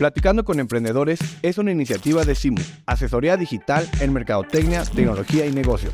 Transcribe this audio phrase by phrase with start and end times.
[0.00, 5.92] Platicando con Emprendedores es una iniciativa de CIMU, asesoría digital en mercadotecnia, tecnología y negocios.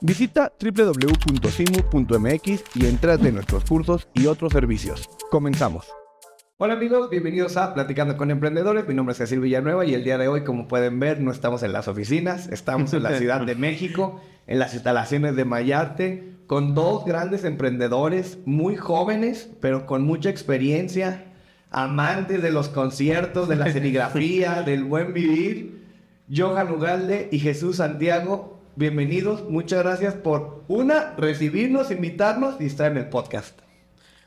[0.00, 2.44] Visita www.simu.mx
[2.76, 5.10] y entra de nuestros cursos y otros servicios.
[5.28, 5.88] Comenzamos.
[6.58, 8.86] Hola amigos, bienvenidos a Platicando con Emprendedores.
[8.86, 11.64] Mi nombre es Cecil Villanueva y el día de hoy, como pueden ver, no estamos
[11.64, 16.76] en las oficinas, estamos en la Ciudad de México, en las instalaciones de Mayarte, con
[16.76, 21.31] dos grandes emprendedores muy jóvenes, pero con mucha experiencia,
[21.72, 25.82] amantes de los conciertos, de la serigrafía, del buen vivir.
[26.34, 29.48] Johan Ugalde y Jesús Santiago, bienvenidos.
[29.50, 33.58] Muchas gracias por, una, recibirnos, invitarnos y estar en el podcast.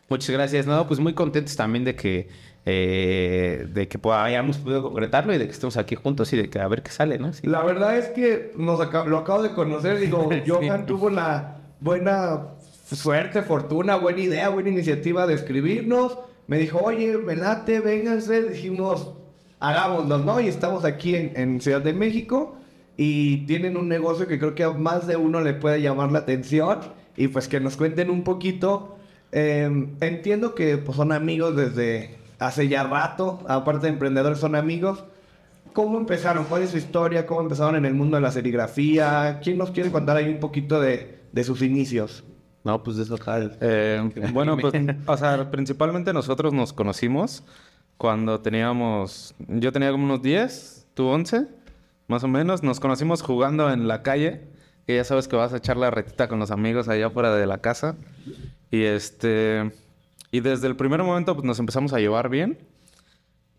[0.10, 0.68] Muchas gracias.
[0.68, 2.28] No, pues muy contentos también de que,
[2.66, 6.60] eh, de que hayamos podido concretarlo y de que estemos aquí juntos y de que
[6.60, 7.32] a ver qué sale, ¿no?
[7.42, 10.00] La verdad es que nos lo acabo de conocer.
[10.00, 12.50] Digo, Johan tuvo la buena
[12.92, 16.20] suerte, fortuna, buena idea, buena iniciativa de escribirnos.
[16.48, 18.44] Me dijo, oye, velate, vénganse.
[18.50, 19.14] Dijimos,
[19.60, 20.40] hagámoslo, ¿no?
[20.40, 22.56] Y estamos aquí en, en Ciudad de México
[22.98, 26.20] y tienen un negocio que creo que a más de uno le puede llamar la
[26.20, 26.80] atención.
[27.18, 28.96] Y pues que nos cuenten un poquito
[29.38, 35.04] Em, entiendo que pues, son amigos desde hace ya rato, aparte de emprendedores son amigos.
[35.74, 36.46] ¿Cómo empezaron?
[36.46, 37.26] ¿Cuál es su historia?
[37.26, 39.42] ¿Cómo empezaron en el mundo de la serigrafía?
[39.44, 42.24] ¿Quién nos quiere contar ahí un poquito de, de sus inicios?
[42.66, 43.16] No, pues de eso
[43.62, 44.02] eh,
[44.34, 44.74] bueno, pues,
[45.06, 47.44] o sea, principalmente nosotros nos conocimos
[47.96, 51.48] cuando teníamos, yo tenía como unos 10, tú 11,
[52.08, 52.64] más o menos.
[52.64, 54.48] Nos conocimos jugando en la calle,
[54.88, 57.46] que ya sabes que vas a echar la retita con los amigos allá fuera de
[57.46, 57.98] la casa.
[58.72, 59.72] Y este.
[60.32, 62.58] Y desde el primer momento pues, nos empezamos a llevar bien.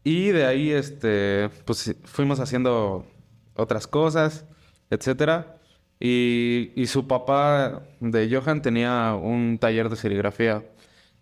[0.03, 3.07] Y de ahí, este, pues fuimos haciendo
[3.55, 4.45] otras cosas,
[4.91, 5.56] etcétera.
[5.99, 10.63] Y, y, su papá de Johan tenía un taller de serigrafía.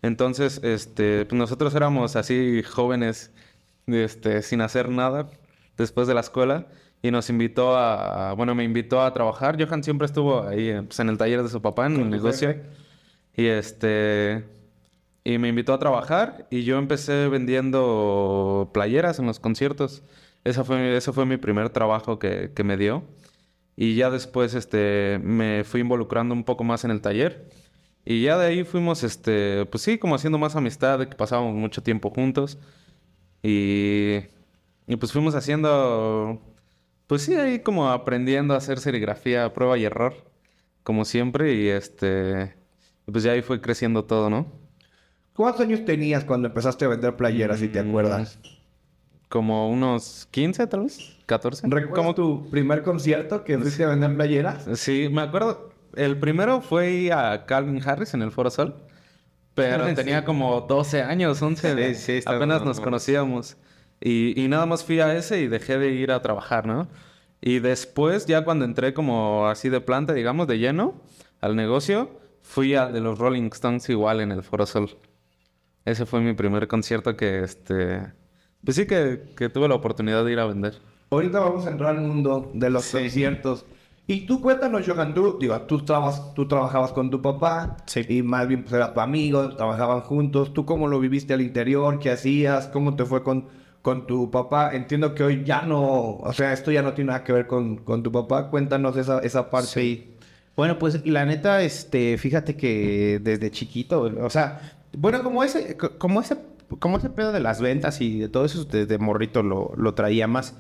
[0.03, 3.33] Entonces, este, pues nosotros éramos así jóvenes,
[3.86, 5.31] este, sin hacer nada
[5.77, 6.66] después de la escuela.
[7.03, 9.62] Y nos invitó a, bueno, me invitó a trabajar.
[9.62, 12.56] Johan siempre estuvo ahí pues, en el taller de su papá, en el negocio.
[13.37, 14.44] Y este.
[15.25, 20.03] Y me invitó a trabajar y yo empecé vendiendo playeras en los conciertos.
[20.44, 23.04] Esa fue, ese fue mi primer trabajo que, que, me dio.
[23.77, 27.51] Y ya después este, me fui involucrando un poco más en el taller.
[28.05, 31.83] Y ya de ahí fuimos, este, pues sí, como haciendo más amistad, que pasábamos mucho
[31.83, 32.59] tiempo juntos.
[33.43, 34.21] Y,
[34.87, 36.41] y pues fuimos haciendo,
[37.07, 40.15] pues sí, ahí como aprendiendo a hacer serigrafía, prueba y error,
[40.83, 41.55] como siempre.
[41.55, 42.55] Y este,
[43.11, 44.47] pues ya ahí fue creciendo todo, ¿no?
[45.35, 48.39] ¿Cuántos años tenías cuando empezaste a vender playeras, si te mm, acuerdas?
[49.29, 51.67] Como unos 15, tal vez, 14.
[51.69, 54.67] ¿Recuerdas tu primer concierto que fuiste a vender playeras?
[54.75, 55.71] Sí, me acuerdo.
[55.97, 58.75] El primero fue a Calvin Harris en el Foro Sol.
[59.55, 61.95] Pero tenía como 12 años, 11.
[61.95, 63.57] Sí, sí, apenas nos conocíamos.
[64.01, 66.89] Y, y nada más fui a ese y dejé de ir a trabajar, ¿no?
[67.41, 71.01] Y después, ya cuando entré como así de planta, digamos, de lleno
[71.41, 72.11] al negocio,
[72.43, 74.99] fui a de los Rolling Stones igual en el Foro Sol.
[75.85, 78.12] Ese fue mi primer concierto que, este...
[78.65, 80.81] Pues sí que, que tuve la oportunidad de ir a vender.
[81.14, 83.64] Ahorita vamos a entrar al mundo de los conciertos.
[84.06, 85.82] Y tú cuéntanos, Johan, tú, digo, tú,
[86.34, 88.04] tú trabajabas con tu papá sí.
[88.06, 90.52] y más bien pues, era tu amigo, trabajaban juntos.
[90.52, 91.98] ¿Tú cómo lo viviste al interior?
[91.98, 92.69] ¿Qué hacías?
[92.69, 93.47] ¿Cómo te fue con,
[93.80, 94.75] con tu papá?
[94.75, 97.76] Entiendo que hoy ya no, o sea, esto ya no tiene nada que ver con,
[97.78, 98.50] con tu papá.
[98.50, 99.69] Cuéntanos esa, esa parte.
[99.69, 100.14] Sí.
[100.54, 104.60] Bueno, pues la neta, este, fíjate que desde chiquito, o sea,
[104.96, 106.36] bueno, como ese, como ese,
[106.78, 110.26] como ese pedo de las ventas y de todo eso desde morrito lo, lo traía
[110.28, 110.56] más.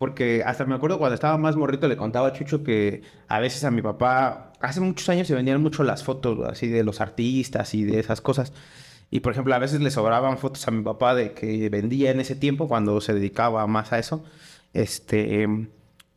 [0.00, 3.64] Porque hasta me acuerdo cuando estaba más morrito le contaba a Chucho que a veces
[3.64, 7.74] a mi papá, hace muchos años se vendían mucho las fotos así de los artistas
[7.74, 8.54] y de esas cosas.
[9.10, 12.20] Y por ejemplo, a veces le sobraban fotos a mi papá de que vendía en
[12.20, 14.24] ese tiempo cuando se dedicaba más a eso.
[14.72, 15.46] Este,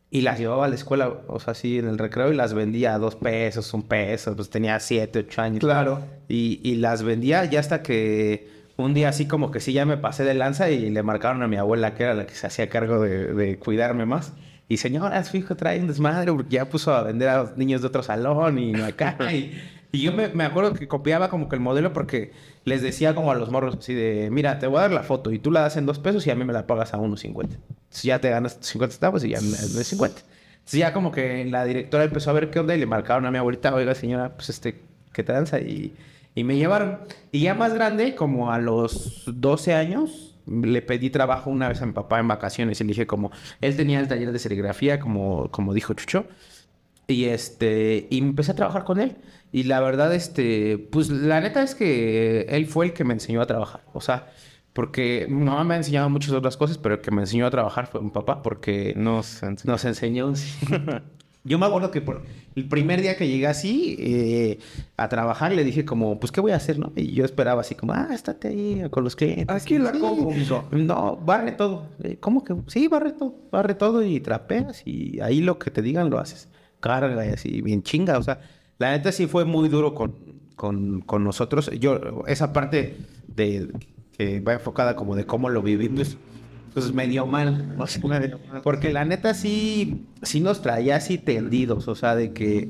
[0.09, 2.95] y las llevaba a la escuela, o sea, así en el recreo y las vendía
[2.95, 5.59] a dos pesos, un peso, pues tenía siete, ocho años.
[5.59, 6.01] Claro.
[6.29, 9.97] Y, y las vendía ya hasta que un día así como que sí ya me
[9.97, 12.69] pasé de lanza y le marcaron a mi abuela, que era la que se hacía
[12.69, 14.33] cargo de, de cuidarme más.
[14.67, 17.81] Y señora, su hijo trae un desmadre porque ya puso a vender a los niños
[17.81, 19.17] de otro salón y no acá.
[19.31, 19.53] y,
[19.91, 22.31] y yo me, me, acuerdo que copiaba como que el modelo porque
[22.65, 25.31] les decía como a los morros así de, mira, te voy a dar la foto
[25.31, 27.19] y tú la das en dos pesos y a mí me la pagas a unos
[27.19, 27.57] cincuenta
[27.93, 30.21] si ya te ganas 50 centavos y ya me das 50.
[30.53, 33.31] Entonces ya como que la directora empezó a ver qué onda y le marcaron a
[33.31, 34.81] mi abuelita, oiga señora, pues este,
[35.13, 35.59] ¿qué te danza?
[35.59, 35.93] Y,
[36.35, 36.99] y me llevaron.
[37.31, 41.85] Y ya más grande, como a los 12 años, le pedí trabajo una vez a
[41.85, 43.31] mi papá en vacaciones y le dije como,
[43.61, 46.27] él tenía el taller de serigrafía, como, como dijo Chucho.
[47.07, 49.17] Y este, y empecé a trabajar con él.
[49.51, 53.41] Y la verdad, este, pues la neta es que él fue el que me enseñó
[53.41, 53.83] a trabajar.
[53.93, 54.31] O sea,
[54.73, 57.51] Porque mi mamá me ha enseñado muchas otras cosas, pero el que me enseñó a
[57.51, 60.33] trabajar fue mi papá, porque Nos, nos enseñó.
[61.45, 62.23] Yo me acuerdo que por
[62.55, 64.59] el primer día que llegué así eh,
[64.95, 66.93] a trabajar, le dije como, pues, ¿qué voy a hacer, no?
[66.95, 69.49] Y yo esperaba así como, ah, estate ahí con los clientes.
[69.49, 69.99] Aquí la Sí.
[70.71, 71.87] No, barre todo.
[72.21, 72.55] ¿Cómo que?
[72.67, 73.35] Sí, barre todo.
[73.51, 76.47] Barre todo y trapeas y ahí lo que te digan lo haces.
[76.79, 78.17] Carga y así, bien chinga.
[78.17, 78.39] O sea,
[78.77, 80.15] la neta sí fue muy duro con,
[80.55, 81.69] con, con nosotros.
[81.77, 82.95] Yo, esa parte
[83.27, 83.69] de
[84.17, 86.17] que va enfocada como de cómo lo viví, pues,
[86.73, 87.75] pues me dio mal.
[87.77, 88.01] O sea,
[88.63, 91.87] porque la neta sí, sí nos traía así tendidos.
[91.87, 92.69] O sea, de que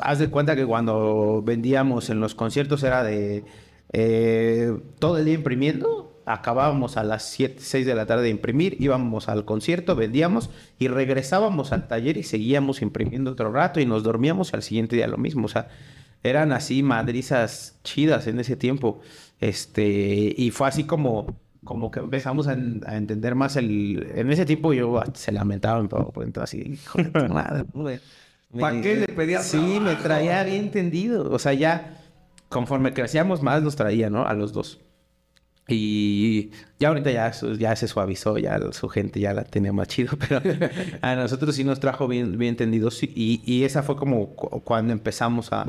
[0.00, 3.44] haz de cuenta que cuando vendíamos en los conciertos era de
[3.92, 6.14] eh, todo el día imprimiendo.
[6.26, 10.88] Acabábamos a las 7, 6 de la tarde de imprimir, íbamos al concierto, vendíamos y
[10.88, 15.16] regresábamos al taller y seguíamos imprimiendo otro rato y nos dormíamos al siguiente día lo
[15.16, 15.46] mismo.
[15.46, 15.68] O sea,
[16.22, 19.00] eran así madrizas chidas en ese tiempo.
[19.40, 24.10] Este, y fue así como, como que empezamos a, en- a entender más el...
[24.14, 27.98] En ese tiempo yo hasta se lamentaba pues, entonces así, hijo de tu madre, güey.
[28.58, 31.30] ¿Pa' Me- qué le pedías Sí, me traía bien tendido.
[31.30, 31.98] O sea, ya
[32.48, 34.24] conforme crecíamos más nos traía, ¿no?
[34.26, 34.80] A los dos.
[35.70, 40.16] Y ya ahorita ya, ya se suavizó, ya su gente ya la tenía más chido,
[40.28, 40.40] pero
[41.02, 44.94] a nosotros sí nos trajo bien, bien tendidos y, y esa fue como cu- cuando
[44.94, 45.66] empezamos a,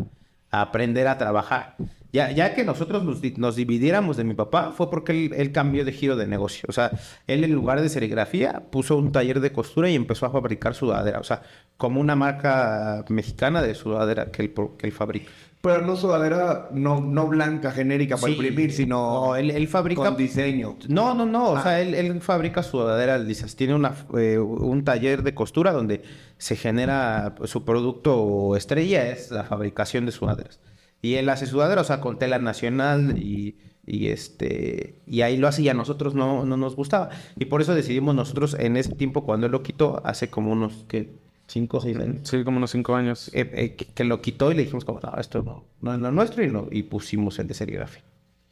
[0.51, 1.75] a aprender a trabajar.
[2.11, 5.85] Ya, ya que nosotros nos, nos dividiéramos de mi papá, fue porque él, él cambió
[5.85, 6.65] de giro de negocio.
[6.67, 6.89] O sea,
[7.27, 11.19] él en lugar de serigrafía puso un taller de costura y empezó a fabricar sudadera.
[11.19, 11.43] O sea,
[11.77, 15.29] como una marca mexicana de sudadera que él, pro- que él fabrica.
[15.61, 18.39] Pero no sudadera, no, no blanca, genérica para Sí.
[18.39, 20.03] imprimir, sino No, él, él fabrica...
[20.05, 20.77] con diseño.
[20.87, 21.49] No, no, no.
[21.49, 21.63] O Ah.
[21.63, 23.55] sea, él, él fabrica sudaderas lisas.
[23.55, 26.01] Tiene una, eh, un taller de costura donde
[26.37, 30.59] se genera pues, su producto estrella, es la fabricación de sudaderas.
[31.01, 33.55] Y él hace sudaderas, o sea, con tela nacional y,
[33.87, 37.09] y este y ahí lo hace y a nosotros no, no nos gustaba.
[37.37, 40.85] Y por eso decidimos nosotros en ese tiempo, cuando él lo quitó, hace como unos,
[40.87, 41.09] ¿qué?
[41.47, 42.27] Cinco o seis años.
[42.27, 43.29] Sí, como unos cinco años.
[43.33, 45.99] eh, eh, que, que lo quitó y le dijimos como, no, esto no, no es
[45.99, 48.03] lo nuestro y, lo- y pusimos el de serigrafía.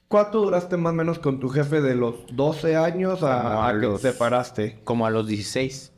[0.07, 3.73] ¿Cuánto duraste más o menos con tu jefe de los 12 años a, a a
[3.73, 4.79] que los- te separaste?
[4.85, 5.91] Como a los 16.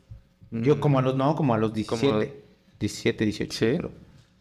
[0.52, 2.12] Yo como a los, no, como a los 17.
[2.12, 2.26] Como-
[2.80, 3.52] 17, 18.
[3.58, 3.78] Sí.
[3.78, 3.92] creo.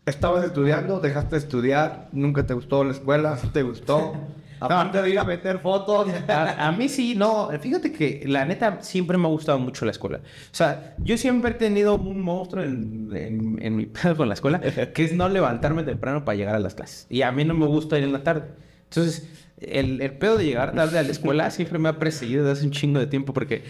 [0.09, 1.01] ¿Estabas estudiando?
[1.01, 2.09] ¿Dejaste de estudiar?
[2.13, 3.37] ¿Nunca te gustó la escuela?
[3.37, 4.15] ¿Sí te gustó?
[4.61, 6.09] Aparte de ir a meter fotos.
[6.29, 7.49] A, a mí sí, no.
[7.61, 10.19] Fíjate que la neta siempre me ha gustado mucho la escuela.
[10.19, 14.35] O sea, yo siempre he tenido un monstruo en, en- en mi pedo con la
[14.35, 17.07] escuela, que es no levantarme temprano para llegar a las clases.
[17.09, 18.45] Y a mí no me gusta ir en la tarde.
[18.91, 19.29] Entonces,
[19.61, 22.67] el, el pedo de llegar tarde a la escuela siempre me ha perseguido desde hace
[22.67, 23.63] un chingo de tiempo porque...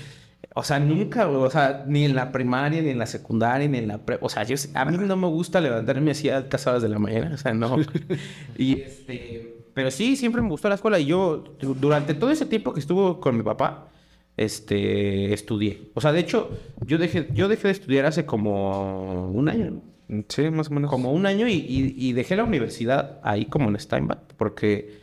[0.55, 3.89] O sea, nunca, o sea, ni en la primaria, ni en la secundaria, ni en
[3.89, 4.19] la pre...
[4.21, 6.99] O sea, yo, a mí no me gusta levantarme así a altas horas de la
[6.99, 7.77] mañana, o sea, no.
[8.59, 9.55] y este...
[9.75, 12.81] Pero sí, siempre me gustó la escuela y yo, du- durante todo ese tiempo que
[12.81, 13.89] estuvo con mi papá,
[14.37, 15.91] este, estudié.
[15.95, 16.51] O sea, de hecho,
[16.85, 20.25] yo dejé, yo dejé de estudiar hace como un año, ¿no?
[20.29, 20.91] Sí, más o menos.
[20.91, 25.01] como un año y, y- y dejé la universidad ahí como en Steinbach porque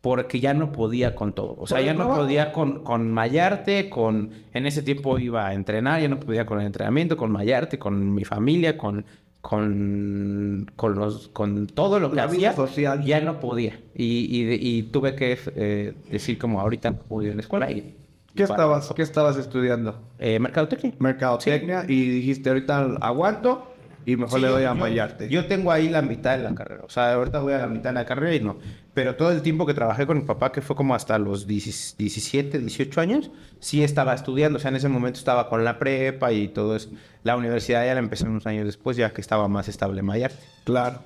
[0.00, 1.56] porque ya no podía con todo.
[1.58, 4.30] O sea, ¿Por el ya no podía con, con Mayarte, con...
[4.54, 8.14] En ese tiempo iba a entrenar, ya no podía con el entrenamiento, con Mayarte, con
[8.14, 9.04] mi familia, con...
[9.42, 13.02] Con, con, los, con todo lo que La vida hacía, social.
[13.04, 13.80] ya no podía.
[13.94, 17.70] Y, y- y tuve que eh, decir como ahorita no puedo ir a la escuela.
[17.70, 17.96] Y,
[18.34, 19.98] ¿Qué estabas, ¿Qué estabas estudiando?
[20.18, 20.92] Eh, mercadotecnia.
[20.98, 21.84] Mercadotecnia.
[21.88, 23.69] Y dijiste, ahorita aguanto
[24.06, 25.28] y mejor Sí, le doy a yo- Mayarte.
[25.28, 26.82] Yo tengo ahí la mitad de la carrera.
[26.84, 28.56] O sea, ahorita voy a la mitad de la carrera y no.
[28.94, 31.96] Pero todo el tiempo que trabajé con mi papá, que fue como hasta los 10
[31.98, 33.30] 17, 18 años,
[33.60, 34.56] sí estaba estudiando.
[34.58, 36.90] O sea, en ese momento estaba con la prepa y todo eso.
[37.22, 40.42] La universidad ya la empecé unos años después, ya que estaba más estable Mayarte.
[40.64, 41.00] Claro.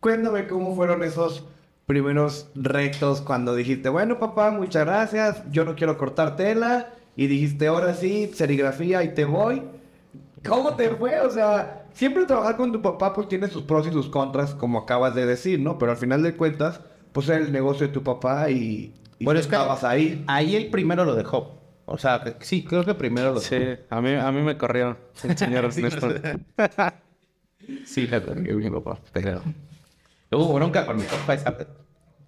[0.00, 1.44] Cuéntame cómo fueron esos
[1.86, 6.90] primeros retos cuando dijiste, bueno papá, muchas gracias, yo no quiero cortar tela.
[7.16, 9.62] Y dijiste, ahora sí, serigrafía y te voy.
[10.48, 11.20] ¿Cómo te fue?
[11.20, 14.78] O sea, siempre trabajar con tu papá pues tiene sus pros y sus contras, como
[14.80, 15.78] acabas de decir, ¿no?
[15.78, 16.80] Pero al final de cuentas,
[17.12, 20.24] pues era el negocio de tu papá y, y Bueno, tú es que- estabas ahí.
[20.26, 21.58] Ahí él primero lo dejó.
[21.86, 23.54] O sea, que- sí, creo que primero lo dejó.
[23.54, 26.08] Sí, a mí, a mí me corrió el señor Ernesto.
[27.84, 29.42] Sí, la corrió mi papá, pero...
[30.32, 31.66] Hubo bronca con mi papá esa vez.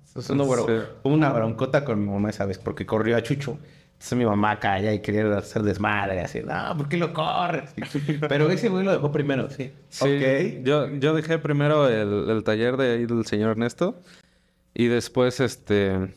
[0.04, 0.32] Sí.
[0.32, 3.58] Hubo una broncota con mi mamá esa vez porque corrió a Chucho.
[4.02, 7.72] Entonces mi mamá calla y quería hacer desmadre, así, no, ¿por qué lo corres?
[8.28, 9.70] Pero ese güey lo dejó primero, sí.
[9.90, 10.64] Sí, Ok.
[10.64, 14.00] Yo, yo dejé primero el, el taller de ahí del señor Ernesto.
[14.74, 16.12] Y después, este.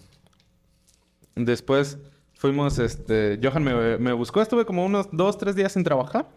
[1.36, 2.00] Después
[2.34, 3.40] fuimos, este.
[3.44, 4.42] Johan me, me buscó.
[4.42, 6.28] Estuve como unos dos, tres días sin trabajar.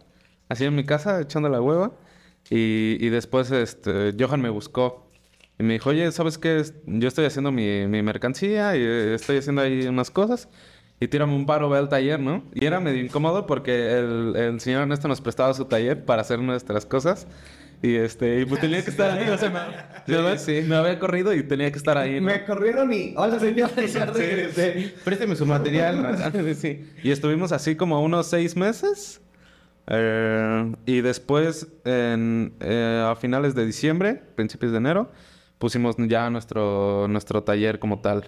[0.51, 1.93] Así en mi casa, echando la hueva.
[2.51, 4.15] Y, y después, este.
[4.21, 5.11] Johan me buscó.
[5.59, 6.63] Y me dijo, oye, ¿sabes qué?
[6.85, 10.51] Yo estoy haciendo mi, mi mercancía y eh, estoy haciendo ahí unas cosas.
[11.01, 12.43] Y tírame un paro, ve al taller, ¿no?
[12.55, 16.41] Y era medio incómodo porque el, el señor Ernesto nos prestaba su taller para hacer
[16.41, 17.27] nuestras cosas.
[17.81, 21.45] Y este, y pues tenía que estar ahí, o sea, me, me había corrido y
[21.45, 22.21] tenía que estar ahí.
[22.21, 22.27] ¿no?
[22.27, 23.15] Me corrieron y...
[23.17, 23.71] Hola, señor.
[23.89, 24.95] Ya regresé.
[25.05, 26.55] Présteme su material.
[26.57, 26.91] sí.
[27.05, 29.21] Y estuvimos así como unos seis meses.
[29.87, 35.13] Eh, y después, en, eh, a finales de diciembre, principios de enero,
[35.59, 38.25] pusimos ya nuestro, nuestro taller como tal.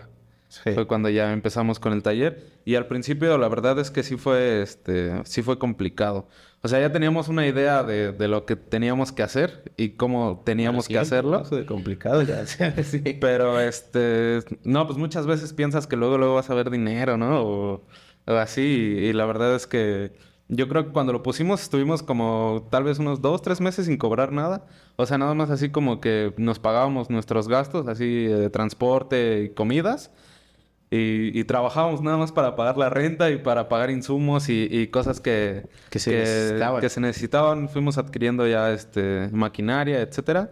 [0.51, 0.73] Sí.
[0.73, 2.45] Fue cuando ya empezamos con el taller.
[2.65, 6.27] Y al principio la verdad es que sí fue, este, sí fue complicado.
[6.63, 10.43] O sea, ya teníamos una idea de, de lo que teníamos que hacer y cómo
[10.45, 11.41] teníamos que hacerlo.
[11.43, 12.45] Eso de complicado ya.
[12.85, 12.99] sí.
[13.21, 17.43] Pero este, no, pues muchas veces piensas que luego luego vas a ver dinero, ¿no?
[17.43, 17.87] O,
[18.27, 18.97] o así.
[18.99, 20.13] Y, y la verdad es que
[20.49, 23.97] yo creo que cuando lo pusimos estuvimos como tal vez unos dos, tres meses sin
[23.99, 24.67] cobrar nada.
[24.97, 29.51] O sea, nada más así como que nos pagábamos nuestros gastos, así de transporte y
[29.51, 30.11] comidas.
[30.93, 34.89] Y, y trabajábamos nada más para pagar la renta y para pagar insumos y, y
[34.89, 36.81] cosas que, Que se necesitaban.
[36.81, 37.69] que se necesitaban.
[37.69, 40.51] Fuimos adquiriendo ya este, maquinaria, etcétera.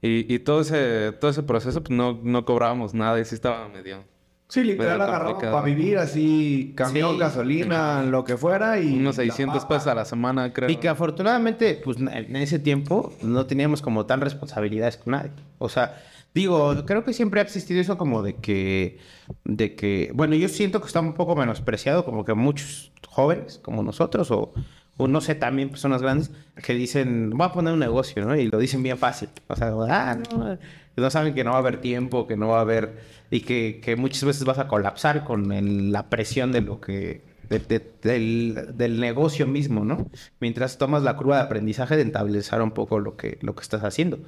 [0.00, 3.68] Y, y todo ese todo ese proceso pues no, no cobrábamos nada y sí estaba
[3.68, 4.04] medio...
[4.50, 7.18] Sí, literal agarramos para vivir así, camión, Sí.
[7.18, 8.94] gasolina, lo que fuera y...
[8.96, 9.68] Unos la 600 papa.
[9.74, 10.70] pesos a la semana, creo.
[10.70, 15.32] Y que afortunadamente, pues en ese tiempo no teníamos como tan responsabilidades con nadie.
[15.58, 16.02] O sea,
[16.34, 18.98] digo, creo que siempre ha existido eso como de que,
[19.44, 23.82] de que, bueno, yo siento que está un poco menospreciado, como que muchos jóvenes como
[23.82, 24.52] nosotros o,
[24.96, 26.30] o no sé, también personas grandes
[26.62, 28.36] que dicen, voy a poner un negocio, ¿no?
[28.36, 29.28] Y lo dicen bien fácil.
[29.48, 30.58] O sea, ah, no,
[30.96, 32.98] no saben que no va a haber tiempo, que no va a haber,
[33.30, 37.22] y que, que muchas veces vas a colapsar con el- la presión de lo que,
[37.48, 40.10] de- de- del, del negocio mismo, ¿no?
[40.40, 43.84] Mientras tomas la curva de aprendizaje de estabilizar un poco lo que, lo que estás
[43.84, 44.18] haciendo.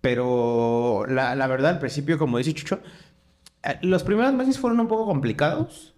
[0.00, 2.80] Pero la, la verdad, al principio, como dice Chucho,
[3.62, 5.94] eh, los primeros meses fueron un poco complicados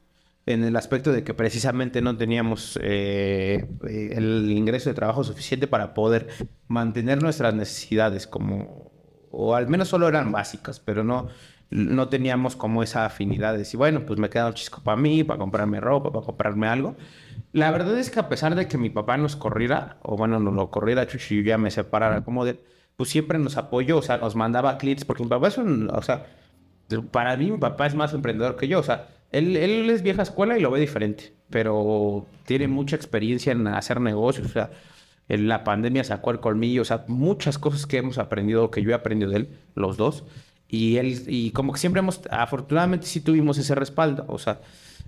[0.46, 5.68] en el aspecto de que precisamente no teníamos eh, eh, el ingreso de trabajo suficiente
[5.68, 6.28] para poder
[6.66, 8.90] mantener nuestras necesidades como,
[9.30, 11.28] o al menos solo eran básicas, pero no,
[11.70, 15.22] no teníamos como esa afinidad de decir, bueno, pues me queda un chisco para mí,
[15.22, 16.96] para comprarme ropa, para comprarme algo.
[17.52, 20.54] La verdad es que a pesar de que mi papá nos corriera, o bueno, nos
[20.54, 22.60] lo corriera Chucho y yo ya me separara como de
[23.02, 26.02] pues siempre nos apoyó, o sea, nos mandaba clientes, porque mi papá es un, o
[26.02, 26.24] sea,
[27.10, 30.22] para mí mi papá es más emprendedor que yo, o sea, él, él es vieja
[30.22, 34.70] escuela y lo ve diferente, pero tiene mucha experiencia en hacer negocios, o sea,
[35.28, 38.92] en la pandemia sacó el colmillo, o sea, muchas cosas que hemos aprendido, que yo
[38.92, 40.22] he aprendido de él, los dos,
[40.68, 44.60] y él, y como que siempre hemos, afortunadamente sí tuvimos ese respaldo, o sea,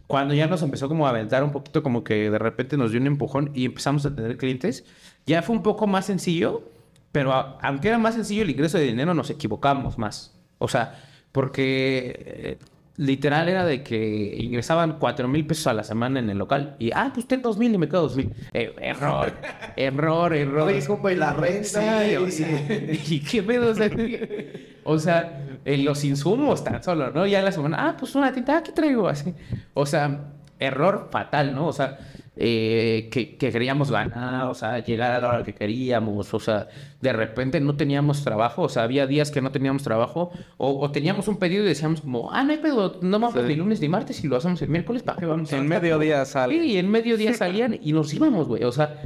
[0.09, 3.01] cuando ya nos empezó como a aventar un poquito, como que de repente nos dio
[3.01, 4.85] un empujón y empezamos a tener clientes,
[5.27, 6.74] ya fue un poco más sencillo,
[7.14, 10.35] pero a- aunque era más sencillo el ingreso de dinero, nos equivocamos más.
[10.59, 12.59] O sea, porque eh,
[12.97, 16.90] literal era de que ingresaban cuatro mil pesos a la semana en el local y,
[16.92, 18.33] ah, pues ten dos mil y me quedo dos mil.
[18.52, 19.33] Eh, error,
[19.76, 20.68] error, error.
[20.68, 22.49] Oye, compa, y la renta, Sí, y- o sea,
[23.09, 23.71] ¿y qué pedo?
[23.71, 23.90] O sea,
[24.85, 27.26] o sea, en los insumos tan solo, ¿no?
[27.28, 29.33] Ya en la semana, ah, pues una tinta, aquí traigo, así.
[29.73, 31.66] O sea, error fatal, ¿no?
[31.68, 31.97] O sea,
[32.37, 36.67] eh, que, que queríamos ganar, o sea, llegar a la hora que queríamos, o sea,
[37.00, 40.91] de repente no teníamos trabajo, o sea, había días que no teníamos trabajo, o, o
[40.91, 43.47] teníamos un pedido y decíamos como, ah, no hay pedo, no vamos Sí.
[43.47, 45.83] ni lunes ni martes y lo hacemos el miércoles, ¿para qué vamos a En gastar?"
[45.83, 46.59] mediodía sale.
[46.61, 48.64] Sí, y en mediodía salían y nos íbamos, güey.
[48.64, 49.00] O sea,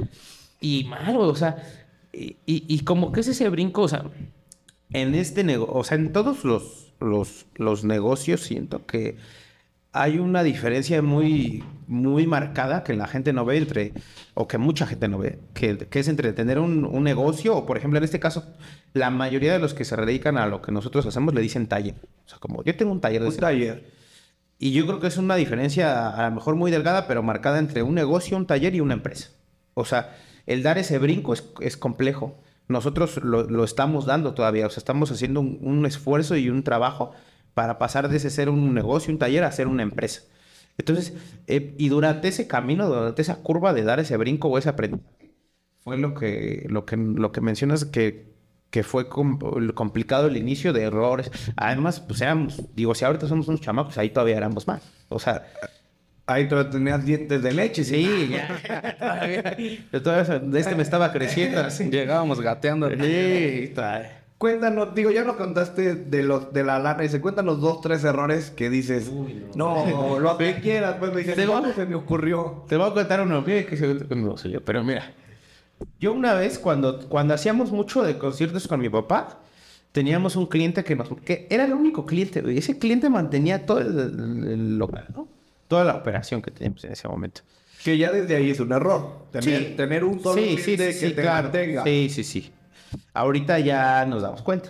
[0.59, 1.29] y mal, güey.
[1.29, 1.57] O sea,
[2.11, 4.05] y, y- y como que es ese brinco, o sea,
[4.91, 9.17] en este negocio, o sea, en todos los, los, los negocios siento que
[9.91, 13.93] hay una diferencia muy, muy marcada que la gente no ve entre,
[14.35, 17.65] o que mucha gente no ve, que, que es entre tener un, un negocio, o
[17.65, 18.53] por ejemplo, en este caso,
[18.93, 21.95] la mayoría de los que se dedican a lo que nosotros hacemos le dicen taller.
[22.25, 23.99] O sea, como yo tengo un taller de Un taller.
[24.59, 27.81] Y yo creo que es una diferencia a lo mejor muy delgada, pero marcada entre
[27.81, 29.29] un negocio, un taller y una empresa.
[29.73, 32.37] O sea, el dar ese brinco es, es complejo.
[32.67, 36.63] Nosotros lo, lo estamos dando todavía, o sea, estamos haciendo un, un esfuerzo y un
[36.63, 37.13] trabajo
[37.59, 40.21] para pasar de ese ser un negocio, un taller, a ser una empresa.
[40.77, 41.13] Entonces,
[41.47, 45.33] eh, y durante ese camino, durante esa curva de dar ese brinco o ese aprendizaje,
[45.81, 48.33] fue lo que, lo que, lo que mencionas que,
[48.71, 49.39] que fue com-
[49.75, 51.31] complicado el inicio de errores.
[51.57, 54.83] Además, pues éramos, digo, si ahorita somos unos chamacos, ahí todavía éramos más.
[55.09, 55.45] O sea,
[56.27, 58.29] Ahí todavía tenías dientes de leche, sí.
[58.31, 58.95] ya.
[58.99, 59.57] todavía,
[59.91, 61.89] yo todavía este me estaba creciendo así.
[61.89, 62.89] Llegábamos gateando.
[62.89, 64.18] Sí, todavía.
[64.39, 68.49] Cuéntanos, digo, ya nos contaste de los de la lana, dice, cuéntanos dos, tres errores
[68.51, 69.11] que dices,
[69.53, 72.63] no, lo que quieras, pues me dices, Te ¿cómo voy- se me ocurrió?
[72.69, 75.11] Te voy a contar uno que que se no pero mira.
[75.99, 79.41] Yo una vez cuando, cuando hacíamos mucho de conciertos con mi papá,
[79.91, 82.57] teníamos un cliente que nos que era el único cliente, güey.
[82.57, 85.27] Ese cliente mantenía todo el, el- el local, ¿no?
[85.67, 87.41] toda la operación que teníamos en ese momento.
[87.83, 89.25] Que ya desde ahí es un error.
[89.31, 89.73] Tener, Sí.
[89.75, 91.43] tener un solo Sí, sí, cliente sí, que sí, te claro.
[91.43, 91.83] mantenga.
[91.83, 92.51] Sí, sí, sí.
[93.13, 94.69] Ahorita ya nos damos cuenta.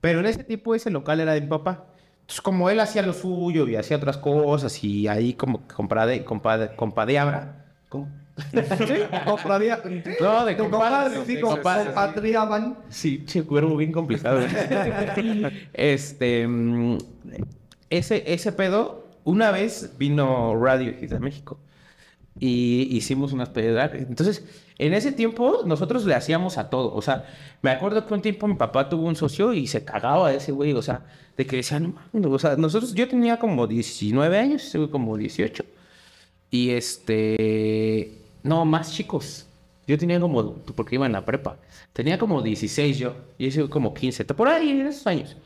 [0.00, 1.84] Pero en ese tiempo ese local era de mi papá.
[2.20, 6.24] Entonces, como él hacía lo suyo y hacía otras cosas y ahí como que comprade,
[6.24, 7.64] compade, compadeabra.
[7.88, 8.08] ¿Cómo?
[9.26, 9.80] Compraría-
[10.20, 10.68] No, de compadre,
[11.14, 11.84] compadre, sí, de com- compadre.
[11.86, 12.78] compatriaban.
[12.88, 14.40] Sí, che, cuervo bien complicado.
[15.72, 16.98] este, mm,
[17.90, 21.58] ese, ese pedo, una vez vino Radio de México
[22.38, 23.92] y hicimos unas pedas.
[23.94, 24.44] Entonces,
[24.78, 26.94] en ese tiempo nosotros le hacíamos a todo.
[26.94, 27.26] O sea,
[27.62, 30.52] me acuerdo que un tiempo mi papá tuvo un socio y se cagaba de ese
[30.52, 30.72] güey.
[30.72, 31.04] O sea,
[31.36, 35.64] de que decía, no mames, o sea, nosotros, yo tenía como 19 años, como 18.
[36.50, 38.12] Y este,
[38.42, 39.46] no, más chicos.
[39.86, 41.58] Yo tenía como, porque iba en la prepa,
[41.92, 45.36] tenía como 16 yo, y ese como 15, por ahí en esos años.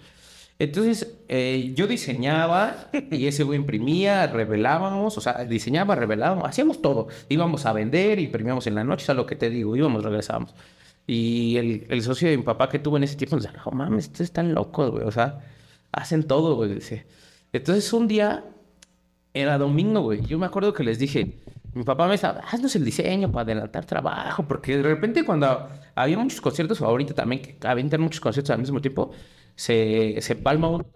[0.58, 7.08] Entonces, eh, yo diseñaba y ese güey imprimía, revelábamos, o sea, diseñaba, revelábamos, hacíamos todo.
[7.28, 10.54] Íbamos a vender, imprimíamos en la noche, o sea, lo que te digo, íbamos, regresábamos.
[11.06, 13.70] Y el, el socio de mi papá que tuvo en ese tiempo nos decía, no
[13.72, 15.40] mames, estos están locos, güey, o sea,
[15.92, 16.74] hacen todo, güey.
[16.74, 17.06] dice.
[17.52, 18.44] Entonces, un día,
[19.34, 20.24] era domingo, güey.
[20.26, 21.38] Yo me acuerdo que les dije,
[21.74, 26.18] mi papá me estaba, haznos el diseño para adelantar trabajo, porque de repente cuando había
[26.18, 29.12] muchos conciertos, ahorita también que avientan muchos conciertos al mismo tiempo,
[29.58, 30.86] se, se palma uno.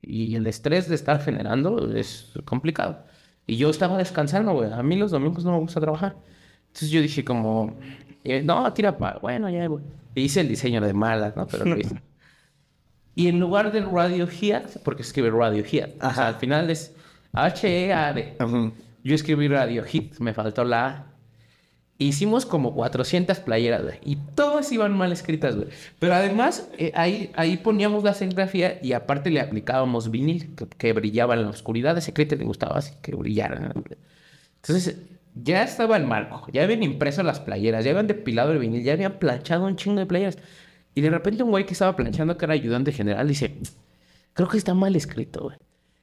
[0.00, 3.04] Y el estrés de estar generando es complicado.
[3.46, 4.72] Y yo estaba descansando, güey.
[4.72, 6.16] A mí los domingos no me gusta trabajar.
[6.68, 7.76] Entonces yo dije como,
[8.22, 9.84] eh, no, tira para, bueno, ya, güey.
[10.14, 11.46] E hice el diseño de malas, ¿no?
[11.46, 12.00] Pero lo hice.
[13.18, 16.94] Y en lugar del Radio Heat, porque escribe Radio Heat, o sea, al final es
[17.32, 18.36] H-E-A-D.
[19.02, 21.06] Yo escribí Radio Hit, me faltó la A.
[21.98, 23.98] Hicimos como 400 playeras, güey.
[24.04, 25.68] Y todas iban mal escritas, güey.
[25.98, 31.34] Pero además, eh, ahí, ahí poníamos la serigrafía y aparte le aplicábamos vinil que, brillaba
[31.34, 31.96] en la oscuridad.
[31.96, 33.72] Ese cliente le gustaba así que brillaran.
[34.56, 34.98] Entonces,
[35.34, 36.46] ya estaba el marco.
[36.52, 40.00] Ya habían impreso las playeras, ya habían depilado el vinil, ya habían planchado un chingo
[40.00, 40.38] de playeras.
[40.94, 43.58] Y de repente un güey que estaba planchando, que era ayudante general, dice,
[44.34, 45.56] creo que está mal escrito, güey.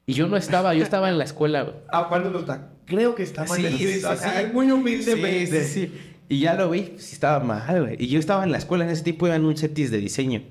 [0.06, 1.76] Y yo no estaba, yo estaba en la escuela, güey.
[1.90, 2.68] Ah, ¿cuándo lo está?
[2.84, 3.92] Creo que está mal Sí, escrito.
[4.08, 4.46] sí, O sea, sí.
[4.52, 5.64] Muy humildemente.
[5.64, 6.10] Sí, sí, sí.
[6.28, 7.96] Y ya lo vi, sí estaba mal, güey.
[7.98, 10.42] Y yo estaba en la escuela en ese tipo, iba en un setis de diseño.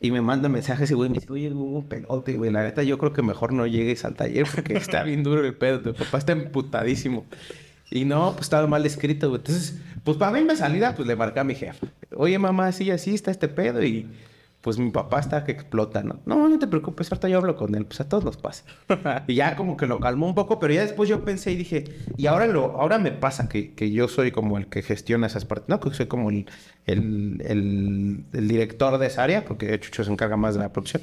[0.00, 2.50] Y me manda mensajes y güey, me dice, oye, un pelote, güey.
[2.52, 5.54] La neta, yo creo que mejor no llegues al taller porque está bien duro el
[5.54, 5.80] pedo.
[5.80, 7.24] Tu papá está emputadísimo.
[7.90, 9.40] Y no, pues estaba mal escrito, güey.
[9.40, 11.86] Entonces, pues para mí me salida, pues le marqué a mi jefa.
[12.16, 13.82] Oye, mamá, así, así está este pedo.
[13.82, 14.06] Y
[14.68, 16.20] pues mi papá está que explota, ¿no?
[16.26, 17.86] No, no te preocupes, ahorita yo hablo con él.
[17.86, 18.64] Pues a todos nos pasa.
[19.26, 21.84] y ya como que lo calmó un poco, pero ya después yo pensé y dije,
[22.18, 25.46] y ahora lo, ahora me pasa que, que yo soy como el que gestiona esas
[25.46, 26.44] partes, no, que soy como el,
[26.84, 31.02] el, el, el director de esa área, porque Chucho se encarga más de la producción.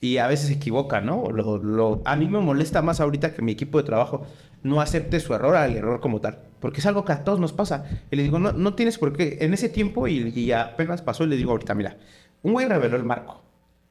[0.00, 1.30] Y a veces se equivoca, ¿no?
[1.30, 4.26] Lo, lo- a mí me molesta más ahorita que mi equipo de trabajo
[4.62, 6.38] no acepte su error al error como tal.
[6.60, 7.84] Porque es algo que a todos nos pasa.
[8.10, 9.38] Y le digo, no, no tienes por qué.
[9.40, 11.96] En ese tiempo, y, y apenas pasó, y le digo ahorita, mira,
[12.42, 13.42] un güey reveló el marco.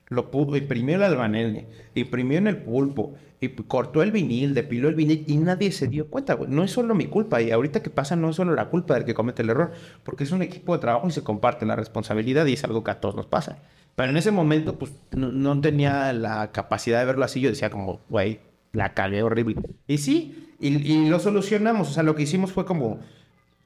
[0.09, 4.95] Lo pudo, imprimió el albanene, imprimió en el pulpo, y cortó el vinil, depiló el
[4.95, 6.49] vinil y nadie se dio cuenta, güey.
[6.49, 9.05] No es solo mi culpa y ahorita que pasa no es solo la culpa del
[9.05, 9.71] que comete el error,
[10.03, 12.91] porque es un equipo de trabajo y se comparte la responsabilidad y es algo que
[12.91, 13.59] a todos nos pasa.
[13.95, 17.41] Pero en ese momento, pues, no, no tenía la capacidad de verlo así.
[17.41, 18.39] Yo decía como, güey,
[18.71, 19.55] la cagué horrible.
[19.87, 21.89] Y sí, y, y lo solucionamos.
[21.89, 22.99] O sea, lo que hicimos fue como,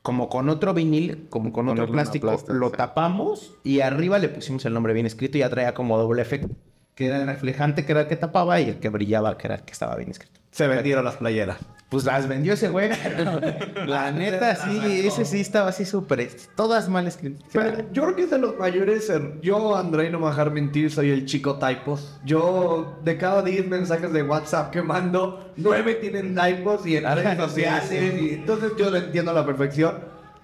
[0.01, 2.75] como con otro vinil, como con otro plástico, lo sí.
[2.75, 6.49] tapamos y arriba le pusimos el nombre bien escrito y ya traía como doble efecto.
[6.95, 9.55] Que era el reflejante, que era el que tapaba, y el que brillaba, que era
[9.55, 10.40] el que estaba bien escrito.
[10.51, 11.57] Se vendieron las playeras.
[11.89, 12.89] Pues las vendió ese güey.
[13.85, 16.29] La neta, sí, ese sí estaba así súper.
[16.55, 17.45] Todas mal escritas.
[17.51, 19.09] Pero yo creo que es de los mayores.
[19.09, 22.17] er- Yo, André, no me voy a dejar mentir, soy el chico typos.
[22.23, 27.37] Yo, de cada 10 mensajes de WhatsApp que mando, 9 tienen typos y en redes
[27.49, 27.91] sociales.
[27.91, 29.95] y entonces yo lo entiendo a la perfección.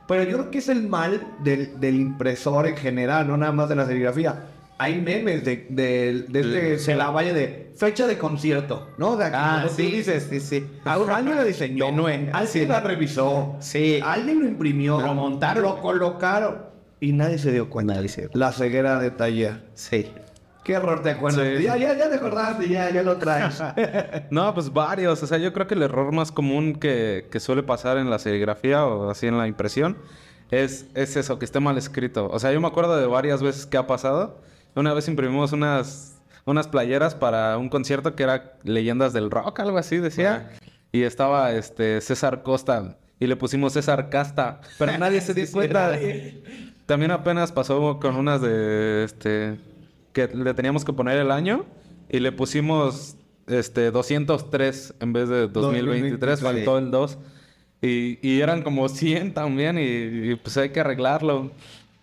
[0.07, 3.67] Pero yo creo que es el mal del, del impresor en general, no nada más
[3.69, 4.45] de la serigrafía.
[4.79, 9.17] Hay memes de, de, de este, se la vaya de fecha de concierto, ¿no?
[9.17, 10.67] De aquí, Ah, tú sí, dices, sí, sí.
[10.85, 12.29] Alguien la diseñó, Menue.
[12.31, 12.65] alguien Sí.
[12.67, 13.99] la revisó, Sí.
[14.03, 15.63] alguien lo imprimió, Lo montaron.
[15.63, 16.57] lo colocaron
[16.99, 17.95] y nadie se dio cuenta.
[17.95, 19.63] Nadie se dio La ceguera de taller.
[19.73, 20.11] Sí.
[20.63, 21.47] Qué error te acuerdas.
[21.57, 21.63] Sí.
[21.63, 23.63] Ya, ya, ya te acordaste, ya, ya lo traes.
[24.29, 25.23] No, pues varios.
[25.23, 28.19] O sea, yo creo que el error más común que, que suele pasar en la
[28.19, 29.97] serigrafía o así en la impresión
[30.51, 32.29] es, es eso, que esté mal escrito.
[32.31, 34.45] O sea, yo me acuerdo de varias veces que ha pasado.
[34.77, 39.79] Una vez imprimimos unas, unas playeras para un concierto que era Leyendas del Rock, algo
[39.79, 40.51] así decía.
[40.91, 45.97] Y estaba este César Costa y le pusimos César Casta, pero nadie se dio cuenta.
[46.85, 49.59] También apenas pasó con unas de este
[50.13, 51.65] que le teníamos que poner el año
[52.07, 57.17] y le pusimos este, 203 en vez de 2023, 2023, faltó el 2.
[57.81, 61.51] Y, y eran como 100 también y, y, pues hay que arreglarlo.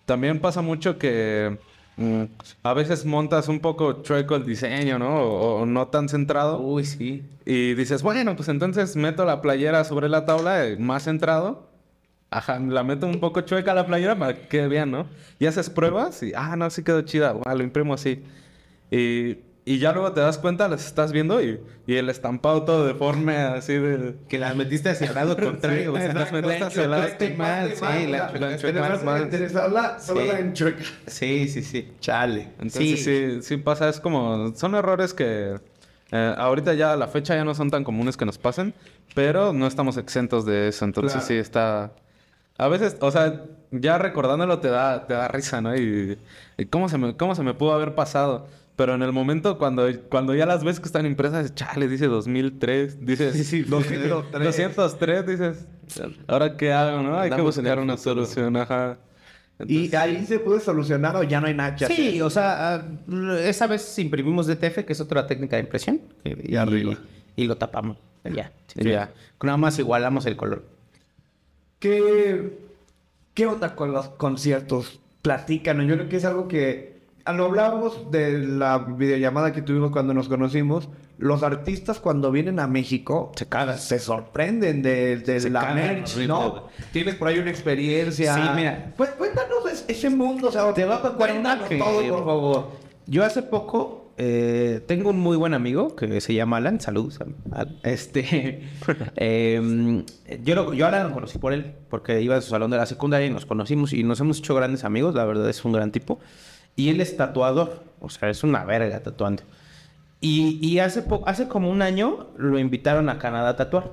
[0.05, 1.57] También pasa mucho que
[1.97, 2.23] mm,
[2.63, 5.21] a veces montas un poco chueco el diseño, ¿no?
[5.21, 6.59] O, o no tan centrado.
[6.59, 7.23] Uy, sí.
[7.45, 11.67] Y dices, bueno, pues entonces meto la playera sobre la tabla eh, más centrado.
[12.31, 15.07] Ajá, la meto un poco chueca la playera para que quede bien, ¿no?
[15.39, 17.33] Y haces pruebas y, ah, no, sí quedó chida.
[17.33, 18.23] Bueno, lo imprimo así.
[18.91, 22.85] Y, y ya luego te das cuenta, las estás viendo y, y el estampado todo
[22.85, 24.15] deforme, así de...
[24.29, 25.91] Que las metiste hacia el lado contrario.
[25.91, 27.03] o sea, las metiste hacia el lado.
[27.03, 29.05] enchuecaste mal, sí, la la enchucaste enchuecaste mal.
[29.05, 29.21] mal.
[29.23, 30.27] interesarla, solo Sí.
[30.27, 30.83] la enchueca.
[31.07, 31.91] Sí, sí, sí.
[31.99, 32.49] Chale.
[32.59, 33.41] Entonces sí.
[33.41, 35.55] sí, pasa, es como, son errores que
[36.11, 38.73] eh, ahorita ya a la fecha ya no son tan comunes que nos pasen,
[39.15, 41.27] pero no estamos exentos de eso, entonces Claro.
[41.27, 41.91] sí está...
[42.57, 45.75] A veces, o sea, ya recordándolo te da, te da risa, ¿no?
[45.75, 46.17] Y,
[46.57, 48.47] y cómo, se me, cómo se me pudo haber pasado.
[48.75, 53.05] Pero en el momento cuando, cuando ya las ves que están impresas, chale, dice 2003,
[53.05, 53.33] dices...
[53.33, 54.43] Sí, sí, 203.
[54.43, 55.67] 203, dices,
[56.27, 57.17] ¿ahora qué hago, no?
[57.17, 58.97] Hay que Andamos buscar una solución, ajá.
[59.65, 62.85] Y ahí se pudo solucionar o ya no hay nada que Sí, o sea, ah,
[63.39, 66.01] esa vez imprimimos DTF, que es otra técnica de impresión.
[66.23, 66.97] Y arriba.
[67.37, 67.97] Y lo tapamos.
[68.25, 68.51] Ya.
[68.75, 69.13] Ya.
[69.41, 70.65] Nada más igualamos el color.
[71.79, 72.57] ¿Qué,
[73.33, 74.99] ¿Qué onda con los conciertos?
[75.21, 75.87] Platícanos.
[75.87, 76.94] Yo creo que es algo que...
[77.33, 80.89] Lo hablábamos de la videollamada que tuvimos cuando nos conocimos.
[81.17, 83.79] Los artistas cuando vienen a México Se cagan.
[83.79, 86.67] se sorprenden de, de Se la cagan merch, ¿no?
[86.91, 88.35] Tienes por ahí una experiencia.
[88.35, 88.93] Sí, mira.
[88.97, 92.67] Pues cuéntanos es- ese mundo, o sea, Te voy a cuéntanos que, todo, por favor.
[93.07, 96.79] Yo hace poco eh, tengo un muy buen amigo que se llama Alan.
[96.79, 97.19] Saludos.
[97.51, 97.77] Alan.
[97.83, 98.63] Este,
[99.15, 100.03] eh,
[100.43, 102.77] yo, lo, yo a Alan lo conocí por él, porque iba a su salón de
[102.77, 105.15] la secundaria y nos conocimos y nos hemos hecho grandes amigos.
[105.15, 106.19] La verdad es un gran tipo.
[106.75, 109.43] Y él es tatuador, o sea, es una verga tatuando.
[110.21, 113.91] Y, y hace, hace como un año lo invitaron a Canadá a tatuar.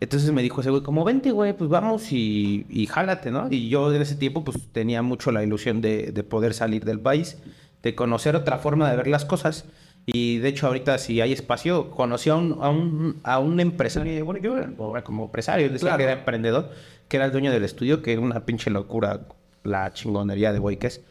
[0.00, 3.48] Entonces me dijo ese güey, como vente, güey, pues vamos y, y jálate, ¿no?
[3.50, 7.00] Y yo en ese tiempo, pues tenía mucho la ilusión de, de poder salir del
[7.00, 7.36] país,
[7.82, 9.66] de conocer otra forma de ver las cosas.
[10.06, 14.24] Y de hecho, ahorita, si hay espacio, conocí a un, a un, a un empresario,
[14.24, 15.98] bueno, yo era como empresario, decía Claro.
[15.98, 16.70] que era emprendedor,
[17.06, 19.20] que era el dueño del estudio, que era una pinche locura,
[19.64, 21.02] la chingonería de güey que es.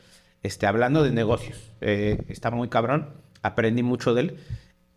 [0.43, 3.09] Este, hablando de negocios, eh, muy cabrón,
[3.41, 4.37] aprendí mucho de él.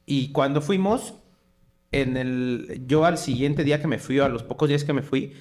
[0.06, 1.14] Y cuando fuimos,
[1.90, 5.02] en el, yo al siguiente día que me fui, a los pocos días que me
[5.02, 5.34] fui,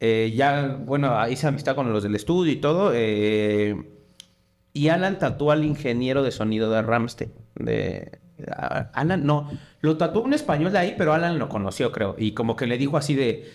[0.00, 2.92] eh, ya, bueno, hice amistad con los del estudio y todo.
[2.94, 3.90] eh,
[4.74, 7.32] y Alan tatuó al ingeniero de sonido de Ramstein.
[7.54, 8.18] De,
[8.92, 9.48] Alan, no,
[9.80, 12.16] lo tatuó un español de ahí, pero Alan lo conoció, creo.
[12.18, 13.48] Y como que le dijo así de,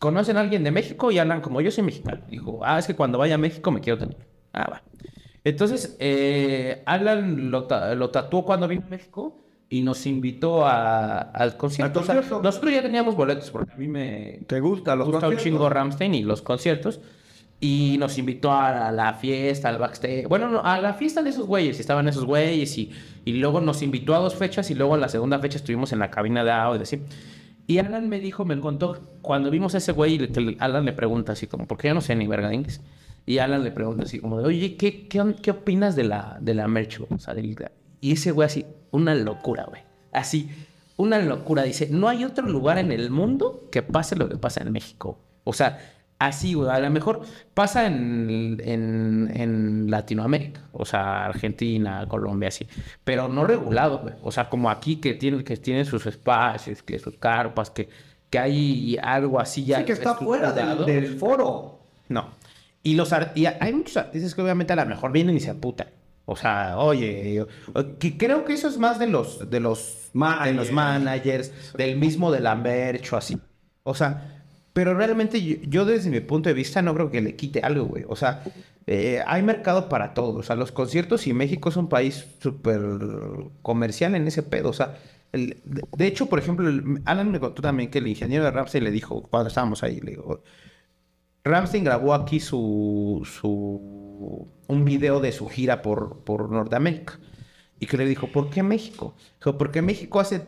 [0.00, 1.12] ¿conocen a alguien de México?
[1.12, 3.80] Y Alan, como yo soy mexicano, dijo, ah, es que cuando vaya a México me
[3.80, 4.26] quiero tatuar.
[4.52, 4.82] Ah, va.
[5.46, 11.56] Entonces, eh, Alan lo, lo tatuó cuando vino a México y nos invitó a- al
[11.56, 12.00] concierto.
[12.00, 15.36] O sea, nosotros ya teníamos boletos porque a mí me ¿Te gusta los gusta un
[15.36, 17.00] chingo Ramstein y los conciertos.
[17.60, 20.26] Y nos invitó a la fiesta, al backstage.
[20.28, 21.78] Bueno, no, a la fiesta de esos güeyes.
[21.78, 22.90] y Estaban esos güeyes y,
[23.24, 26.00] y luego nos invitó a dos fechas y luego en la segunda fecha estuvimos en
[26.00, 26.82] la cabina de audio.
[26.82, 27.02] Así.
[27.68, 30.28] Y Alan me dijo, me contó, cuando vimos a ese güey,
[30.58, 32.80] Alan le pregunta así como, porque yo no sé ni verga de inglés.
[33.26, 36.54] Y Alan le pregunta así como, de, oye, ¿qué, qué, qué opinas de la, de
[36.54, 36.98] la merch?
[36.98, 37.56] güey?" O sea, del-
[38.00, 39.82] y ese güey así, una locura, güey.
[40.12, 40.48] Así,
[40.96, 41.62] una locura.
[41.64, 45.18] Dice, no hay otro lugar en el mundo que pase lo que pasa en México.
[45.44, 45.78] O sea,
[46.18, 46.70] así, güey.
[46.70, 50.60] A lo mejor pasa en, en, en Latinoamérica.
[50.72, 52.66] O sea, Argentina, Colombia, así.
[53.04, 54.14] Pero no regulado, güey.
[54.22, 57.88] O sea, como aquí que tienen que tienen sus espacios, que sus carpas, que,
[58.30, 59.78] que hay algo así ya.
[59.78, 61.80] Sí, que está fuera del, del foro.
[62.08, 62.28] No.
[62.86, 65.88] Y los y hay muchos artistas que obviamente a lo mejor vienen y se aputan.
[66.24, 67.46] O sea, oye, yo-
[67.98, 72.30] que creo que eso es más de los de los de los managers, del mismo
[72.30, 73.38] de la merch o así.
[73.82, 77.34] O sea, pero realmente yo, yo desde mi punto de vista no creo que le
[77.34, 78.04] quite algo, güey.
[78.08, 78.42] O sea,
[78.86, 80.36] eh, hay mercado para todos.
[80.36, 82.80] O sea, los conciertos y México es un país súper
[83.62, 84.70] comercial en ese pedo.
[84.70, 84.96] O sea,
[85.32, 88.50] el- de, de hecho, por ejemplo, el- Alan me contó también que el ingeniero de
[88.52, 90.40] Ramsey le dijo, cuando estábamos ahí, le dijo,
[91.46, 97.18] Ramstein grabó aquí su, su un video de su gira por, por Norteamérica.
[97.78, 99.14] Y que le dijo, ¿por qué México?
[99.38, 100.44] Dijo, porque México hace...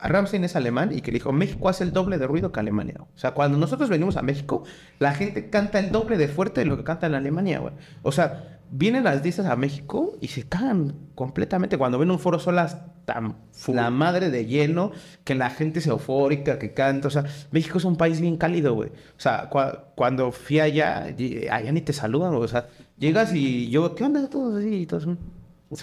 [0.00, 2.96] Ramstein es alemán y que le dijo, México hace el doble de ruido que Alemania.
[3.00, 4.64] O sea, cuando nosotros venimos a México,
[4.98, 7.74] la gente canta el doble de fuerte de lo que canta en Alemania, güey.
[8.02, 11.78] O sea, vienen las distas a México y se cagan completamente.
[11.78, 13.36] Cuando ven un foro solas tan
[13.74, 14.90] la madre de lleno,
[15.24, 17.06] que la gente se eufórica, que canta.
[17.08, 18.88] O sea, México es un país bien cálido, güey.
[18.90, 21.04] O sea, cua- cuando fui allá,
[21.50, 22.44] allá ni te saludan, güey.
[22.44, 22.66] O sea,
[22.98, 24.86] llegas y yo, ¿qué onda todos así?
[24.86, 25.06] Todos.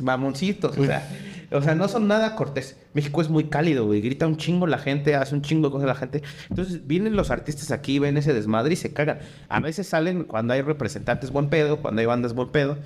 [0.01, 1.07] Mamoncitos, o sea,
[1.51, 2.77] o sea, no son nada cortés.
[2.93, 5.87] México es muy cálido, güey, grita un chingo la gente, hace un chingo de cosas
[5.87, 6.21] la gente.
[6.49, 9.19] Entonces, vienen los artistas aquí, ven ese desmadre y se cagan.
[9.49, 12.77] A veces salen cuando hay representantes buen pedo, cuando hay bandas buen pedo.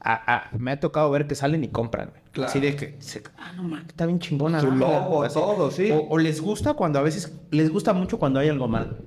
[0.00, 2.10] A- a- me ha tocado ver que salen y compran.
[2.32, 2.48] Claro.
[2.50, 4.60] Así de que, se- ah, no mames, está bien chingona.
[4.60, 5.90] Su logo, todo, sí.
[5.90, 8.98] O, o les gusta cuando a veces, les gusta mucho cuando hay algo mal.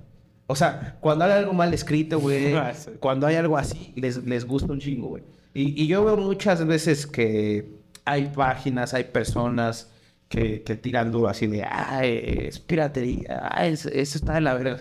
[0.47, 2.53] O sea, cuando hay algo mal escrito, güey.
[2.55, 2.73] Ah.
[2.99, 5.23] Cuando hay algo así, les, les gusta un chingo, güey.
[5.53, 7.71] Y, y yo veo muchas veces que
[8.05, 9.91] hay páginas, hay personas
[10.27, 14.77] que, tiran duro así de, ay, es piratería, ay, es- eso está de la verga.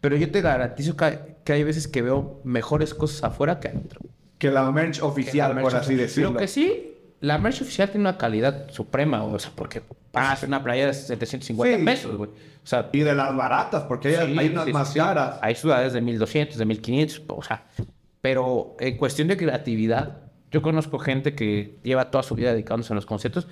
[0.00, 3.68] Pero yo te garantizo que hay, que hay veces que veo mejores cosas afuera que
[3.68, 4.00] adentro.
[4.38, 6.32] Que la merch oficial, por así decirlo.
[6.32, 10.62] Lo que sí, la merch oficial tiene una calidad suprema, o sea, porque pagas una
[10.62, 11.84] playa de 750 Sí.
[11.84, 12.30] pesos, güey.
[12.62, 15.38] O sea, Y de las baratas, porque hay, Sí, hay unas sí, más caras.
[15.42, 17.64] Hay ciudades de 1200, de 1500, o sea,
[18.20, 20.18] pero en cuestión de creatividad,
[20.50, 23.46] yo conozco gente que lleva toda su vida dedicándose a los conciertos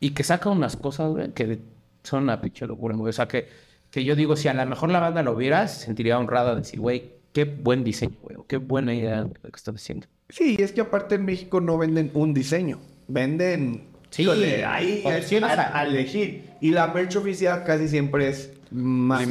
[0.00, 1.60] y que saca unas cosas, güey, que
[2.02, 3.10] son una pinche locura, güey.
[3.10, 3.48] O sea, que,
[3.90, 6.60] que yo digo, si a lo mejor la banda lo viera, se sentiría honrada de
[6.60, 10.06] decir, güey, qué buen diseño, güey, o qué buena idea lo que están haciendo.
[10.28, 12.78] Sí, es que aparte en México no venden un diseño.
[13.08, 13.88] Venden...
[14.10, 16.50] Sí, híjole, ahí opciones a, elegir.
[16.60, 19.26] Y la merch oficial casi siempre es más.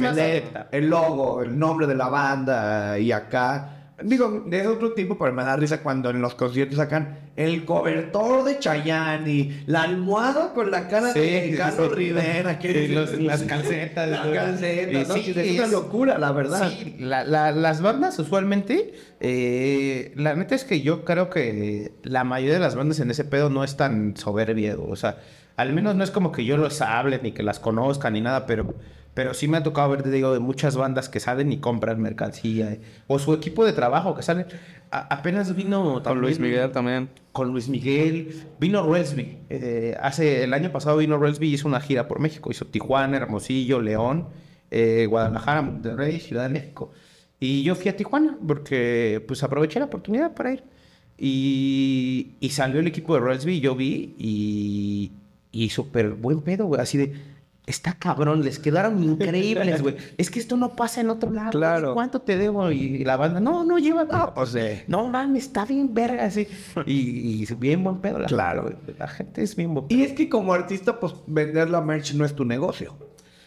[0.72, 3.83] El logo, el nombre de la banda y acá...
[4.04, 8.44] Digo, de otro tipo, pero me da risa cuando en los conciertos sacan el cobertor
[8.44, 11.94] de Chayanne y la almohada con la cara de Carlos sí.
[11.96, 12.58] Rivera.
[12.58, 15.14] Que los- las calcetas, Las calcetas, ¿no?
[15.14, 16.70] Sí, es una locura, la verdad.
[16.98, 22.60] La- las bandas usualmente, eh, la neta es que yo creo que la mayoría de
[22.60, 25.16] las bandas en ese pedo no es tan soberbia, o sea,
[25.56, 28.44] al menos no es como que yo los hable ni que las conozca ni nada,
[28.46, 28.74] pero,
[29.14, 32.00] pero sí me ha tocado ver, te digo, de muchas bandas que salen y compran
[32.00, 34.46] mercancía, eh, o su equipo de trabajo que salen.
[34.90, 37.08] A- apenas vino Con Luis también- Miguel también.
[37.32, 38.42] con Luis Miguel.
[38.60, 39.38] Vino Relsby.
[39.50, 42.50] eh, hace el año pasado vino Relsby y hizo una gira por México.
[42.50, 44.28] Hizo Tijuana, Hermosillo, León,
[44.70, 46.92] eh, Guadalajara, Monterrey, Ciudad de México.
[47.40, 50.64] Y yo fui a Tijuana porque pues aproveché la oportunidad para ir.
[51.18, 55.12] Y, y salió el equipo de Relsby, yo vi y,
[55.52, 56.80] y súper buen pedo, güey.
[56.80, 57.12] Así de,
[57.66, 59.96] está cabrón, les quedaron increíbles, güey.
[60.18, 61.50] Es que esto no pasa en otro lado.
[61.50, 61.94] Claro.
[61.94, 62.70] ¿Cuánto te debo?
[62.70, 64.32] Y la banda, no, no lleva nada.
[64.36, 66.46] O sea, No mames, está bien verga así.
[66.86, 68.72] Y, y bien buen pedo la Claro.
[68.98, 72.24] La gente es bien buen Y es que como artista, pues vender la merch no
[72.24, 72.94] es tu negocio.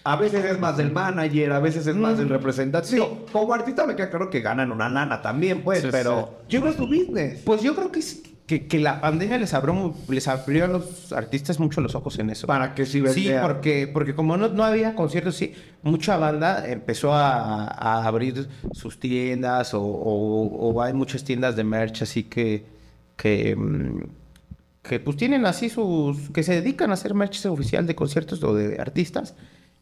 [0.04, 2.88] A veces es más del manager, a veces es más del representante.
[2.90, 6.62] Digo, como artista me queda claro que ganan una lana también, pues, Sí, pero yo
[6.62, 7.42] no es tu business.
[7.44, 8.02] Pues yo creo que,
[8.48, 12.30] que, que la pandemia les abrió, les abrió a los artistas mucho los ojos en
[12.32, 12.48] eso.
[12.48, 13.42] Para que si Sí, vendea.
[13.42, 19.00] porque, porque como no, no había conciertos, sí, mucha banda empezó a, a abrir sus
[19.00, 22.66] tiendas o, o- o hay muchas tiendas de merch así que,
[23.18, 24.00] que, mm,
[24.82, 28.56] que pues tienen así sus, que se dedican a hacer merch oficial de conciertos o
[28.56, 29.36] de artistas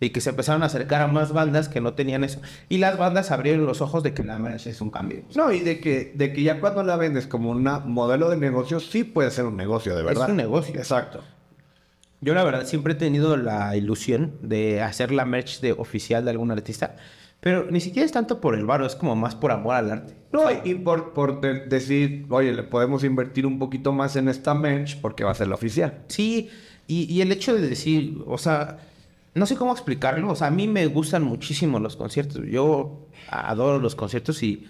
[0.05, 2.39] y que se empezaron a acercar a más bandas que no tenían eso.
[2.69, 5.23] Y las bandas abrieron los ojos de que la merch es un cambio.
[5.35, 8.79] No, y de que, de que ya cuando la vendes como un modelo de negocio,
[8.79, 10.23] sí puede ser un negocio, de verdad.
[10.25, 10.75] Es un negocio.
[10.75, 11.23] Exacto.
[12.21, 16.31] Yo la verdad siempre he tenido la ilusión de hacer la merch de oficial de
[16.31, 16.95] algún artista,
[17.39, 20.13] pero ni siquiera es tanto por el varo, es como más por amor al arte.
[20.31, 24.53] No, y por, por de- decir, oye, le podemos invertir un poquito más en esta
[24.55, 25.99] merch porque va a ser la oficial.
[26.07, 26.49] Sí,
[26.87, 28.77] y, y el hecho de decir, o sea,
[29.35, 33.79] no sé cómo explicarlo, o sea, a mí me gustan muchísimo los conciertos, yo adoro
[33.79, 34.65] los conciertos y,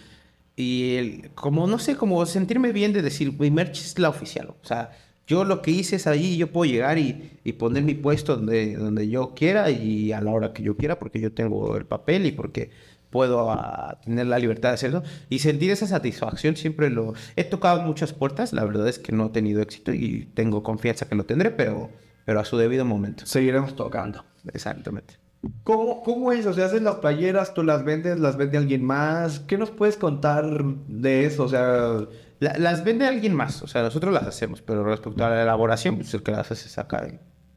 [0.56, 4.50] y el- como, no sé, como sentirme bien de decir, mi merch es la oficial,
[4.50, 4.92] o sea,
[5.28, 8.76] yo lo que hice es ahí, yo puedo llegar y, y poner mi puesto donde,
[8.76, 12.26] donde yo quiera y a la hora que yo quiera porque yo tengo el papel
[12.28, 12.70] y porque
[13.10, 17.82] puedo ah, tener la libertad de hacerlo y sentir esa satisfacción siempre lo he tocado
[17.82, 21.24] muchas puertas la verdad es que no he tenido éxito y tengo confianza que lo
[21.26, 21.90] tendré pero
[22.26, 24.26] pero a su debido momento Seguiremos tocando.
[24.54, 25.16] exactamente
[25.64, 26.46] ¿Cómo, ¿Cómo es?
[26.48, 29.40] O sea, haces las playeras, tú las vendes, las vende alguien más.
[29.42, 30.44] ¿Qué nos puedes contar
[30.88, 31.44] de eso?
[31.44, 32.00] O sea,
[32.40, 35.96] La- las vende alguien más o sea nosotros las hacemos pero respecto a la elaboración
[35.96, 37.08] pues el que las hace es acá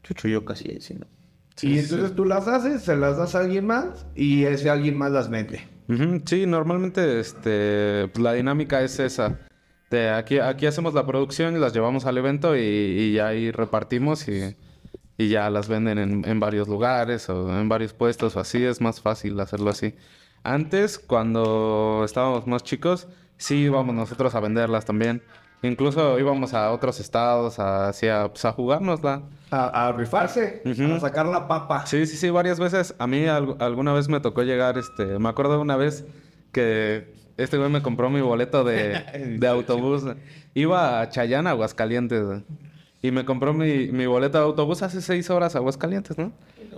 [0.03, 1.05] chucho yo casi así no
[1.61, 5.11] y entonces tú las haces, se las das a alguien más y ese alguien más
[5.11, 5.59] las vende.
[6.25, 9.39] Sí, normalmente este, pues, la dinámica es esa.
[9.89, 14.27] De aquí, aquí hacemos la producción y las llevamos al evento y, y ahí repartimos
[14.27, 14.55] y,
[15.17, 18.63] y ya las venden en, en varios lugares o en varios puestos o así.
[18.63, 19.95] Es más fácil hacerlo así.
[20.43, 25.23] Antes, cuando estábamos más chicos, sí íbamos nosotros a venderlas también.
[25.61, 29.23] Incluso íbamos a otros estados a, así a, pues, a jugárnosla.
[29.51, 31.85] A, a rifarse, a sacar la papa.
[31.85, 32.95] Sí, sí, sí, varias veces.
[32.99, 36.05] A mí al- alguna vez me tocó llegar, este, me acuerdo una vez
[36.53, 40.03] que este güey me compró mi boleto de, de autobús.
[40.53, 42.43] Iba a Chayán, Aguascalientes.
[43.01, 46.31] Y me compró mi, mi boleto de autobús hace seis horas a Aguascalientes, ¿no?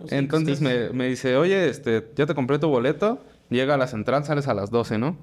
[0.09, 3.19] Entonces Me, me dice, oye, este, ya te compré tu boleto,
[3.49, 5.17] llega a la central, sales a las 12, ¿no?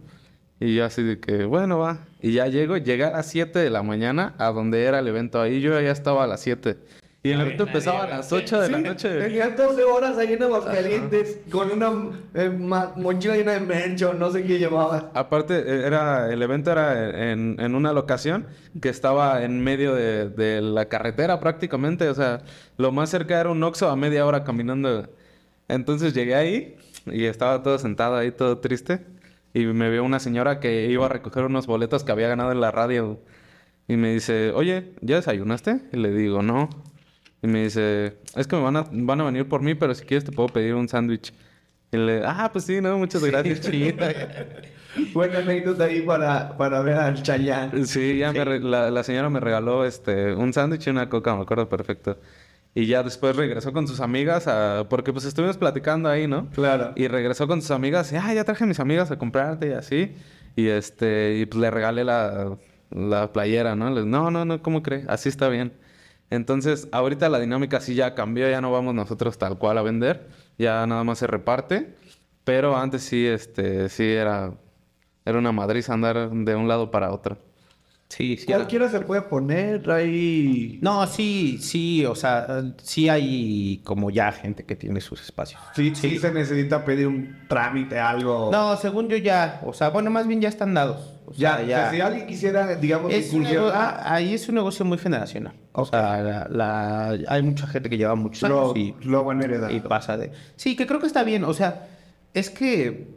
[0.60, 1.98] Y yo así de que, bueno, va.
[2.20, 5.40] Y ya llego, llegué a las 7 de la mañana a donde era el evento.
[5.40, 6.76] Ahí yo ya estaba a las 7.
[7.20, 9.18] Y el evento empezaba a las 8 de la Sí, noche.
[9.18, 14.30] Tenías 12 horas ahí en Aguascalientes con una eh, mochila llena de merch o no
[14.30, 15.10] sé qué llevaba.
[15.14, 18.46] Aparte, eh, era, el evento era en, en una locación
[18.80, 22.08] que estaba en medio de, de la carretera prácticamente.
[22.08, 22.42] O sea,
[22.76, 25.08] lo más cerca era un Oxxo a media hora caminando.
[25.66, 26.76] Entonces llegué ahí
[27.06, 29.00] y estaba todo sentado ahí, todo triste.
[29.54, 32.60] Y me vio una señora que iba a recoger unos boletos que había ganado en
[32.60, 33.18] la radio.
[33.88, 35.80] Y me dice, oye, ¿ya desayunaste?
[35.92, 36.68] Y le digo, no.
[37.42, 40.04] Y me dice, es que me van a, van a venir por mí, pero si
[40.04, 41.32] quieres te puedo pedir un sándwich.
[41.92, 44.12] Y le, ah, pues sí, no, muchas gracias, chiquita.
[45.14, 47.86] Buena anécdota ahí para, para ver al Chayán.
[47.86, 51.34] Sí, ya me re- la, la señora me regaló este un sándwich y una coca,
[51.36, 52.18] me acuerdo perfecto.
[52.74, 54.86] Y ya después regresó con sus amigas a...
[54.88, 56.48] Porque pues estuvimos platicando ahí, ¿no?
[56.50, 56.92] Claro.
[56.96, 59.72] Y regresó con sus amigas y, ah, ya traje a mis amigas a comprarte y
[59.72, 60.14] así.
[60.56, 62.56] Y este, y pues le regalé la,
[62.90, 63.90] la playera, ¿no?
[63.90, 65.04] Les, no, no, no, ¿cómo cree?
[65.08, 65.72] Así está bien.
[66.30, 70.28] Entonces, ahorita la dinámica sí ya cambió, ya no vamos nosotros tal cual a vender,
[70.58, 71.94] ya nada más se reparte.
[72.44, 74.54] Pero antes sí, este, sí era,
[75.24, 77.38] era una madriz andar de un lado para otro.
[78.08, 78.46] Sí, sí.
[78.46, 80.78] Cualquiera se puede poner ahí.
[80.80, 85.60] No, sí, sí, o sea, sí hay como ya gente que tiene sus espacios.
[85.76, 88.48] Sí, sí se necesita pedir un trámite, algo.
[88.50, 91.16] No, según yo ya, o sea, bueno, más bien ya están dados.
[91.26, 94.32] O ya, sea, o sea, si alguien quisiera, digamos, Es un incursionar- nego- ah, ahí
[94.32, 95.52] es un negocio muy generacional.
[95.72, 98.94] O sea, la- la- hay mucha gente que lleva muchos años y,
[99.44, 99.76] heredando.
[99.76, 100.32] y pasa de...
[100.56, 101.44] Sí, que creo que está bien.
[101.44, 101.86] O sea,
[102.32, 103.08] es que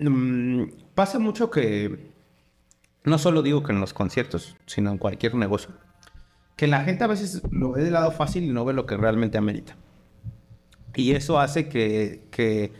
[0.00, 0.64] mm,
[0.96, 2.10] pasa mucho que...
[3.04, 5.70] No solo digo que en los conciertos, sino en cualquier negocio.
[6.56, 8.96] Que la gente a veces lo ve del lado fácil y no ve lo que
[8.96, 9.76] realmente amerita.
[10.94, 12.70] Y eso hace que,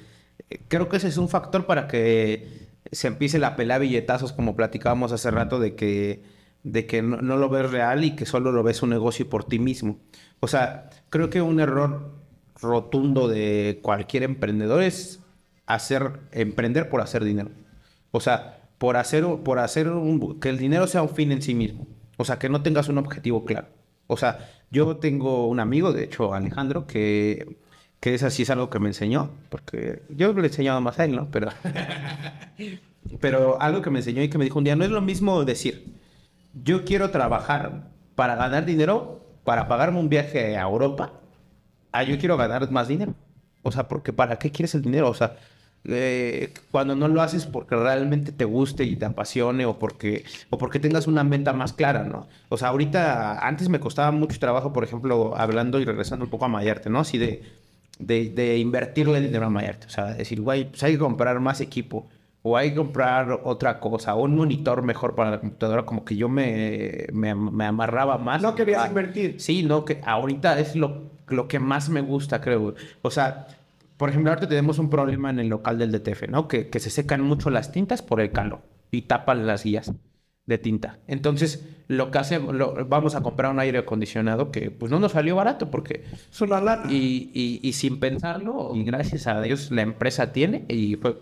[0.68, 5.12] creo que ese es un factor para que se empiece la pelea billetazos, como platicábamos
[5.12, 6.22] hace rato, de que,
[6.62, 9.44] de que no, no lo ves real y que solo lo ves un negocio por
[9.44, 9.98] ti mismo.
[10.40, 12.22] O sea, creo que un error
[12.60, 15.20] rotundo de cualquier emprendedor es
[15.66, 17.50] hacer, emprender por hacer dinero.
[18.10, 21.54] O sea, por hacer, por hacer un, que el dinero sea un fin en sí
[21.54, 21.86] mismo.
[22.16, 23.68] O sea, que no tengas un objetivo claro.
[24.08, 27.58] O sea, yo tengo un amigo, de hecho, Alejandro, que,
[28.00, 31.04] que es así, es algo que me enseñó, porque yo le he enseñado más a
[31.04, 31.30] él, ¿no?
[31.30, 31.50] Pero,
[33.20, 35.44] pero algo que me enseñó y que me dijo un día, no es lo mismo
[35.44, 35.94] decir,
[36.52, 41.20] yo quiero trabajar para ganar dinero, para pagarme un viaje a Europa,
[41.92, 43.14] ah, yo quiero ganar más dinero.
[43.62, 45.08] O sea, porque ¿para qué quieres el dinero?
[45.08, 45.36] O sea,
[45.84, 50.58] eh, cuando no lo haces porque realmente te guste y te apasione o porque, o
[50.58, 52.28] porque tengas una meta más clara, ¿no?
[52.48, 56.44] O sea, ahorita, antes me costaba mucho trabajo, por ejemplo, hablando y regresando un poco
[56.44, 57.00] a Mayarte, ¿no?
[57.00, 57.42] Así de,
[57.98, 59.86] de, de invertirle dinero a Mayarte.
[59.86, 62.08] O sea, decir, güey, pues hay que comprar más equipo.
[62.44, 66.16] O hay que comprar otra cosa, o un monitor mejor para la computadora, como que
[66.16, 68.42] yo me, me, me amarraba más.
[68.42, 69.36] No querías Ah, invertir.
[69.40, 72.74] Sí, no, que ahorita es lo, lo que más me gusta, creo.
[73.02, 73.46] O sea,
[74.02, 76.48] por ejemplo, ahorita tenemos un problema en el local del DTF, ¿no?
[76.48, 79.92] Que, que se secan mucho las tintas por el calor y tapan las guías
[80.44, 80.98] de tinta.
[81.06, 85.12] Entonces, lo que hacemos, lo- vamos a comprar un aire acondicionado que pues no nos
[85.12, 86.02] salió barato porque...
[86.32, 86.90] Es una lana.
[86.92, 91.16] Y, y, y sin pensarlo, y gracias a Dios la empresa tiene y fue,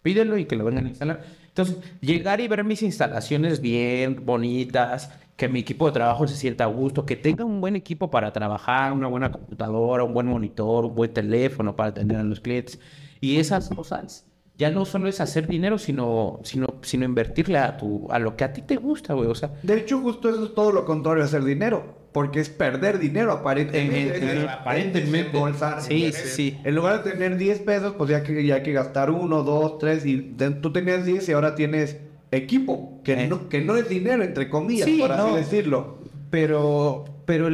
[0.00, 1.20] pídelo y que lo vengan a instalar.
[1.48, 5.10] Entonces, llegar y ver mis instalaciones bien, bonitas,
[5.42, 8.32] que mi equipo de trabajo se sienta a gusto, que tenga un buen equipo para
[8.32, 12.78] trabajar, una buena computadora, un buen monitor, un buen teléfono para atender a los clientes.
[13.20, 14.24] Y esas cosas
[14.56, 18.44] ya no solo es hacer dinero, sino, sino, sino invertirle a, tu, a lo que
[18.44, 19.28] a ti te gusta, güey.
[19.28, 22.00] O sea, De hecho, justo eso es todo lo contrario a hacer dinero.
[22.12, 24.18] Porque es perder dinero aparentemente.
[24.18, 25.18] En- en- Es- aparentemente.
[25.30, 25.80] desembolsar.
[25.82, 26.58] Sí, sí, sí.
[26.62, 30.04] En lugar de tener 10 pesos, pues ya que, ya que gastar uno, dos, tres.
[30.06, 30.18] Y
[30.60, 31.96] tú tenías 10 y ahora tienes
[32.32, 33.00] equipo.
[33.04, 33.26] Que, Eh.
[33.28, 35.36] no, que no es dinero, entre comillas, Sí, por así no.
[35.36, 35.98] decirlo.
[36.30, 37.48] Pero, pero,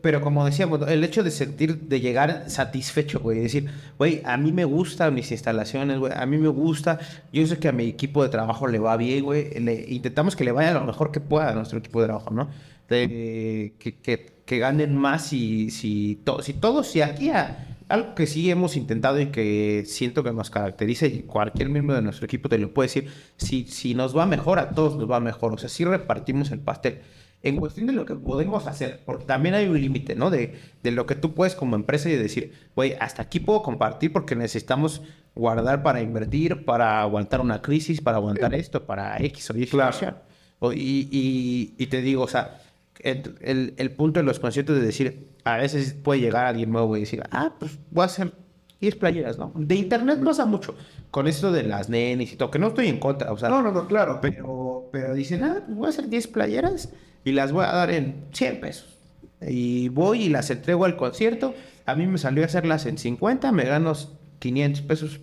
[0.00, 4.52] pero como decíamos, el hecho de sentir, de llegar satisfecho, güey, decir, güey, a mí
[4.52, 6.98] me gustan mis instalaciones, güey, a mí me gusta,
[7.32, 10.44] yo sé que a mi equipo de trabajo le va bien, güey, le- intentamos que
[10.44, 12.48] le vaya lo mejor que pueda a nuestro equipo de trabajo, ¿no?
[12.88, 18.14] De, que, que, que ganen más si, si, to- si todos, si aquí a- algo
[18.14, 22.26] que sí hemos intentado y que siento que nos caracteriza y cualquier miembro de nuestro
[22.26, 25.52] equipo te lo puede decir, si, si nos va mejor, a todos nos va mejor,
[25.54, 27.00] o sea, si repartimos el pastel
[27.42, 30.30] en cuestión de lo que podemos hacer, porque también hay un límite, ¿no?
[30.30, 34.12] De, de lo que tú puedes como empresa y decir, güey, hasta aquí puedo compartir
[34.14, 35.02] porque necesitamos
[35.34, 39.94] guardar para invertir, para aguantar una crisis, para aguantar esto, para X o Y Claro.
[40.74, 42.62] y, y- y te digo, o sea,
[43.00, 46.96] el, el- el punto de los conciertos de decir, a veces puede llegar alguien nuevo
[46.96, 48.32] y decir, ah, pues voy a hacer
[48.80, 49.52] 10 playeras, ¿no?
[49.54, 50.74] De internet pasa mucho.
[51.10, 53.62] Con esto de las nenes y todo, que no estoy en contra, o sea, No,
[53.62, 54.18] no, no, claro.
[54.20, 56.90] pero, pero dicen, ah, pues voy a hacer 10 playeras
[57.24, 58.98] y las voy a dar en 100 pesos.
[59.46, 61.54] Y voy y las entrego al concierto.
[61.86, 63.92] A mí me salió a hacerlas en 50, me gano
[64.38, 65.20] 500 pesos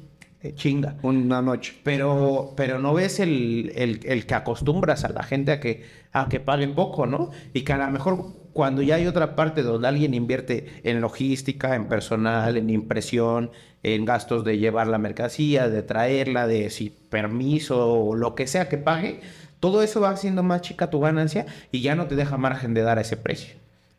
[0.56, 0.98] chinga.
[1.04, 1.74] Una noche.
[1.84, 6.28] Pero, pero no ves el, el- el que acostumbras a la gente a que, a
[6.30, 7.32] que paguen poco, ¿no?
[7.54, 11.76] Y que a lo mejor cuando ya hay otra parte donde alguien invierte en logística,
[11.76, 13.52] en personal, en impresión,
[13.84, 18.68] en gastos de llevar la mercancía, de traerla, de si permiso o lo que sea
[18.70, 19.22] que pague,
[19.60, 22.82] todo eso va haciendo más chica tu ganancia y ya no te deja margen de
[22.82, 23.56] dar a ese precio.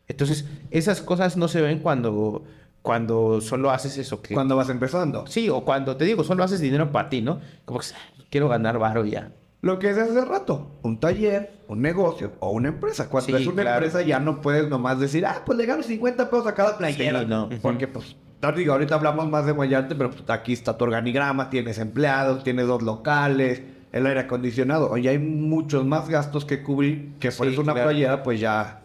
[0.07, 2.43] Entonces, esas cosas no se ven cuando,
[2.83, 4.21] cuando solo haces eso.
[4.21, 5.25] Que, Cuando vas empezando.
[5.25, 7.39] Sí, o cuando te digo, solo haces dinero para ti, ¿no?
[7.65, 9.31] Como que "Ah, quiero ganar varo y ya.
[9.61, 13.09] Lo que es hace rato, un taller, un negocio o una empresa.
[13.09, 13.77] Cuando Sí, es una claro.
[13.85, 17.21] empresa ya no puedes nomás decir, ah, pues le gano 50 pesos a cada playera.
[17.21, 17.49] Sí, no.
[17.61, 18.17] Porque pues,
[18.57, 22.67] digo, ahorita hablamos más de Mayarte, pero pues, aquí está tu organigrama, tienes empleados, tienes
[22.67, 23.61] dos locales,
[23.93, 24.89] el aire acondicionado.
[24.91, 27.87] Oye, hay muchos más gastos que cubrir, que por Sí, eso una claro.
[27.89, 28.81] playera pues ya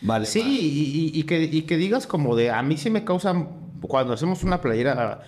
[0.00, 0.26] vale.
[0.26, 0.48] Sí, más.
[0.48, 3.34] y, y- y que, y que digas como de, a mí sí me causa,
[3.82, 5.22] cuando hacemos una playera,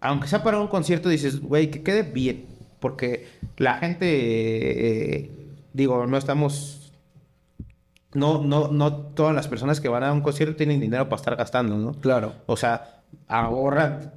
[0.00, 2.46] aunque sea para un concierto, dices, güey, que quede bien.
[2.80, 3.26] Porque
[3.56, 5.30] la gente, eh,
[5.72, 6.92] digo, no estamos,
[8.12, 11.36] no, no, no todas las personas que van a un concierto tienen dinero para estar
[11.36, 11.92] gastando, ¿no?
[11.94, 12.34] Claro.
[12.46, 14.12] O sea, ahorran,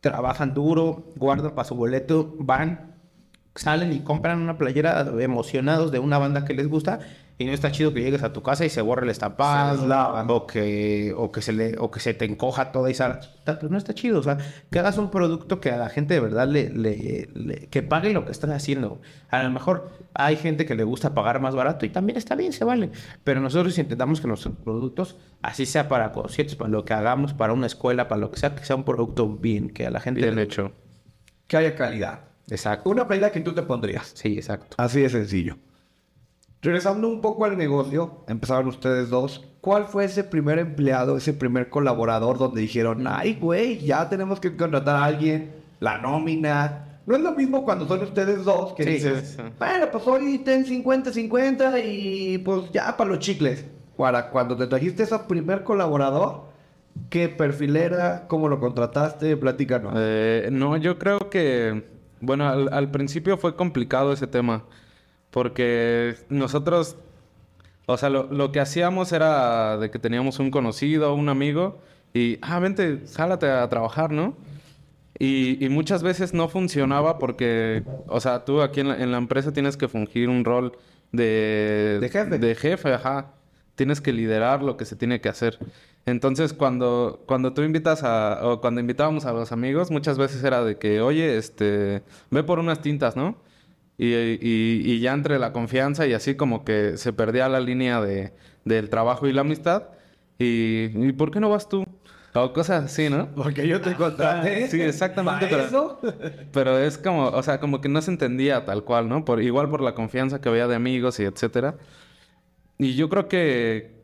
[0.00, 2.94] trabajan duro, guardan para su boleto, van,
[3.54, 7.00] salen y compran una playera emocionados de una banda que les gusta
[7.38, 9.86] y no está chido que llegues a tu casa y se borre el estampado Se
[9.86, 10.26] lavan.
[10.30, 13.76] o que o que se le o que se te encoja toda esa pues no
[13.76, 14.38] está chido o sea
[14.70, 18.12] que hagas un producto que a la gente de verdad le, le- le- que pague
[18.14, 21.84] lo que estás haciendo a lo mejor hay gente que le gusta pagar más barato
[21.84, 22.90] y también está bien se vale
[23.22, 27.52] pero nosotros intentamos que nuestros productos así sea para conciertos para lo que hagamos para
[27.52, 30.22] una escuela para lo que sea que sea un producto bien que a la gente
[30.22, 30.72] Bien le- hecho.
[31.46, 32.20] Que haya calidad.
[32.48, 34.10] exacto Una playera que tú te pondrías.
[34.14, 35.58] sí exacto Así de sencillo.
[36.66, 39.46] Regresando un poco al negocio, empezaron ustedes dos.
[39.60, 44.56] ¿Cuál fue ese primer empleado, ese primer colaborador donde dijeron, ay, güey, ya tenemos que
[44.56, 46.98] contratar a alguien, la nómina?
[47.06, 50.66] No es lo mismo cuando son ustedes dos que Sí, dices, bueno, pues hoy ten
[50.66, 53.64] 50-50 y pues ya para los chicles.
[53.96, 56.46] Para cuando te trajiste ese primer colaborador,
[57.10, 58.26] ¿qué perfil era?
[58.26, 59.36] ¿Cómo lo contrataste?
[59.36, 59.92] Platícanos.
[59.96, 61.84] Eh, no, yo creo que,
[62.20, 64.64] bueno, al, al principio fue complicado ese tema,
[65.36, 66.96] porque nosotros,
[67.84, 71.78] o sea, lo, lo que hacíamos era de que teníamos un conocido, un amigo,
[72.14, 74.34] y, ah, vente, jálate a trabajar, ¿no?
[75.18, 79.18] Y, y muchas veces no funcionaba porque, o sea, tú aquí en la, en la
[79.18, 80.72] empresa tienes que fungir un rol
[81.12, 81.98] de...
[82.00, 82.38] De jefe.
[82.38, 83.34] De jefe, ajá.
[83.74, 85.58] Tienes que liderar lo que se tiene que hacer.
[86.06, 88.40] Entonces, cuando, cuando tú invitas a...
[88.42, 92.02] O cuando invitábamos a los amigos, muchas veces era de que, oye, este...
[92.30, 93.36] Ve por unas tintas, ¿no?
[93.98, 98.00] Y, y- y ya entre la confianza y así como que se perdía la línea
[98.00, 98.32] de,
[98.64, 99.84] del trabajo y la amistad.
[100.38, 101.84] Y, ¿y por qué no vas tú?
[102.34, 103.28] O cosas así, ¿no?
[103.34, 104.68] Porque yo te contraté.
[104.70, 106.00] Sí, exactamente, ¿Para pero- eso?
[106.52, 109.24] Pero es como, o sea, como que no se entendía tal cual, ¿no?
[109.24, 111.76] Por, igual por la confianza que había de amigos y etcétera.
[112.78, 114.02] Y yo creo que,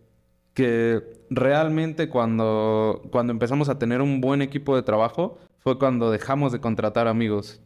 [0.55, 6.53] que realmente cuando, cuando empezamos a tener un buen equipo de trabajo fue cuando dejamos
[6.53, 7.61] de contratar amigos.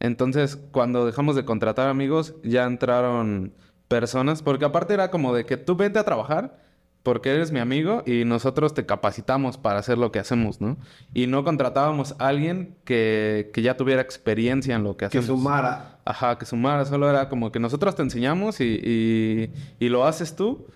[0.00, 3.52] Entonces, cuando dejamos de contratar amigos, ya entraron
[3.88, 6.58] personas, porque aparte era como de que tú vente a trabajar
[7.02, 10.76] porque eres mi amigo y nosotros te capacitamos para hacer lo que hacemos, ¿no?
[11.14, 15.26] Y no contratábamos a alguien que, que ya tuviera experiencia en lo que Que hacemos.
[15.26, 15.98] sumara.
[16.04, 16.84] Ajá, que sumara.
[16.84, 20.66] Solo era como que nosotros te enseñamos y, y, y lo haces tú.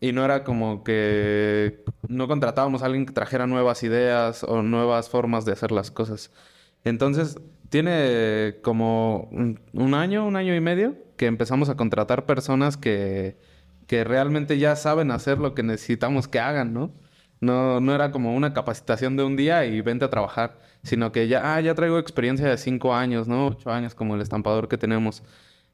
[0.00, 5.08] Y no era como que no contratábamos a alguien que trajera nuevas ideas o nuevas
[5.10, 6.30] formas de hacer las cosas.
[6.84, 7.36] Entonces,
[7.68, 13.36] tiene como un, año, un año y medio que empezamos a contratar personas que,
[13.86, 16.92] que realmente ya saben hacer lo que necesitamos que hagan, ¿no?
[17.40, 21.28] No, no era como una capacitación de un día y vente a trabajar, sino que
[21.28, 23.48] ya, ah, ya traigo experiencia de cinco años, ¿no?
[23.48, 25.22] Ocho años como el estampador que tenemos.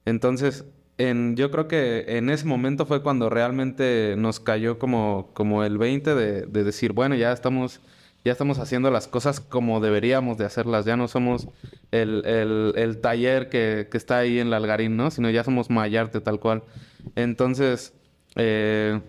[0.05, 0.65] Entonces,
[0.99, 5.79] en, yo creo que en ese momento fue cuando realmente nos cayó como, como el
[5.79, 7.81] 20 de, de decir, bueno, ya estamos,
[8.25, 10.85] ya estamos haciendo las cosas como deberíamos de hacerlas.
[10.87, 11.49] Ya no somos
[11.91, 15.11] el, el- el taller que, que está ahí en la Algarín, ¿no?
[15.11, 16.63] Sino ya somos Mayarte tal cual.
[17.17, 17.93] Entonces,
[18.37, 19.01] eh,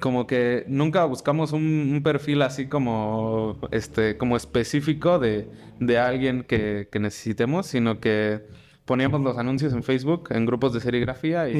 [0.00, 1.62] como que nunca buscamos un,
[1.94, 5.48] un perfil así como este como específico de,
[5.80, 8.40] de alguien que, que necesitemos, sino que
[8.84, 11.54] poníamos los anuncios en Facebook, en grupos de serigrafía y,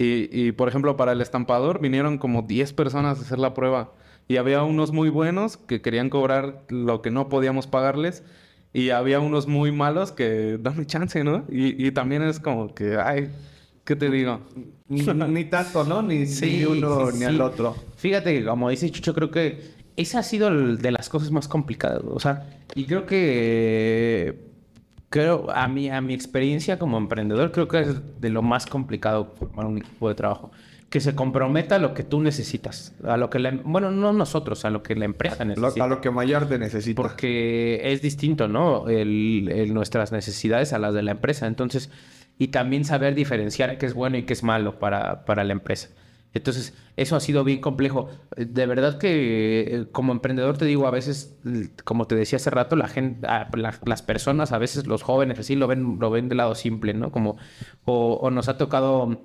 [0.00, 3.92] Y, y, por ejemplo, para el estampador vinieron como 10 personas a hacer la prueba.
[4.28, 8.22] Y había unos muy buenos que querían cobrar lo que no podíamos pagarles.
[8.74, 11.44] Y había unos muy malos que dame chance, ¿no?
[11.50, 13.30] Y, y también es como que, ay,
[13.84, 14.40] ¿qué te digo?
[14.88, 16.02] Ni, ni tanto, ¿no?
[16.02, 17.24] Ni, ni uno sí, ni sí.
[17.24, 17.74] al otro.
[17.96, 21.48] Fíjate que, como dice Chucho, creo que esa ha sido el- de las cosas más
[21.48, 22.02] complicadas.
[22.04, 24.46] O sea, y creo que.
[25.10, 29.32] Creo, a mi, a mi experiencia como emprendedor, creo que es de lo más complicado
[29.38, 30.50] formar un equipo de trabajo.
[30.90, 32.94] Que se comprometa a lo que tú necesitas.
[33.04, 35.84] A lo que la, bueno, no nosotros, a lo que la empresa necesita.
[35.84, 37.02] a lo que Mayarte necesita.
[37.02, 38.88] Porque es distinto, ¿no?
[38.88, 41.46] El, el- nuestras necesidades a las de la empresa.
[41.46, 41.90] Entonces,
[42.38, 45.90] y también saber diferenciar qué es bueno y qué es malo para, para la empresa.
[46.34, 48.08] Entonces, eso ha sido bien complejo.
[48.36, 51.36] De verdad que eh, como emprendedor te digo, a veces,
[51.84, 55.54] como te decía hace rato, la gente, la- las personas, a veces los jóvenes así
[55.56, 57.10] lo ven, lo ven del lado simple, ¿no?
[57.12, 57.36] Como,
[57.84, 59.22] o, o nos ha tocado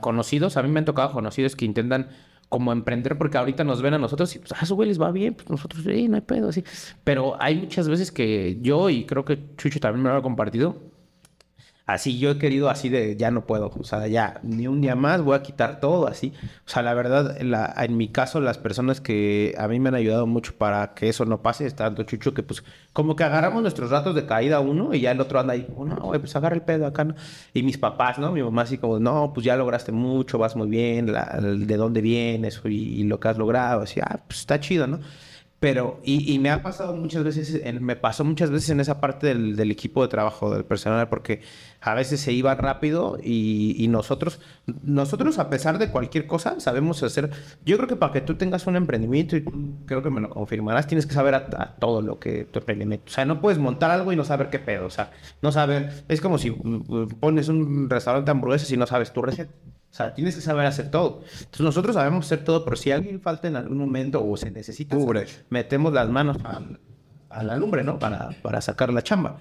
[0.00, 2.08] conocidos, a mí me han tocado conocidos que intentan
[2.48, 5.10] como emprender porque ahorita nos ven a nosotros y pues, ah, su güey les va
[5.10, 6.62] bien, pues nosotros, sí, no hay pedo, así.
[7.04, 10.76] Pero hay muchas veces que yo, y creo que Chucho también me lo ha compartido,
[11.86, 14.96] Así yo he querido así de ya no puedo, o sea, ya ni un día
[14.96, 16.32] más voy a quitar todo así.
[16.66, 19.90] O sea, la verdad, en, la- en mi caso, las personas que a mí me
[19.90, 23.22] han ayudado mucho para que eso no pase, es tanto Chucho que pues como que
[23.22, 26.34] agarramos nuestros ratos de caída uno y ya el otro anda ahí, oh, no, pues
[26.34, 27.14] agarra el pedo acá, ¿no?
[27.54, 28.32] Y mis papás, ¿no?
[28.32, 32.00] Mi mamá así como, no, pues ya lograste mucho, vas muy bien, la- de dónde
[32.00, 34.98] vienes y lo que has logrado, así, ah, pues está chido, ¿no?
[35.66, 39.00] Pero, y, y me ha pasado muchas veces, en- me pasó muchas veces en esa
[39.00, 41.40] parte del, del equipo de trabajo, del personal, porque
[41.80, 44.38] a veces se iba rápido y, y nosotros,
[44.84, 47.30] nosotros a pesar de cualquier cosa, sabemos hacer,
[47.64, 49.44] yo creo que para que tú tengas un emprendimiento, y
[49.86, 53.06] creo que me lo confirmarás, tienes que saber a, a todo lo que tu emprendimiento,
[53.08, 55.10] o sea, no puedes montar algo y no saber qué pedo, o sea,
[55.42, 59.20] no saber, es como si uh, pones un restaurante de hamburguesas y no sabes tu
[59.22, 59.52] receta.
[59.96, 61.22] O sea, tienes que saber hacer todo.
[61.38, 64.94] Entonces nosotros sabemos hacer todo, pero si alguien falta en algún momento o se necesita,
[64.94, 65.42] Cubres.
[65.48, 66.60] metemos las manos a,
[67.30, 67.98] a la lumbre, ¿no?
[67.98, 69.38] Para, para sacar la chamba.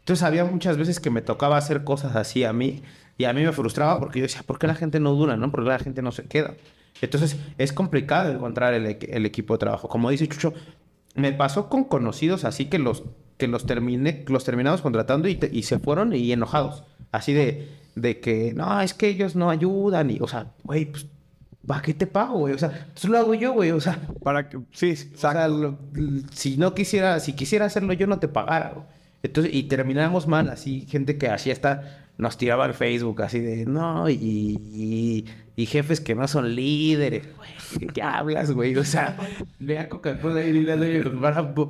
[0.00, 2.82] Entonces había muchas veces que me tocaba hacer cosas así a mí
[3.16, 5.50] y a mí me frustraba porque yo decía, ¿por qué la gente no dura, no?
[5.50, 6.52] ¿Por qué la gente no se queda?
[7.00, 9.88] Entonces es complicado encontrar el, el equipo de trabajo.
[9.88, 10.52] Como dice Chucho,
[11.14, 13.04] me pasó con conocidos así que los
[13.38, 16.84] que los terminé, los terminamos contratando y, te- y se fueron y enojados.
[17.10, 21.06] Así de, de que, no, es que ellos no ayudan y, o sea, güey, pues,
[21.66, 22.54] ¿para qué te pago, güey?
[22.54, 25.78] O sea, eso lo hago yo, güey, o sea, Para que, sí, o sea, lo-
[26.32, 28.72] si no quisiera, si quisiera hacerlo yo no te pagara.
[28.74, 28.86] güey.
[29.22, 33.66] Entonces, y terminamos mal, así, gente que así hasta nos tiraba al Facebook, así de,
[33.66, 35.24] no, y, y,
[35.56, 38.76] y jefes que no son líderes, güey, ¿qué hablas, güey?
[38.76, 39.16] O sea,
[39.58, 41.02] vea Coca-Cola y dile,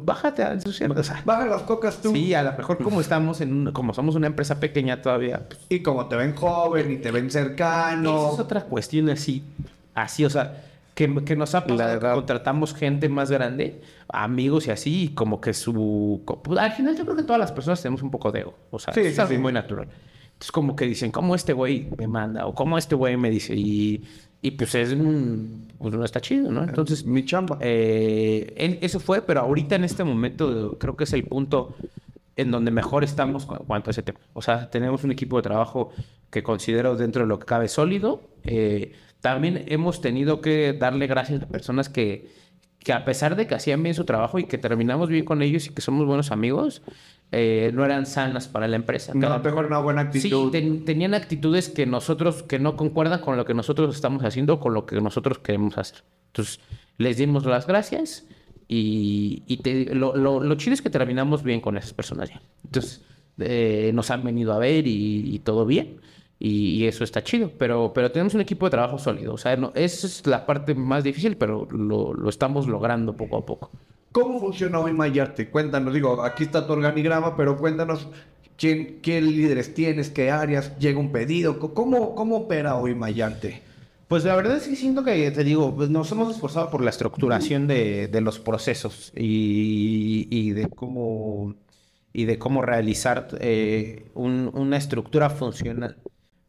[0.05, 2.13] bájate a ensuciar, o sea, Baja las cocas tú.
[2.13, 5.61] sí, a lo mejor como estamos en, un- como somos una empresa pequeña todavía, pues,
[5.71, 8.27] Y como te ven joven y te ven cercano.
[8.27, 9.43] esa es otra cuestión así,
[9.95, 10.63] así, o sea,
[10.95, 15.41] que, que nos ha pasado que contratamos gente más grande, amigos y así, y como
[15.41, 16.23] que su...
[16.45, 18.79] pues, al final yo creo que todas las personas tenemos un poco de ego, o
[18.79, 19.39] sea, Sí, es sí.
[19.39, 19.89] muy natural.
[20.35, 22.47] Entonces como que dicen, ¿cómo este güey me manda?
[22.47, 23.55] O ¿cómo este güey me dice?
[23.55, 24.05] Y,
[24.43, 24.95] y pues es.
[25.79, 26.65] Pues no está chido, ¿no?
[26.65, 27.05] Entonces...
[27.05, 27.59] mi chamba.
[27.61, 31.75] Eh, eso fue, pero ahorita en este momento creo que es el punto
[32.37, 34.19] en donde mejor estamos en cuanto a ese tema.
[34.33, 35.93] O sea, tenemos un equipo de trabajo
[36.31, 38.23] que considero dentro de lo que cabe sólido.
[38.43, 42.29] Eh, también hemos tenido que darle gracias a personas que,
[42.81, 45.67] que a pesar de que hacían bien su trabajo y que terminamos bien con ellos
[45.67, 46.83] y que somos buenos amigos,
[47.33, 49.13] eh, no eran sanas para la empresa.
[49.15, 50.51] no Cada- tengo una buena Sí, actitud.
[50.53, 54.73] ten- tenían actitudes que nosotros, que no concuerdan con lo que nosotros estamos haciendo, con
[54.75, 56.05] lo que nosotros queremos hacer.
[56.29, 56.61] Entonces,
[56.99, 58.27] les dimos las gracias
[58.69, 62.41] y, y te- lo, lo- lo chido es que terminamos bien con esas personas ya.
[62.65, 63.03] Entonces,
[63.39, 66.01] eh, nos han venido a ver y, y todo bien.
[66.39, 69.33] Y, y eso está chido, pero, pero tenemos un equipo de trabajo sólido.
[69.35, 73.39] O sea, no, esa es la parte más difícil, pero lo, lo estamos logrando poco
[73.39, 73.71] a poco.
[74.15, 75.51] ¿Cómo funciona hoy Mayarte?
[75.51, 78.07] Cuéntanos, digo, aquí está tu organigrama, pero cuéntanos
[78.57, 83.63] quién, qué líderes tienes, qué áreas, llega un pedido, ¿cómo, cómo opera hoy Mayarte?
[84.07, 86.91] Pues la verdad es que siento que, te digo, pues nos hemos esforzado por la
[86.91, 91.55] estructuración de, de los procesos y, y de cómo
[92.13, 95.97] y de cómo realizar eh, un- una estructura funcional.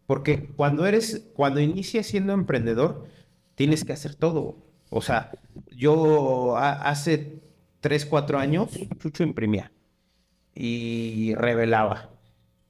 [0.08, 3.06] Porque cuando eres, cuando inicias siendo emprendedor,
[3.56, 4.58] tienes que hacer todo.
[4.92, 5.32] O sea,
[5.76, 7.42] yo hace
[7.86, 9.72] 3, 4 años, Chucho imprimía
[10.56, 12.10] y revelaba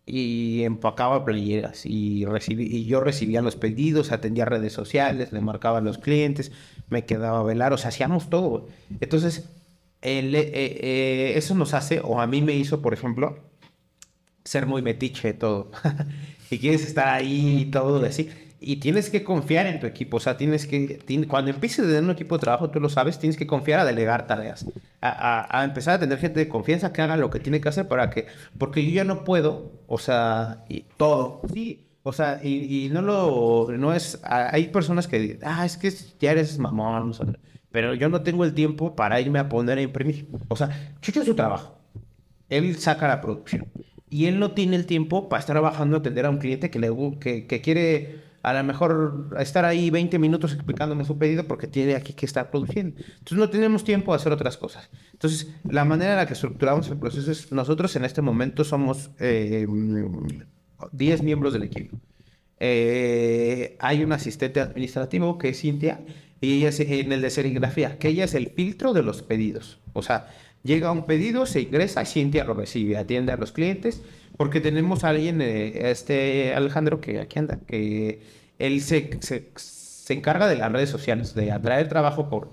[0.05, 5.78] y empacaba playeras y, recibí, y yo recibía los pedidos, atendía redes sociales, le marcaba
[5.78, 6.51] a los clientes,
[6.89, 8.68] me quedaba a velar, o sea, hacíamos todo.
[8.99, 9.47] Entonces,
[10.01, 13.39] eh, eh, eso nos hace, o a mí me hizo, por ejemplo,
[14.43, 15.72] ser muy metiche todo.
[16.51, 18.30] y quieres estar ahí y todo así.
[18.66, 20.18] Y tienes que confiar en tu equipo.
[20.18, 23.20] O sea, tienes que, cuando empieces a tener un equipo de trabajo, tú lo sabes,
[23.20, 24.66] tienes que confiar a delegar tareas,
[25.01, 28.09] a, empezar a tener gente de confianza que haga lo que tiene que hacer para
[28.09, 28.26] que,
[28.57, 31.84] porque yo ya no puedo, o sea, y todo, sí.
[32.01, 36.32] O sea, y, no lo, no es, hay personas que dicen, ah, es que ya
[36.32, 37.13] eres mamón,
[37.72, 40.28] pero yo no tengo el tiempo para irme a poner a imprimir.
[40.47, 41.78] O sea, Chucho es su trabajo.
[42.49, 43.68] Él saca la producción.
[44.09, 46.89] Y él no tiene el tiempo para estar trabajando, atender a un cliente que, le,
[47.20, 51.96] que, que quiere a lo mejor estar ahí 20 minutos explicándome su pedido porque tiene
[51.96, 53.02] aquí que estar produciendo.
[53.02, 54.88] Entonces no tenemos tiempo de hacer otras cosas.
[55.14, 59.10] Entonces, la manera en la que estructuramos el proceso es, nosotros en este momento somos
[59.18, 59.68] 10 eh,
[61.24, 61.98] miembros del equipo.
[62.60, 66.02] Eh, hay un asistente administrativo que es Cintia
[66.39, 69.80] y ella es en el de serigrafía, que ella es el filtro de los pedidos.
[69.93, 70.28] O sea,
[70.62, 74.04] llega un pedido, se ingresa, Cintia lo recibe, atiende a los clientes
[74.38, 78.21] porque tenemos a alguien, eh, este Alejandro, que aquí anda, que
[78.59, 82.49] él se, se, encarga de las redes sociales, de atraer trabajo por...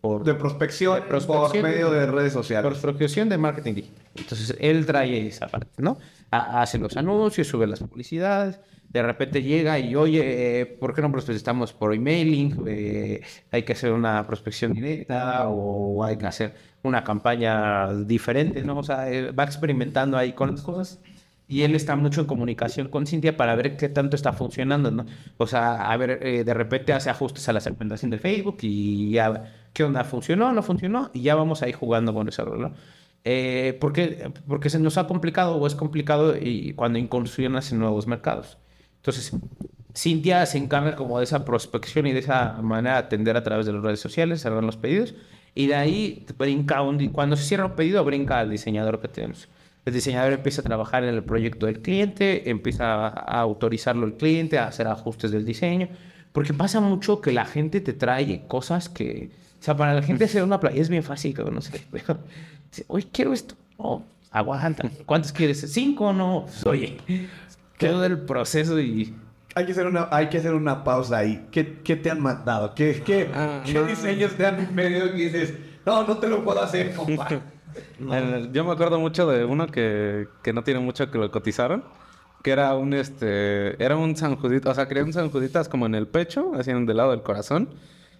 [0.00, 2.70] por de prospección, por medio de redes sociales.
[2.70, 4.04] Por prospección de marketing digital.
[4.14, 5.98] Entonces, él trae esa parte, ¿no?
[6.30, 8.58] hace los anuncios, sube las publicidades,
[8.88, 12.64] de repente llega y, oye, eh, ¿por qué no prospectamos por emailing?
[12.66, 18.78] Eh, hay que hacer una prospección directa o hay que hacer una campaña diferente, ¿no?
[18.78, 19.06] O sea,
[19.38, 21.00] va experimentando ahí con las cosas
[21.52, 25.04] y él está mucho en comunicación con Cintia para ver qué tanto está funcionando, ¿no?
[25.36, 29.10] O sea, a ver, eh, de repente hace ajustes a la segmentación de Facebook y
[29.10, 30.02] ya, ¿qué onda?
[30.04, 30.50] ¿Funcionó?
[30.52, 31.10] ¿No funcionó?
[31.12, 32.72] Y ya vamos ahí jugando con eso, ¿no?
[33.24, 38.06] Eh, porque, porque se nos ha complicado o es complicado y cuando incursionas en nuevos
[38.06, 38.56] mercados.
[38.96, 39.36] Entonces,
[39.94, 43.66] Cintia se encarga como de esa prospección y de esa manera de atender a través
[43.66, 45.14] de las redes sociales, cerrar los pedidos,
[45.54, 49.48] y de ahí brinca, un, cuando se cierra un pedido, brinca al diseñador que tenemos.
[49.84, 54.58] El diseñador empieza a trabajar en el proyecto del cliente, empieza a autorizarlo el cliente,
[54.58, 55.88] a hacer ajustes del diseño,
[56.32, 59.30] porque pasa mucho que la gente te trae cosas que,
[59.60, 61.84] o sea, para la gente hacer una playa es bien fácil, no sé,
[62.86, 65.60] oye, quiero esto, oh, aguanta, ¿cuántos quieres?
[65.72, 66.46] ¿Cinco no?
[66.64, 66.98] Oye,
[67.76, 69.14] todo el proceso y...
[69.54, 71.46] Hay que hacer una, hay que hacer una pausa ahí.
[71.50, 72.74] ¿Qué, qué te han mandado?
[72.74, 75.52] ¿Qué, qué, ah, ¿qué diseños te han pedido y dices,
[75.84, 77.28] no, no te lo puedo hacer, compa?
[78.52, 81.84] yo me acuerdo mucho de uno que, que no tiene mucho que lo cotizaron.
[82.42, 83.82] Que era un este.
[83.82, 85.30] Era un San O sea, quería un San
[85.70, 87.68] como en el pecho, así en del lado del corazón.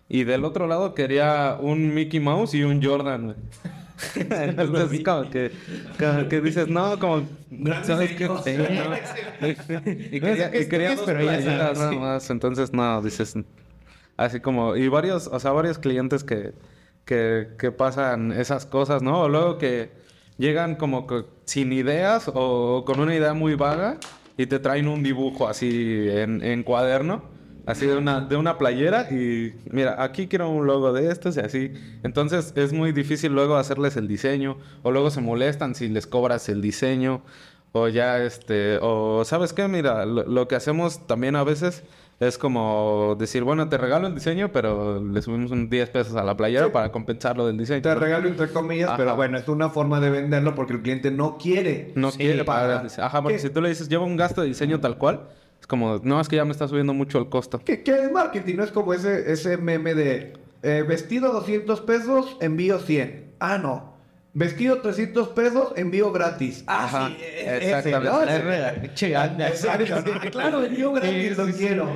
[0.09, 3.35] Y del otro lado quería un Mickey Mouse y un Jordan,
[4.17, 5.53] Entonces, como que,
[6.29, 7.27] que dices, no, como.
[7.83, 8.29] ¿Sabes qué?
[10.11, 12.31] y quería, y quería dos nada más.
[12.31, 13.35] Entonces, no, dices.
[14.17, 14.77] Así como.
[14.77, 16.53] Y varios, o sea, varios clientes que
[17.05, 19.23] que, pasan esas cosas, ¿no?
[19.23, 19.91] O luego que
[20.39, 21.07] llegan como
[21.45, 23.99] sin ideas o con una idea muy vaga
[24.37, 27.23] y te traen un dibujo así en, cuaderno,
[27.67, 31.41] así de una, de una playera y mira, aquí quiero un logo de estos y
[31.41, 31.73] así.
[32.03, 36.49] Entonces es muy difícil luego hacerles el diseño o luego se molestan si les cobras
[36.49, 37.23] el diseño
[37.73, 41.83] o ya este, o sabes qué, mira, lo que hacemos también a veces
[42.23, 46.23] es como decir, bueno, te regalo el diseño, pero le subimos un 10 pesos a
[46.23, 47.83] la playera para compensarlo del diseño.
[47.83, 51.37] Te regalo entre comillas, pero bueno, es una forma de venderlo porque el cliente no
[51.37, 51.93] quiere.
[51.97, 52.87] No quiere pagar.
[52.99, 55.23] Ajá, porque si tú le dices, lleva un gasto de diseño tal cual,
[55.61, 57.61] es como, no, es que ya me está subiendo mucho el costo.
[57.65, 58.57] ¿Qué, qué es marketing?
[58.57, 63.33] No es como ese, ese meme de eh, vestido 200 pesos, envío 100.
[63.41, 63.93] Ah, no.
[64.35, 66.65] Vestido 300 pesos, envío gratis.
[66.67, 68.09] Ah, sí, exactamente.
[70.31, 71.91] Claro, envío gratis, lo quiero.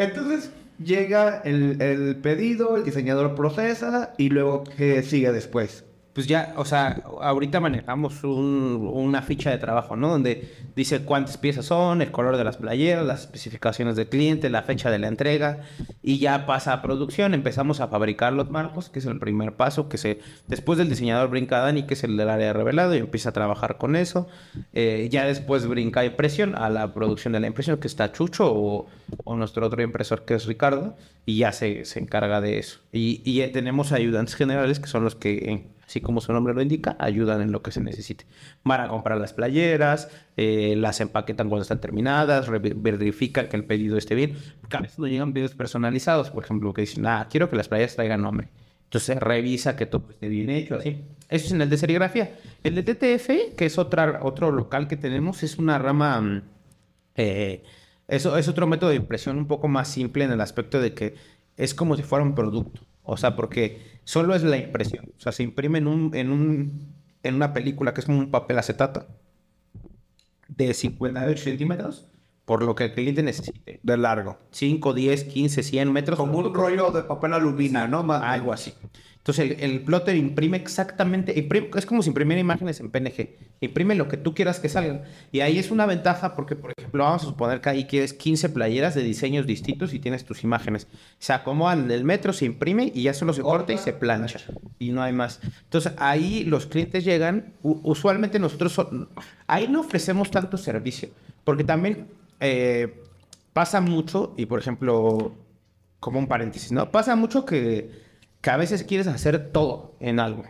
[0.00, 0.50] Entonces
[0.82, 5.84] llega el, el, pedido, el diseñador procesa y luego ¿qué sigue después?
[6.12, 10.08] Pues ya, o sea, ahorita manejamos una ficha de trabajo, ¿no?
[10.08, 14.62] Donde dice cuántas piezas son, el color de las playeras, las especificaciones del cliente, la
[14.62, 15.60] fecha de la entrega
[16.02, 17.32] y ya pasa a producción.
[17.32, 21.30] Empezamos a fabricar los marcos, que es el primer paso, que se después del diseñador
[21.30, 24.26] brinca Dani, que es el del área revelado y empieza a trabajar con eso.
[24.72, 28.88] Eh, ya después brinca impresión a la producción de la impresión, que está Chucho o,
[29.36, 32.80] nuestro otro impresor que es Ricardo y ya se, se encarga de eso.
[32.92, 36.96] Y, y tenemos ayudantes generales que son los que así como su nombre lo indica,
[37.00, 38.24] ayudan en lo que se necesite.
[38.62, 43.98] Van a comprar las playeras, eh, las empaquetan cuando están terminadas, verifican que el pedido
[43.98, 44.36] esté bien.
[44.60, 47.66] Porque a veces no llegan pedidos personalizados, por ejemplo, que dicen, ah, quiero que las
[47.66, 48.48] playeras traigan nombre.
[48.84, 51.02] Entonces revisa que todo esté bien hecho, así.
[51.28, 52.36] Eso es en el de serigrafía.
[52.62, 56.20] El de TTF, que es otra, otro local que tenemos, es una rama...
[56.20, 56.42] Mm,
[57.16, 57.64] eh,
[58.06, 61.14] eso es otro método de impresión un poco más simple en el aspecto de que
[61.56, 62.80] es como si fuera un producto.
[63.02, 65.12] O sea, porque solo es la impresión.
[65.16, 68.30] O sea, se imprime en, un, en, un, en una película que es como un
[68.30, 69.06] papel acetato
[70.48, 72.10] de 58 centímetros
[72.50, 73.78] por lo que el cliente necesite.
[73.80, 74.36] De largo.
[74.50, 76.18] 5, 10, 15, 100 metros.
[76.18, 78.02] Como un rollo de papel alumina, ¿no?
[78.02, 78.74] Más- Algo así.
[79.18, 83.36] Entonces el, el plotter imprime exactamente, imprime- es como si imprimiera imágenes en PNG.
[83.60, 85.02] Imprime lo que tú quieras que salgan.
[85.30, 88.48] Y ahí es una ventaja porque, por ejemplo, vamos a suponer que ahí quieres 15
[88.48, 90.88] playeras de diseños distintos y tienes tus imágenes.
[91.20, 94.40] Se acomodan en el metro, se imprime y ya solo se corta y se plancha.
[94.80, 95.38] Y no hay más.
[95.62, 99.08] Entonces ahí los clientes llegan, usualmente nosotros, son-
[99.46, 101.10] ahí no ofrecemos tanto servicio.
[101.44, 102.06] Porque también
[102.40, 103.02] eh,
[103.52, 105.32] pasa mucho, y por ejemplo,
[106.00, 106.90] como un paréntesis, ¿no?
[106.90, 107.90] Pasa mucho que,
[108.40, 110.44] que a veces quieres hacer todo en algo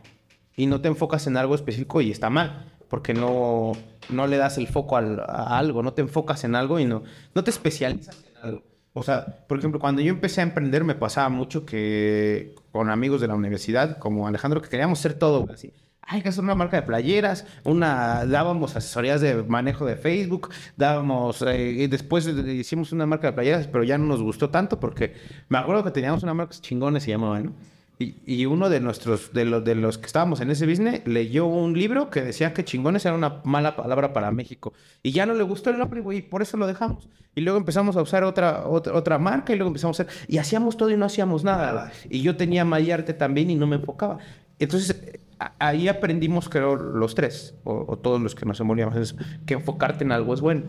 [0.57, 3.73] y no te enfocas en algo específico y está mal, porque no,
[4.11, 7.03] no le das el foco al- a algo, no te enfocas en algo y no,
[7.35, 8.63] no te especializas en algo.
[8.93, 13.21] O sea, por ejemplo, cuando yo empecé a emprender me pasaba mucho que con amigos
[13.21, 15.73] de la universidad, como Alejandro, que queríamos hacer todo, así.
[16.13, 21.41] Hay que hacer una marca de playeras, una dábamos asesorías de manejo de Facebook, dábamos
[21.47, 25.15] eh, después hicimos una marca de playeras, pero ya no nos gustó tanto porque
[25.49, 27.53] me acuerdo que teníamos una marca chingones se llamaba, ¿no?
[28.01, 31.47] Y, y uno de nuestros de los de los que estábamos en ese business leyó
[31.47, 34.73] un libro que decía que chingones era una mala palabra para México
[35.05, 37.09] y ya no le gustó el nombre, güey, y por eso lo dejamos.
[37.37, 40.39] Y luego empezamos a usar otra, otra otra marca y luego empezamos a hacer y
[40.39, 41.93] hacíamos todo y no hacíamos nada.
[42.09, 44.19] Y yo tenía Mayarte también y no me enfocaba.
[44.59, 45.20] Entonces
[45.59, 49.17] ahí aprendimos, creo, los tres, o, todos los que nos envolvíamos en eso,
[49.47, 50.65] que enfocarte en algo es bueno.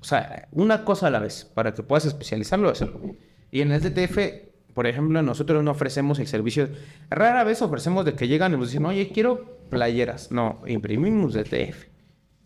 [0.00, 3.00] O sea, una cosa a la vez, para que puedas especializarlo, hacerlo.
[3.50, 4.18] Y en el DTF,
[4.74, 6.68] por ejemplo, nosotros no ofrecemos el servicio.
[7.10, 10.30] Rara vez ofrecemos de que llegan y nos dicen, oye, quiero playeras.
[10.30, 11.86] No, imprimimos DTF.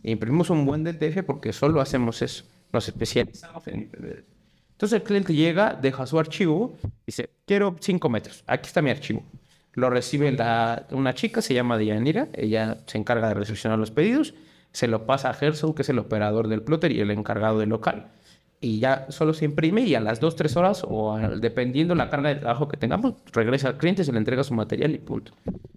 [0.03, 2.45] Imprimimos un buen DTF porque solo hacemos eso.
[2.73, 3.91] Nos especializamos en.
[4.79, 9.25] Entonces el cliente llega, deja su archivo, dice, quiero 5 metros, aquí está mi archivo.
[9.79, 14.35] Lo recibe la- una chica, se llama Dianira, ella se encarga de recepcionar los pedidos,
[14.73, 17.69] se lo pasa a Gerson, que es el operador del plotter y el encargado del
[17.69, 18.09] local.
[18.61, 22.11] Y ya solo se imprime y a las 2, 3 horas, o a- dependiendo la
[22.11, 25.33] carga de trabajo que tengamos, regresa al cliente, se le entrega su material y punto.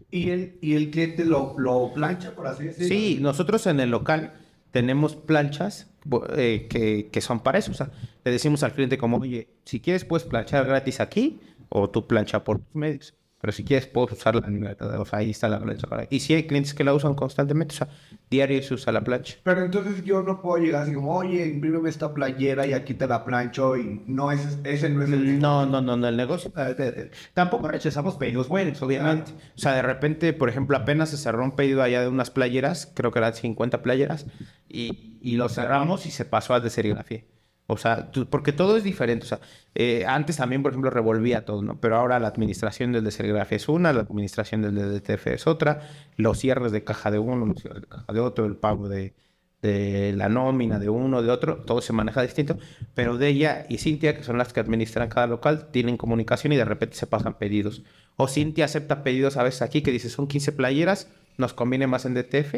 [0.10, 2.88] Y el, y el cliente lo, lo plancha, por así decirlo.
[2.88, 4.34] Sí, nosotros en el local
[4.72, 5.92] tenemos planchas
[6.36, 7.70] eh, que, que son para eso.
[7.72, 7.92] O sea,
[8.26, 11.40] le decimos al cliente como, oye, si quieres puedes planchar gratis aquí
[11.70, 13.14] o tú plancha por tus medios.
[13.42, 15.88] Pero si quieres puedes usarla en o sea, ahí está la plancha.
[16.10, 17.90] Y sí hay clientes que la usan constantemente, o sea,
[18.30, 19.38] diario se usa la plancha.
[19.44, 23.08] Pero entonces yo no puedo llegar así como, oye, imprímeme esta playera y aquí te
[23.08, 25.40] la plancho y no es, ese no es el...
[25.40, 26.52] No, no, no, no, el negocio.
[26.56, 29.32] eh, Tampoco rechazamos pedidos buenos, obviamente.
[29.56, 32.92] O sea, de repente, por ejemplo, apenas se cerró un pedido allá de unas playeras,
[32.94, 34.28] creo que eran 50 playeras,
[34.70, 37.24] y, y lo cerramos y se pasó a de serigrafía.
[37.72, 39.26] O sea, porque todo es diferente.
[39.26, 39.40] O sea,
[39.76, 41.80] eh, antes también, por ejemplo, revolvía todo, ¿no?
[41.80, 45.48] Pero ahora la administración del de serigrafía es una, la administración del de DTF es
[45.48, 45.82] otra,
[46.18, 49.14] los cierres de caja de uno, los cierres de caja de otro, el pago de,
[49.62, 52.58] de la nómina de uno, de otro, todo se maneja distinto,
[52.94, 56.58] pero de ella y Cintia, que son las que administran cada local, tienen comunicación y
[56.58, 57.84] de repente se pasan pedidos.
[58.18, 62.06] O Cintia acepta pedidos a veces aquí que dice son 15 playeras, nos conviene más
[62.06, 62.56] en DTF,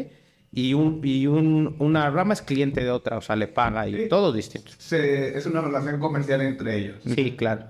[0.54, 3.94] y, un, y un, una rama es cliente de otra, o sea, le paga y
[4.04, 4.08] Sí.
[4.08, 4.70] todo distinto.
[4.78, 6.96] Es una relación comercial entre ellos.
[7.04, 7.64] Sí, claro.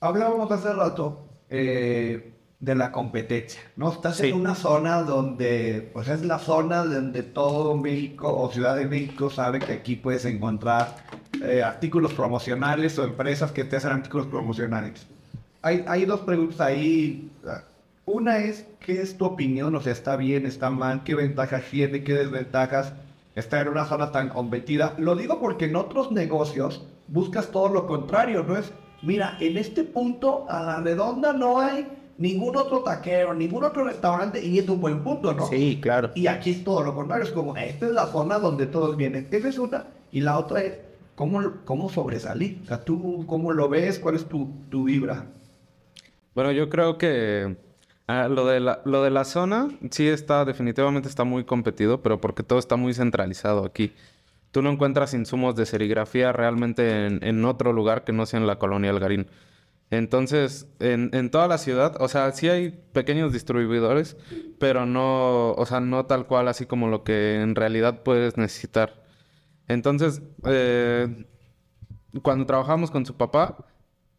[0.00, 3.92] Hablábamos hace rato eh, de la competencia, ¿no?
[3.92, 4.28] Estás Sí.
[4.28, 9.28] en una zona donde, pues es la zona donde todo México o Ciudad de México
[9.28, 10.96] sabe que aquí puedes encontrar
[11.42, 15.06] eh, artículos promocionales o empresas que te hacen artículos promocionales.
[15.62, 17.30] Hay, hay dos preguntas ahí.
[18.06, 19.74] Una es, ¿qué es tu opinión?
[19.74, 21.04] O sea, ¿está bien, está mal?
[21.04, 22.04] ¿Qué ventajas tiene?
[22.04, 22.92] ¿Qué desventajas?
[23.34, 24.94] Estar en una zona tan competida.
[24.98, 28.70] Lo digo porque en otros negocios buscas todo lo contrario, ¿no es?
[29.02, 31.86] Mira, en este punto a la redonda no hay
[32.18, 35.46] ningún otro taquero, ningún otro restaurante y es un buen punto, ¿no?
[35.46, 36.10] Sí, claro.
[36.14, 39.28] Y aquí es todo lo contrario, es como, esta es la zona donde todos vienen.
[39.30, 39.86] Esa es una.
[40.12, 40.74] Y la otra es,
[41.14, 42.60] ¿cómo, cómo sobresalir?
[42.64, 43.98] O sea, ¿tú cómo lo ves?
[43.98, 45.26] ¿Cuál es tu, tu vibra?
[46.34, 47.56] Bueno, yo creo que
[48.06, 52.20] ah, lo, de la, lo de la zona sí está, definitivamente está muy competido, pero
[52.20, 53.92] porque todo está muy centralizado aquí.
[54.50, 58.46] Tú no encuentras insumos de serigrafía realmente en, en otro lugar que no sea en
[58.46, 59.26] la colonia Algarín.
[59.90, 64.16] Entonces, en, en toda la ciudad, o sea, sí hay pequeños distribuidores,
[64.58, 69.04] pero no, o sea, no tal cual así como lo que en realidad puedes necesitar.
[69.68, 71.26] Entonces, eh,
[72.22, 73.56] cuando trabajamos con su papá,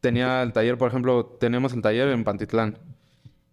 [0.02, 2.78] tenía el taller, por ejemplo, tenemos el taller en Pantitlán.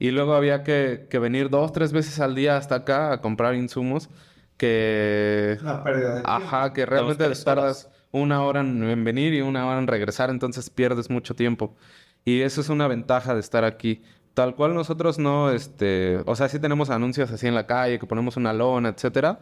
[0.03, 3.55] Y luego había que, que venir dos, tres veces al día hasta acá a comprar
[3.55, 4.11] insumos
[4.57, 5.59] que...
[5.61, 6.29] Una pérdida de tiempo.
[6.29, 10.71] Ajá, que realmente tardas una hora en, en venir y una hora en regresar, entonces
[10.71, 11.77] pierdes mucho tiempo.
[12.25, 14.03] Y eso es una ventaja de estar aquí.
[14.35, 18.07] Tal cual nosotros no, este, o sea, sí tenemos anuncios así en la calle, que
[18.09, 19.39] ponemos una lona, etcétera,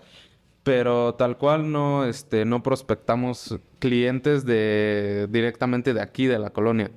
[0.62, 6.90] pero tal cual no, este, no prospectamos clientes de directamente de aquí, de la colonia.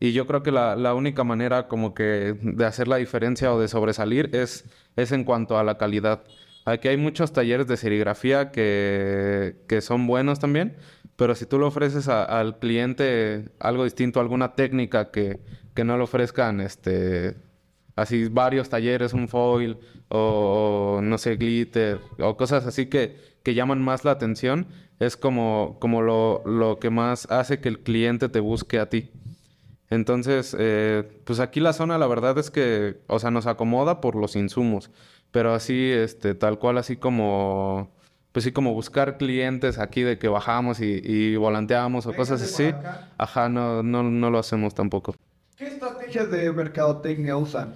[0.00, 3.60] Y yo creo que la, la, única manera como que de hacer la diferencia o
[3.60, 4.64] de sobresalir es,
[4.96, 6.24] es en cuanto a la calidad.
[6.66, 10.76] Aquí hay muchos talleres de serigrafía que, que son buenos también,
[11.16, 15.40] pero si tú le ofreces al cliente algo distinto, alguna técnica que,
[15.74, 17.36] que no le ofrezcan este,
[17.96, 19.78] así varios talleres, un foil
[20.08, 24.66] o, no sé, glitter o cosas así que, que llaman más la atención,
[25.00, 29.10] es como, como lo, lo, que más hace que el cliente te busque a ti.
[29.90, 34.16] Entonces, eh, pues aquí la zona la verdad es que, o sea, nos acomoda por
[34.16, 34.90] los insumos,
[35.30, 37.90] pero así, este, tal cual, así como,
[38.32, 42.72] pues sí, como buscar clientes aquí de que bajamos y, y volanteamos o cosas así,
[43.18, 45.14] ajá, no, no, no lo hacemos tampoco.
[45.56, 47.74] ¿Qué estrategias de mercadotecnia usan?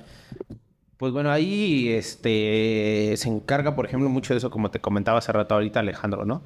[0.96, 5.30] Pues bueno, ahí este, se encarga, por ejemplo, mucho de eso, como te comentaba hace
[5.30, 6.42] rato ahorita Alejandro, ¿no?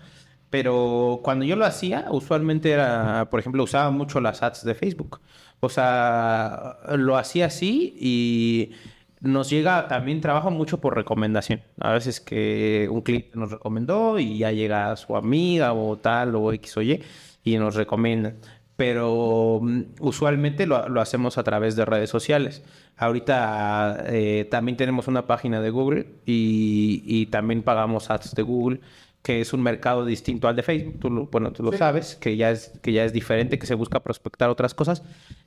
[0.50, 5.20] Pero cuando yo lo hacía, usualmente era, por ejemplo, usaba mucho las ads de Facebook.
[5.64, 8.72] O sea, lo hacía así y
[9.20, 11.62] nos llega también trabajo mucho por recomendación.
[11.80, 16.52] A veces que un cliente nos recomendó y ya llega su amiga o tal o
[16.52, 17.02] X o Y
[17.44, 18.34] y nos recomienda
[18.82, 22.64] pero mm, usualmente lo, hacemos a través de redes sociales.
[22.96, 28.80] Ahorita eh, también tenemos una página de Google y, también pagamos ads de Google,
[29.22, 30.98] que es un mercado distinto al de Facebook.
[30.98, 34.00] Tú bueno, tú lo sabes, que ya, es, que ya es diferente, que se busca
[34.00, 35.02] prospectar otras cosas.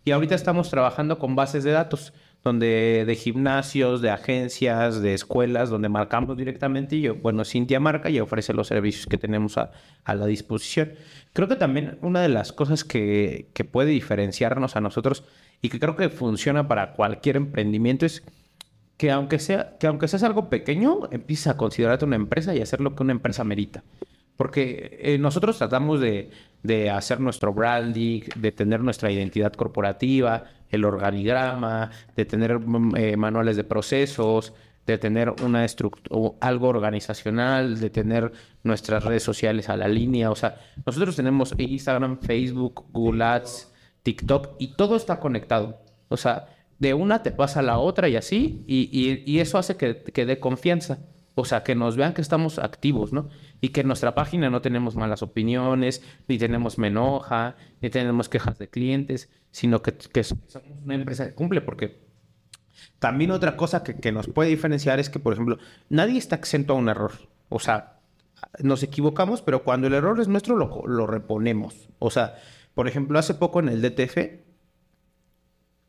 [0.06, 2.14] Y ahorita estamos trabajando con bases de datos
[2.46, 8.12] donde de gimnasios, de agencias, de escuelas, donde marcamos directamente y yo, bueno, Cintia marca
[8.12, 9.72] y ofrece los servicios que tenemos a,
[10.06, 10.94] la disposición.
[11.34, 15.24] Creo que también una de las cosas que, que, puede diferenciarnos a nosotros
[15.60, 18.24] y que creo que funciona para cualquier emprendimiento es
[18.98, 22.82] que aunque sea, que aunque seas algo pequeño, empieces a considerarte una empresa y hacer
[22.82, 23.84] lo que una empresa merita.
[24.38, 26.30] Porque eh, nosotros tratamos de,
[26.62, 33.18] de, hacer nuestro branding, de tener nuestra identidad corporativa, el organigrama, de tener mm, eh,
[33.18, 34.54] manuales de procesos,
[34.86, 38.32] de tener una estructura, algo organizacional, de tener
[38.64, 40.30] nuestras redes sociales a la línea.
[40.32, 43.74] O sea, nosotros tenemos Instagram, Facebook, Google Ads,
[44.04, 45.82] TikTok y todo está conectado.
[46.10, 46.48] O sea,
[46.80, 50.40] de una te pasa a la otra y así, y, eso hace que, que dé
[50.40, 51.00] confianza.
[51.38, 53.28] O sea, que nos vean que estamos activos, ¿no?
[53.60, 58.58] Y que en nuestra página no tenemos malas opiniones, ni tenemos menoja, ni tenemos quejas
[58.58, 62.06] de clientes, sino que, somos una empresa que cumple, porque
[63.00, 65.58] también otra cosa que, nos puede diferenciar es que, por ejemplo,
[65.90, 67.12] nadie está exento a un error.
[67.50, 68.00] O sea,
[68.64, 71.90] nos equivocamos, pero cuando el error es nuestro, lo reponemos.
[72.00, 72.36] O sea,
[72.74, 74.45] por ejemplo, hace poco en el DTF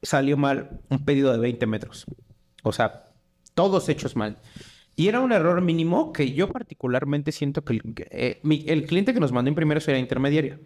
[0.03, 2.07] salió mal un pedido de 20 metros.
[2.63, 3.05] O sea,
[3.55, 4.39] todos hechos mal.
[4.97, 9.21] Y era un error mínimo que yo particularmente siento que el, eh, el cliente que
[9.21, 10.59] nos mandó imprimir eso era intermediario.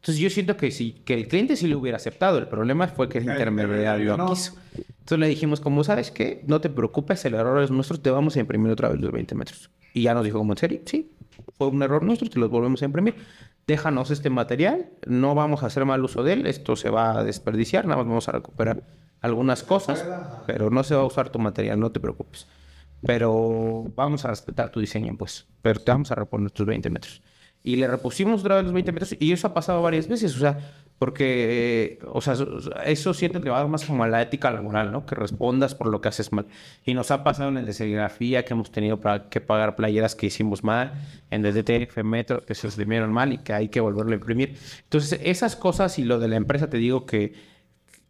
[0.00, 2.38] Entonces yo siento que sí, que el cliente sí lo hubiera aceptado.
[2.38, 4.54] El problema fue que el intermediario no quiso.
[4.76, 8.36] Entonces le dijimos, como sabes qué, no te preocupes, el error es nuestro, te vamos
[8.36, 9.70] a imprimir otra vez los 20 metros.
[9.94, 11.10] Y ya nos dijo, como en serio, sí,
[11.56, 13.16] fue un error nuestro, te los volvemos a imprimir.
[13.68, 17.22] Déjanos este material, no vamos a hacer mal uso de él, esto se va a
[17.22, 18.82] desperdiciar, nada más vamos a recuperar
[19.20, 20.06] algunas cosas,
[20.46, 22.46] pero no se va a usar tu material, no te preocupes.
[23.02, 25.46] Pero vamos a respetar tu diseño, pues.
[25.60, 27.20] Pero te vamos a reponer tus 20 metros.
[27.62, 30.38] Y le repusimos otra vez los 20 metros y eso ha pasado varias veces, o
[30.38, 30.58] sea,
[30.98, 32.34] porque, o sea,
[32.84, 35.06] eso siento que va más como a la ética laboral, ¿no?
[35.06, 36.46] Que respondas por lo que haces mal.
[36.84, 40.16] Y nos ha pasado en el de serigrafía que hemos tenido para que pagar playeras
[40.16, 40.92] que hicimos mal,
[41.30, 44.56] en el DTF Metro que se imprimieron mal y que hay que volverlo a imprimir.
[44.82, 47.32] Entonces, esas cosas y lo de la empresa te digo que,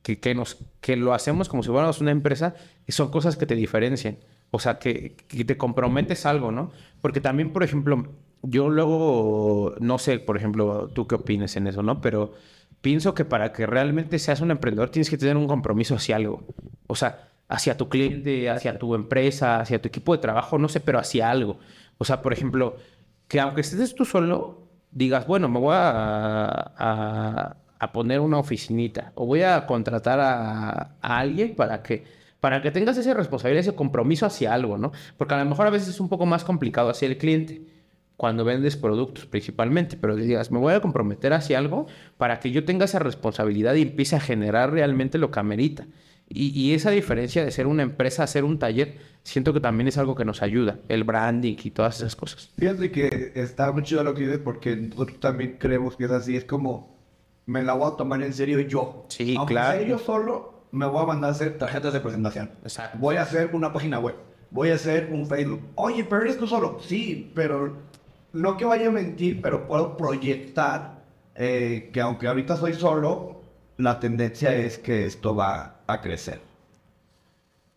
[0.03, 2.55] que, nos, que lo hacemos como si fuéramos una empresa,
[2.89, 4.17] son cosas que te diferencian.
[4.51, 5.15] O sea, que,
[5.47, 6.71] te comprometes algo, ¿no?
[7.03, 8.09] Porque también, por ejemplo,
[8.43, 12.01] yo luego, no sé, por ejemplo, tú qué opinas en eso, ¿no?
[12.01, 12.33] Pero
[12.81, 16.47] pienso que para que realmente seas un emprendedor tienes que tener un compromiso hacia algo.
[16.87, 20.81] O sea, hacia tu cliente, hacia tu empresa, hacia tu equipo de trabajo, no sé,
[20.81, 21.59] pero hacia algo.
[21.99, 22.77] O sea, por ejemplo,
[23.27, 29.27] que aunque estés tú solo, digas, bueno, me voy a, a, poner una oficinita o
[29.27, 32.05] voy a contratar a, a alguien para que
[32.41, 34.93] para que tengas esa responsabilidad, ese compromiso hacia algo, ¿no?
[35.17, 37.63] Porque a lo mejor a veces es un poco más complicado hacia el cliente
[38.19, 42.65] cuando vendes productos principalmente, pero digas, me voy a comprometer hacia algo para que yo
[42.65, 45.87] tenga esa responsabilidad y empiece a generar realmente lo que amerita.
[46.29, 49.97] Y, esa diferencia de ser una empresa a ser un taller, siento que también es
[49.99, 52.51] algo que nos ayuda, el branding y todas esas cosas.
[52.59, 56.37] Fíjate que está muy chido lo que dices porque nosotros también creemos que es así,
[56.37, 56.99] es como,
[57.47, 59.07] me la voy a tomar en serio yo.
[59.11, 59.81] Sí, Aunque claro.
[59.85, 62.51] yo solo, me voy a mandar a hacer tarjetas de presentación.
[62.65, 62.99] Exacto.
[62.99, 64.17] Voy a hacer una página web.
[64.51, 65.61] Voy a hacer un Facebook.
[65.77, 66.79] Oye, pero eres tú solo.
[66.81, 67.88] Sí, pero
[68.33, 71.03] no que vaya a mentir, pero puedo proyectar
[71.35, 73.43] eh, que aunque ahorita soy solo,
[73.77, 76.41] la tendencia es que esto va a crecer.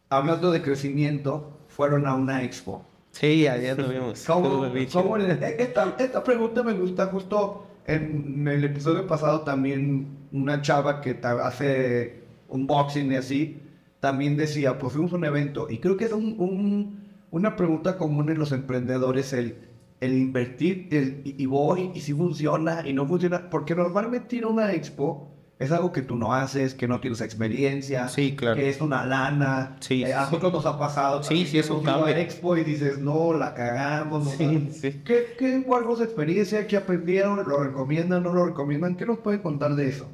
[0.10, 2.86] Hablando de crecimiento, fueron a una expo.
[3.12, 4.24] Sí, ayer lo vimos.
[4.28, 11.02] ¿Cómo, cómo esta, esta, pregunta me gusta justo en el episodio pasado también una chava
[11.02, 13.62] que hace unboxing y así,
[14.00, 17.98] también decía, pues fuimos a un evento y creo que es un, un, una pregunta
[17.98, 19.71] común en los emprendedores el,
[20.02, 24.48] el invertir el, y, voy y si funciona y no funciona, porque normalmente ir a
[24.48, 28.56] una expo es algo que tú no haces, que no tienes experiencia, sí, claro.
[28.56, 29.78] que es una lana.
[29.80, 31.22] Sí, eh, a nosotros nos ha pasado.
[31.22, 32.08] Sí, sí, es un cambio.
[32.08, 34.26] expo y dices, no, la cagamos.
[34.26, 35.02] No, sí, sí.
[35.06, 36.66] ¿Qué, qué, ¿Cuál fue su experiencia?
[36.66, 37.48] ¿Qué aprendieron?
[37.48, 38.24] ¿Lo recomiendan?
[38.24, 38.96] ¿No lo recomiendan?
[38.96, 40.10] ¿Qué nos puede contar de eso?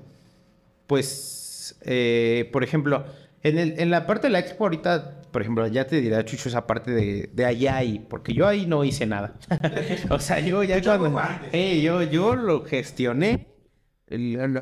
[0.86, 3.06] Pues, eh, por ejemplo,
[3.42, 6.50] en, el, en la parte de la expo ahorita, por ejemplo, ya te dirá Chucho
[6.50, 9.36] esa parte de, de allá y porque yo ahí no hice nada.
[10.10, 11.22] o sea, yo ya cuando...
[11.52, 13.58] Eh, yo, yo lo gestioné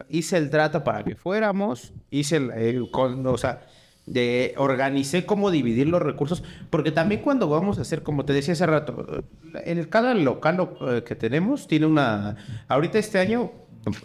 [0.09, 3.61] hice el trato para que fuéramos, hice el, con, o sea,
[4.05, 8.53] de, organicé cómo dividir los recursos, porque también cuando vamos a hacer, como te decía
[8.53, 12.37] hace rato, en cada local eh, que tenemos tiene una,
[12.67, 13.51] ahorita este año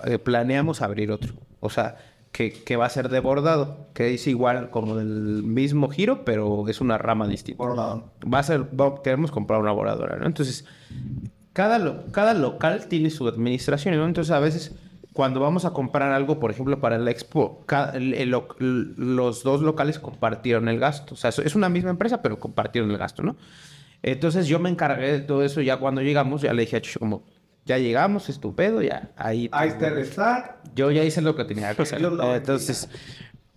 [0.04, 1.96] eh, planeamos abrir otro, o sea,
[2.32, 6.68] que, que, va a ser de bordado, que es igual como del mismo giro, pero
[6.68, 7.62] es una rama distinta.
[7.62, 8.12] Bordado.
[8.22, 8.66] Va a ser,
[9.02, 10.26] queremos comprar una bordadora, ¿no?
[10.26, 10.64] Entonces,
[11.52, 14.06] cada, cada local tiene su administración, ¿no?
[14.06, 14.74] Entonces, a veces
[15.12, 17.64] cuando vamos a comprar algo, por ejemplo, para la expo,
[18.58, 21.14] los dos locales compartieron el gasto.
[21.14, 23.36] O sea, es una misma empresa, pero compartieron el gasto, ¿no?
[24.02, 25.60] Entonces yo me encargué de todo eso.
[25.60, 27.24] Ya cuando llegamos, ya le dije a Chucho como,
[27.70, 29.48] ya llegamos, estupendo, ya ahí...
[29.52, 30.60] Ahí está.
[30.74, 32.02] Yo ya hice lo que tenía que hacer.
[32.02, 32.88] Entonces,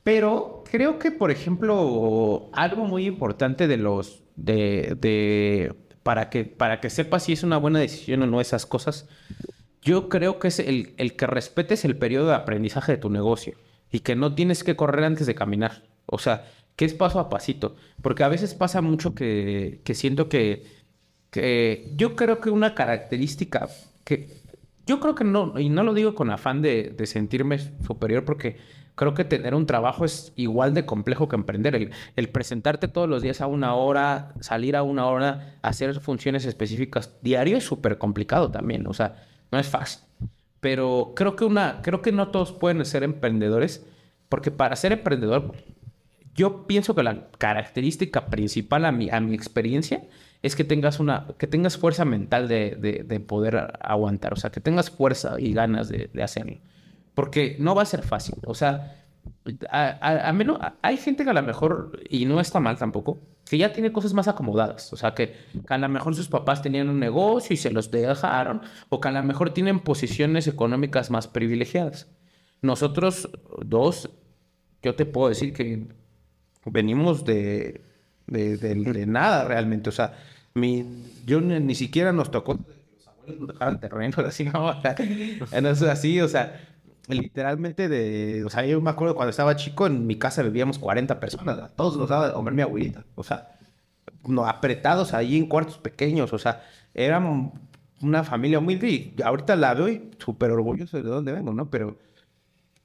[0.04, 4.24] pero creo que, por ejemplo, algo muy importante de los...
[4.36, 8.68] de, de para que, para que sepas si es una buena decisión o no esas
[8.68, 9.08] cosas,
[9.82, 13.58] yo creo que es el, el que respetes el periodo de aprendizaje de tu negocio
[13.92, 15.84] y que no tienes que correr antes de caminar.
[16.06, 16.46] O sea,
[16.76, 17.76] que es paso a pasito.
[18.04, 20.66] Porque a veces pasa mucho que, que siento que,
[21.32, 23.70] que yo creo que una característica
[24.04, 24.44] que
[24.86, 28.58] yo creo que no, y no lo digo con afán de, de, sentirme superior, porque
[28.96, 31.76] creo que tener un trabajo es igual de complejo que emprender.
[31.76, 36.46] El, el, presentarte todos los días a una hora, salir a una hora, hacer funciones
[36.46, 38.86] específicas diario es súper complicado también.
[38.88, 40.04] O sea, no es fácil.
[40.60, 43.86] Pero creo que, una, creo que no todos pueden ser emprendedores,
[44.30, 45.54] porque para ser emprendedor,
[46.36, 50.04] yo pienso que la característica principal a mi, a mi experiencia
[50.44, 52.76] es que tengas, una, que tengas fuerza mental de,
[53.08, 56.58] de, poder aguantar, o sea, que tengas fuerza y ganas de, de hacerlo.
[57.16, 58.36] Porque no va a ser fácil.
[58.46, 59.04] O sea,
[59.70, 63.74] a, menos, hay gente que a lo mejor, y no está mal tampoco, que ya
[63.74, 64.92] tiene cosas más acomodadas.
[64.94, 65.36] O sea, que,
[65.68, 69.12] a lo mejor sus papás tenían un negocio y se los dejaron, o que a
[69.12, 72.10] lo mejor tienen posiciones económicas más privilegiadas.
[72.62, 73.30] Nosotros
[73.66, 74.10] dos,
[74.82, 75.88] yo te puedo decir que
[76.66, 77.82] venimos de,
[78.28, 79.90] de, nada realmente.
[79.90, 80.14] O sea,
[80.56, 80.86] mi,
[81.26, 82.60] yo ni, siquiera nos tocó
[83.26, 84.70] dejaron terreno, así, no,
[85.90, 86.60] así, o sea,
[87.08, 91.20] literalmente de, o sea, yo me acuerdo cuando estaba chico, en mi casa vivíamos 40
[91.20, 93.58] personas, todos nos daba de comer mi abuelita, o sea,
[94.26, 97.52] no, apretados ahí en cuartos pequeños, o sea, eran
[98.02, 101.70] una familia muy, y ahorita la veo y súper orgulloso de dónde vengo, ¿no?
[101.70, 101.98] Pero,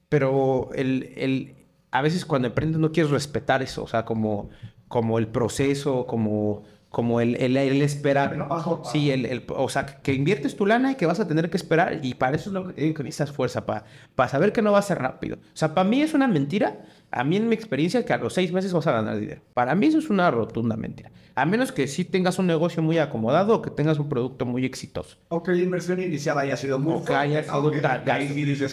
[0.07, 1.55] pero el, el,
[1.91, 4.49] a veces cuando emprendes no quieres respetar eso, o sea, como,
[4.87, 8.47] como el proceso, como como el, el, el esperar.
[8.91, 11.57] Sí, el, el, o sea, que inviertes tu lana y que vas a tener que
[11.57, 11.99] esperar.
[12.03, 13.85] Y para eso es lo que necesitas fuerza, para,
[14.15, 15.37] para saber que no va a ser rápido.
[15.37, 16.79] O sea, para mí es una mentira
[17.11, 19.41] a mí en mi experiencia que a los seis meses vas a ganar dinero.
[19.53, 21.11] Para mí eso es una rotunda mentira.
[21.39, 24.65] A menos que sí tengas un negocio muy acomodado o que tengas un producto muy
[24.65, 25.15] exitoso.
[25.29, 27.01] O que la inversión inicial haya sido muy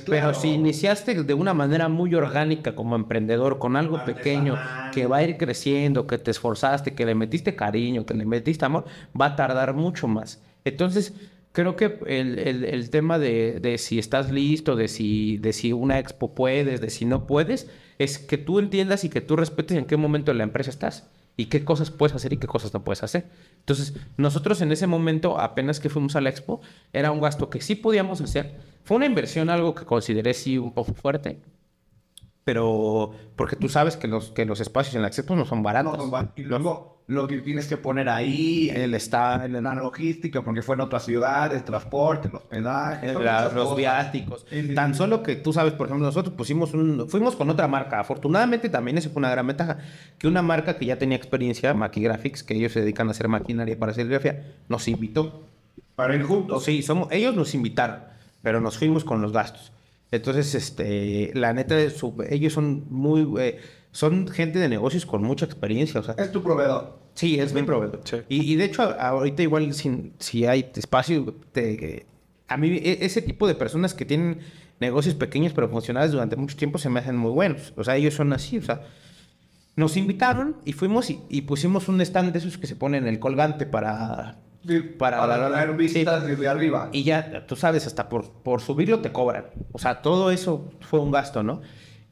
[0.06, 4.58] Pero si iniciaste de una manera muy orgánica como emprendedor, con algo pequeño,
[4.92, 8.64] que va a ir creciendo, que te esforzaste, que le metiste cariño, que le metiste
[8.64, 8.84] amor,
[9.18, 10.42] va a tardar mucho más.
[10.64, 11.14] Entonces,
[11.52, 15.72] creo que el, el, el tema de, de, si estás listo, de si, de si
[15.72, 19.78] una expo puedes, de si no puedes, es que tú entiendas y que tú respetes
[19.78, 22.72] en qué momento de la empresa estás y qué cosas puedes hacer y qué cosas
[22.72, 23.28] no puedes hacer.
[23.59, 26.61] Entonces, nosotros en ese momento, apenas que fuimos a la expo,
[26.93, 28.59] era un gasto que sí podíamos hacer.
[28.84, 31.43] Fue una inversión, algo que consideré sí un poco fuerte,
[32.45, 35.99] pero porque tú sabes que los, que los espacios en la expo no son baratos.
[36.37, 40.74] y luego lo que tienes que poner ahí, el está en la logística, porque fue
[40.74, 44.44] en otras ciudades, transporte, los hospedaje, los viáticos.
[44.74, 48.00] Tan solo que tú sabes, por ejemplo, nosotros pusimos un, fuimos con otra marca.
[48.00, 49.78] Afortunadamente también esa fue una gran ventaja,
[50.18, 53.78] que una marca que ya tenía experiencia, Graphics, que ellos se dedican a hacer maquinaria
[53.78, 55.44] para serigrafía, nos invitó.
[55.94, 56.64] Para ir juntos.
[56.64, 58.00] Sí, somos, ellos nos invitaron,
[58.42, 59.72] pero nos fuimos con los gastos.
[60.11, 63.59] Entonces, este, la neta, ellos son muy, eh,
[63.97, 66.99] son gente de negocios con mucha experiencia, o sea, Es tu proveedor.
[67.14, 68.01] Sí, es mi proveedor.
[68.05, 68.16] Sí.
[68.28, 72.05] Y, y de hecho, a- ahorita igual sin, si hay espacio, te-
[72.47, 74.40] a mí e- ese tipo de personas que tienen
[74.80, 77.72] negocios pequeños pero funcionales durante mucho tiempo se me hacen muy buenos.
[77.76, 78.82] O sea, ellos son así, o sea,
[79.76, 83.09] nos invitaron y fuimos y, y pusimos un stand de esos que se ponen en
[83.14, 84.36] el colgante para...
[84.99, 86.90] Para, Para- traer visitas desde arriba.
[86.92, 89.47] Y ya, tú sabes, hasta por, por subirlo te cobran.
[89.72, 91.62] O sea, todo eso fue un gasto, ¿no?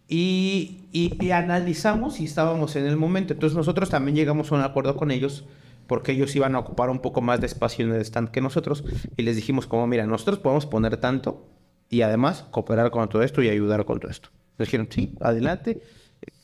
[0.09, 3.33] Y, y- y analizamos y estábamos en el momento.
[3.33, 5.45] Entonces nosotros también llegamos a un acuerdo con ellos
[5.87, 8.85] porque ellos iban a ocupar un poco más de espacio en el stand que nosotros.
[9.17, 11.47] Y les dijimos como, mira, nosotros podemos poner tanto
[11.91, 14.29] y además cooperar con todo esto y ayudar con todo esto.
[14.59, 15.81] Les dijeron, sí, adelante.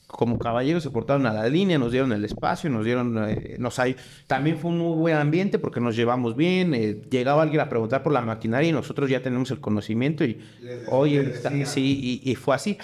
[0.06, 3.78] Como caballeros se portaron a la línea, nos dieron el espacio, nos dieron, eh, nos
[3.78, 3.94] hay,
[4.26, 8.02] también fue un muy buen ambiente porque nos llevamos bien, eh, llegaba alguien a preguntar
[8.02, 11.66] por la maquinaria y nosotros ya tenemos el conocimiento y, Les- oye, les está- decía.
[11.66, 12.76] sí, y, y fue así.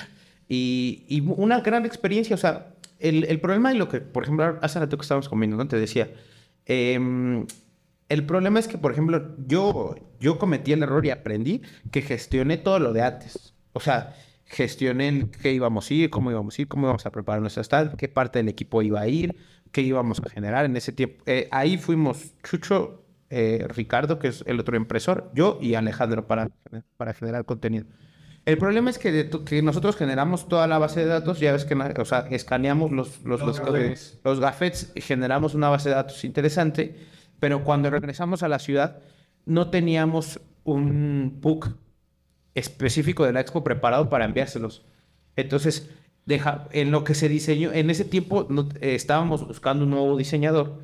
[0.48, 4.78] Y, y una gran experiencia, o sea, el, problema y lo que, por ejemplo, hace
[4.78, 5.68] rato que estábamos comiendo, ¿no?
[5.68, 6.10] Te decía,
[6.64, 7.46] em,
[8.08, 12.56] el problema es que, por ejemplo, yo, yo cometí el error y aprendí que gestioné
[12.56, 13.54] todo lo de antes.
[13.72, 17.40] O sea, gestioné qué íbamos a ir, cómo íbamos a ir, cómo íbamos a preparar
[17.40, 19.36] nuestra stand, qué parte del equipo iba a ir,
[19.72, 21.22] qué íbamos a generar en ese tiempo.
[21.26, 26.48] Eh, ahí fuimos Chucho, eh, Ricardo, que es el otro impresor, yo y Alejandro para,
[26.96, 27.86] para generar contenido.
[28.46, 31.52] El problema es que, de to- que nosotros generamos toda la base de datos, ya
[31.52, 35.96] ves que, o sea, escaneamos los, los, Los los, los gafetes, generamos una base de
[35.96, 36.96] datos interesante,
[37.40, 39.00] pero cuando regresamos a la ciudad
[39.44, 41.70] no teníamos un PUC
[42.54, 44.84] específico de la expo preparado para enviárselos.
[45.34, 45.90] Entonces,
[46.24, 50.16] deja, en lo que se diseñó, en ese tiempo no- eh, estábamos buscando un nuevo
[50.16, 50.78] diseñador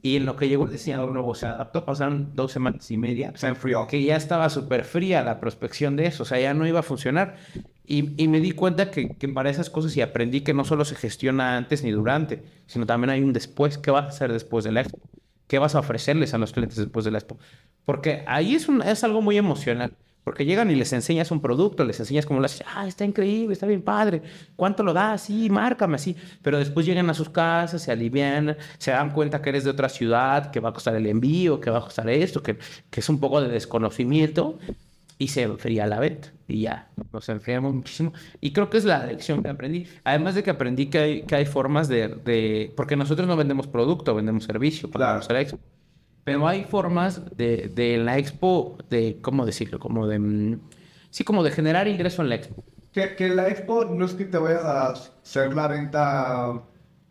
[0.00, 3.32] y en lo que llegó el diseñador nuevo se adaptó, pasaron dos semanas y media.
[3.34, 3.86] Se enfrió.
[3.88, 6.84] Que ya estaba súper fría la prospección de eso, o sea, ya no iba a
[6.84, 7.36] funcionar.
[7.84, 11.56] Y, me di cuenta que, para esas cosas y aprendí que no solo se gestiona
[11.56, 13.78] antes ni durante, sino también hay un después.
[13.78, 14.98] ¿Qué vas a hacer después de la expo?
[15.46, 17.38] ¿Qué vas a ofrecerles a los clientes después de la expo?
[17.86, 19.96] Porque ahí es, es algo muy emocional.
[20.28, 22.62] Porque llegan y les enseñas un producto, les enseñas cómo lo haces.
[22.74, 24.22] Ah, está increíble, está bien padre.
[24.56, 25.22] ¿Cuánto lo das?
[25.22, 26.14] Sí, márcame así.
[26.42, 29.88] Pero después llegan a sus casas, se alivian, se dan cuenta que eres de otra
[29.88, 32.58] ciudad, que va a costar el envío, que va a costar esto, que,
[32.90, 34.58] que es un poco de desconocimiento.
[35.20, 36.28] Y se enfría la venta.
[36.46, 38.12] Y ya, nos enfriamos muchísimo.
[38.40, 39.84] Y creo que es la lección que aprendí.
[40.04, 43.66] Además de que aprendí que hay, que hay formas de, de- Porque nosotros no vendemos
[43.66, 44.88] producto, vendemos servicio.
[44.88, 45.58] cuando Claro.
[46.32, 49.78] Pero hay formas de, de la expo, de, ¿cómo decirlo?
[49.78, 50.18] Como de...
[50.18, 50.60] mm,
[51.10, 52.62] Sí, como de generar ingreso en la expo.
[52.92, 56.60] Que, que la expo no es que te vayas a hacer la venta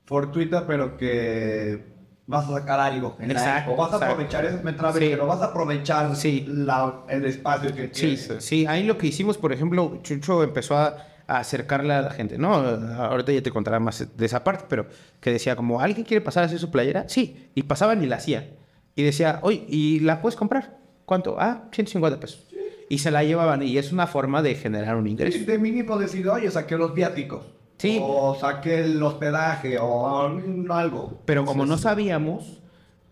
[0.06, 1.84] fortuita, pero que
[2.28, 3.16] vas a sacar algo.
[3.20, 3.76] en la Exacto, expo.
[3.84, 4.14] Vas a exacto.
[4.14, 5.08] aprovechar ese metraje, Sí.
[5.12, 6.46] pero vas a aprovechar Sí.
[6.48, 8.36] la- el espacio que Sí, tienes.
[8.44, 10.96] sí, ahí lo que hicimos, por ejemplo, Chucho empezó a,
[11.28, 12.54] a acercarle a la gente, ¿no?
[12.54, 14.88] Ahorita ya te contará más de esa parte, pero
[15.20, 17.06] que decía como, ¿alguien quiere pasar a hacer su playera?
[17.10, 18.50] Sí, y pasaban y la hacía.
[18.98, 20.76] Y decía, oye, ¿y la puedes comprar?
[21.06, 21.38] ¿Cuánto?
[21.40, 22.46] Ah, 150 pesos.
[22.90, 25.38] Y se la llevaban y es una forma de generar un ingreso.
[25.38, 27.46] Sí, de mínimo decir, oye, saqué los viáticos.
[27.78, 28.00] Sí.
[28.02, 30.34] O saqué el hospedaje o
[30.72, 31.22] algo.
[31.26, 32.60] Pero como no sabíamos,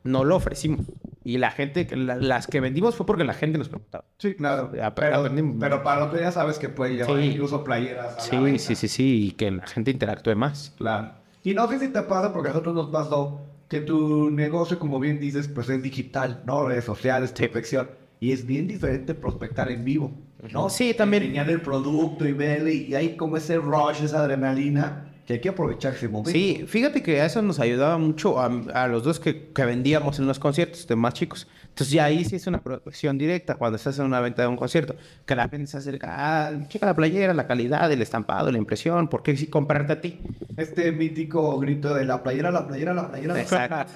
[0.03, 0.81] no lo ofrecimos.
[1.23, 4.05] Y la gente, la- las que vendimos fue porque la gente nos preguntaba.
[4.17, 4.71] Sí, claro.
[4.95, 7.25] Pero, para que ya sabes que puede llevar Sí.
[7.31, 8.13] incluso playeras.
[8.13, 8.59] a la Sí, venta.
[8.59, 10.73] sí, sí, sí, y que la gente interactúe más.
[10.77, 11.11] Claro.
[11.43, 14.99] Y no sé si te pasa, porque a nosotros nos pasó que tu negocio, como
[14.99, 16.67] bien dices, pues es digital, ¿no?
[16.67, 17.89] Redes sociales, prospección.
[18.19, 20.11] Y es bien diferente prospectar en vivo,
[20.51, 20.69] ¿no?
[20.69, 21.23] Sí, también.
[21.23, 25.49] Enseñar el producto y verle, y hay como ese rush, esa adrenalina, que hay que
[25.49, 26.31] aprovechar ese momento.
[26.31, 30.27] Sí, fíjate que eso nos ayudaba mucho a, a los dos que, que vendíamos en
[30.27, 31.47] los conciertos de más chicos.
[31.75, 34.55] Entonces ya ahí sí es una prospección directa cuando estás en una venta de un
[34.55, 34.95] concierto.
[35.25, 36.07] Que la gente se acerca,
[36.47, 39.99] ah, checa la playera, la calidad, el estampado, la impresión, ¿por qué sí comprarte a
[39.99, 40.17] ti?
[40.55, 43.33] Este mítico grito de la playera, la playera, la playera.
[43.33, 43.91] la Exacto.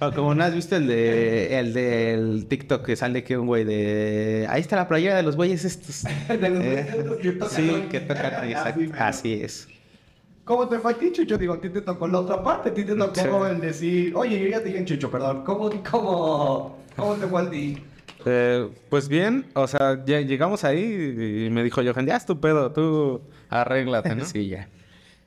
[0.00, 3.64] O como no has visto el de el del TikTok que sale que un güey
[3.64, 6.02] de ahí está la playera de los güeyes estos.
[6.28, 7.48] De los Eh, güeyes que tocan.
[7.56, 8.80] sí, que tocan, Así exacto.
[8.98, 9.68] Así es.
[10.44, 11.38] ¿Cómo te fue a ti, Chucho?
[11.38, 13.14] Digo, a ti te tocó la otra parte, a ti te tocó
[13.46, 13.50] Sí.
[13.52, 17.50] el decir, oye, yo ya te dije Chucho, perdón, ¿cómo, cómo, cómo te fue a
[17.50, 17.82] ti?
[18.24, 22.40] Eh, pues bien, o sea, ya llegamos ahí y me dijo Johan, ya es tu
[22.40, 24.24] pedo, tú arréglate, ¿no?
[24.24, 24.68] Sí, ya.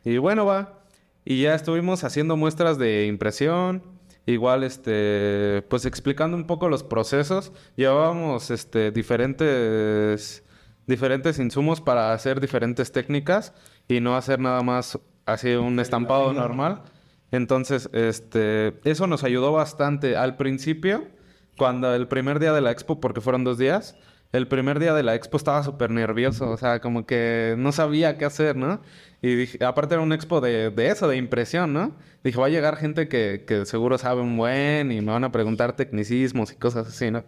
[0.03, 0.79] Y bueno, va.
[1.25, 3.83] Y ya estuvimos haciendo muestras de impresión.
[4.27, 7.51] Igual, este, pues explicando un poco los procesos.
[7.75, 10.43] Llevábamos, este, diferentes,
[10.87, 13.53] diferentes insumos para hacer diferentes técnicas
[13.87, 16.83] y no hacer nada más así un estampado normal.
[17.31, 21.07] Entonces, este, eso nos ayudó bastante al principio.
[21.57, 23.97] Cuando el primer día de la expo, porque fueron dos días,
[24.31, 28.17] el primer día de la expo estaba súper nervioso, o sea, como que no sabía
[28.17, 28.81] qué hacer, ¿no?
[29.21, 31.95] Y dije, aparte era un expo de, de eso, de impresión, ¿no?
[32.23, 35.31] Dije, va a llegar gente que, que seguro sabe un buen y me van a
[35.31, 37.23] preguntar tecnicismos y cosas así, ¿no?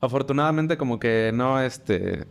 [0.00, 2.26] Afortunadamente como que no, este...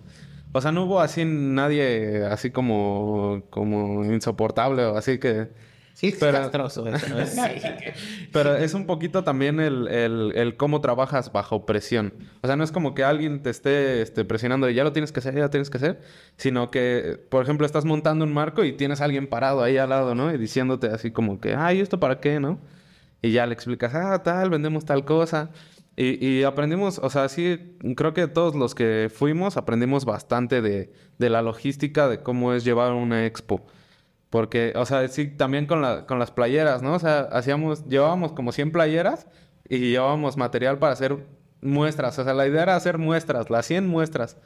[0.51, 5.49] O sea, no hubo así nadie así como, como insoportable o así que...
[5.99, 6.87] Sí, Pero- castroso.
[6.87, 7.25] eso, ¿no?
[7.25, 7.41] Sí.
[8.31, 12.13] Pero es un poquito también el, el- el cómo trabajas bajo presión.
[12.41, 15.11] O sea, no es como que alguien te esté este, presionando de ya lo tienes
[15.11, 15.99] que hacer, ya lo tienes que hacer.
[16.37, 19.89] Sino que, por ejemplo, estás montando un marco y tienes a alguien parado ahí al
[19.89, 20.33] lado, ¿no?
[20.33, 22.59] Y diciéndote así como que, ay, ¿esto para qué, no?
[23.21, 25.49] Y ya le explicas, ah, tal, vendemos tal cosa.
[25.97, 30.93] Y, y aprendimos, o sea, sí, creo que todos los que fuimos aprendimos bastante de,
[31.17, 33.65] de la logística de cómo es llevar una expo.
[34.29, 36.93] Porque, o sea, sí, también con, la, con las playeras, ¿no?
[36.93, 39.27] O sea, hacíamos, llevábamos como 100 playeras
[39.67, 41.17] y llevábamos material para hacer
[41.61, 42.19] muestras.
[42.19, 44.37] O sea, la idea era hacer muestras, las 100 muestras.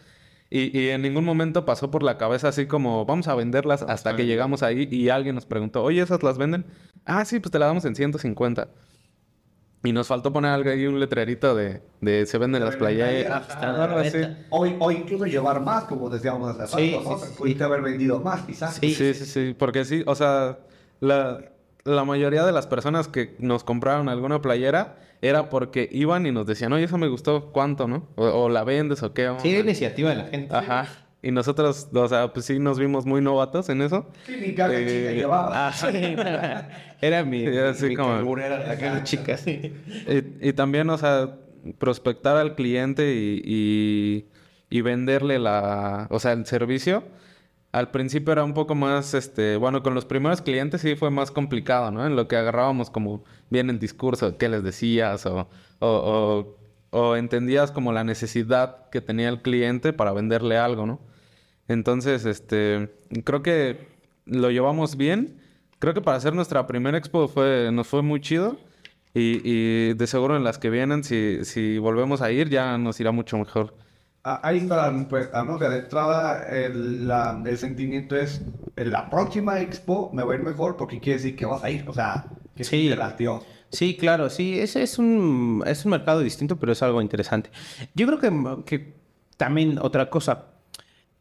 [0.50, 4.16] Y, y en ningún momento pasó por la cabeza así como, vamos a venderlas hasta
[4.16, 6.66] que llegamos ahí y alguien nos preguntó, oye, ¿esas las venden?
[7.06, 8.70] Ah, sí, pues te la damos en 150.
[9.86, 13.48] Y nos faltó poner algo ahí, un letrerito de, de se venden las playeras.
[14.50, 17.18] O, o incluso llevar más, como decíamos hace Sí, rato, ¿no?
[17.20, 17.34] sí, sí.
[17.38, 18.76] Pudiste haber vendido más, quizás.
[18.76, 18.94] Sí.
[18.94, 20.60] Sí, sí, sí, porque sí, o sea,
[21.02, 21.40] la,
[21.84, 26.46] la mayoría de las personas que nos compraron alguna playera era porque iban y nos
[26.46, 28.08] decían, oye, eso me gustó, ¿cuánto, no?
[28.16, 29.34] O, o la vendes o qué.
[29.40, 30.56] Sí, era iniciativa de la gente.
[30.56, 30.88] Ajá.
[31.24, 34.06] Y nosotros, o sea, pues sí nos vimos muy novatos en eso.
[34.26, 35.68] Sí, ni carga Eh, chica llevaba.
[35.68, 35.88] Ah, sí.
[37.02, 39.38] Era mi, Sí, así mi como- carburera de aquella chica.
[39.38, 39.74] sí.
[40.42, 41.36] Y, y también, o sea,
[41.78, 44.28] prospectar al cliente y, y,
[44.70, 47.04] y venderle la, o sea, el servicio.
[47.72, 51.32] Al principio era un poco más, este, bueno, con los primeros clientes sí fue más
[51.32, 52.06] complicado, ¿no?
[52.06, 55.48] En lo que agarrábamos como bien el discurso, qué les decías o,
[55.80, 55.88] o,
[56.92, 61.00] o, o entendías como la necesidad que tenía el cliente para venderle algo, ¿no?
[61.68, 62.90] Entonces, este,
[63.24, 63.88] creo que
[64.26, 65.40] lo llevamos bien.
[65.80, 68.58] Creo que para hacer nuestra primera expo fue, nos fue muy chido.
[69.16, 73.00] Y, y de seguro en las que vienen, si, si volvemos a ir, ya nos
[73.00, 73.76] irá mucho mejor.
[74.24, 75.60] Ah, Ahí está la respuesta, ¿no?
[75.60, 78.42] Que de entrada el, la- el sentimiento es,
[78.76, 81.70] en la próxima expo me va a ir mejor porque quiere decir que vas a
[81.70, 82.26] ir, o sea,
[82.56, 82.88] que Sí.
[82.90, 83.44] te latió.
[83.70, 87.52] Sí, claro, sí, ese es un, es un mercado distinto, pero es algo interesante.
[87.94, 88.94] Yo creo que, que
[89.38, 90.46] también otra cosa,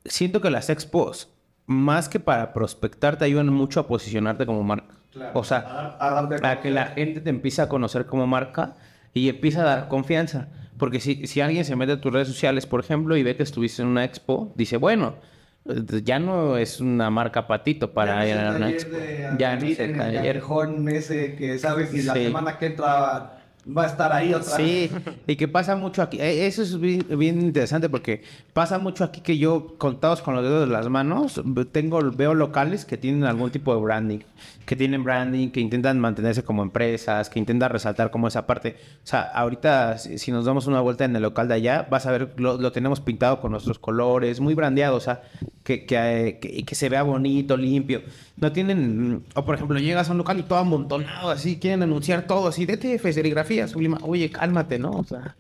[0.04, 1.28] siento que las expos,
[1.66, 4.94] más que para prospectar, te ayudan mucho a posicionarte como marca.
[5.34, 5.58] O sea,
[5.98, 8.74] A, a darte a que la gente te empiece a conocer como marca
[9.12, 10.48] y empieza a dar confianza.
[10.78, 13.42] Porque si, si alguien se mete a tus redes sociales, por ejemplo, y ve que
[13.42, 15.16] estuviste en una expo, dice, bueno,
[15.64, 18.96] ya no es una marca patito para ir a una expo.
[19.38, 20.42] Ya no es el taller.
[20.88, 24.90] ese que sabes y la semana que entra va a estar ahí otra Sí,
[25.26, 26.18] y que pasa mucho aquí.
[26.20, 28.22] eh, Eso es bien, bien interesante porque
[28.52, 31.40] pasa mucho aquí que yo, contados con los dedos de las manos,
[31.70, 34.18] tengo, veo locales que tienen algún tipo de branding,
[34.66, 38.76] que tienen branding, que intentan mantenerse como empresas, que intentan resaltar como esa parte.
[39.02, 42.12] O sea, ahorita si, nos damos una vuelta en el local de allá, vas a
[42.12, 45.22] ver, lo, lo tenemos pintado con nuestros colores, muy brandeado, o sea,
[45.64, 48.02] que, que, eh, que- se vea bonito, limpio.
[48.36, 52.26] No tienen, o por ejemplo, llegas a un local y todo amontonado, así, quieren anunciar
[52.26, 53.98] todo, así, DTF, serigrafía, sublima.
[54.02, 54.90] Oye, cálmate, ¿no?
[54.90, 55.34] O sea,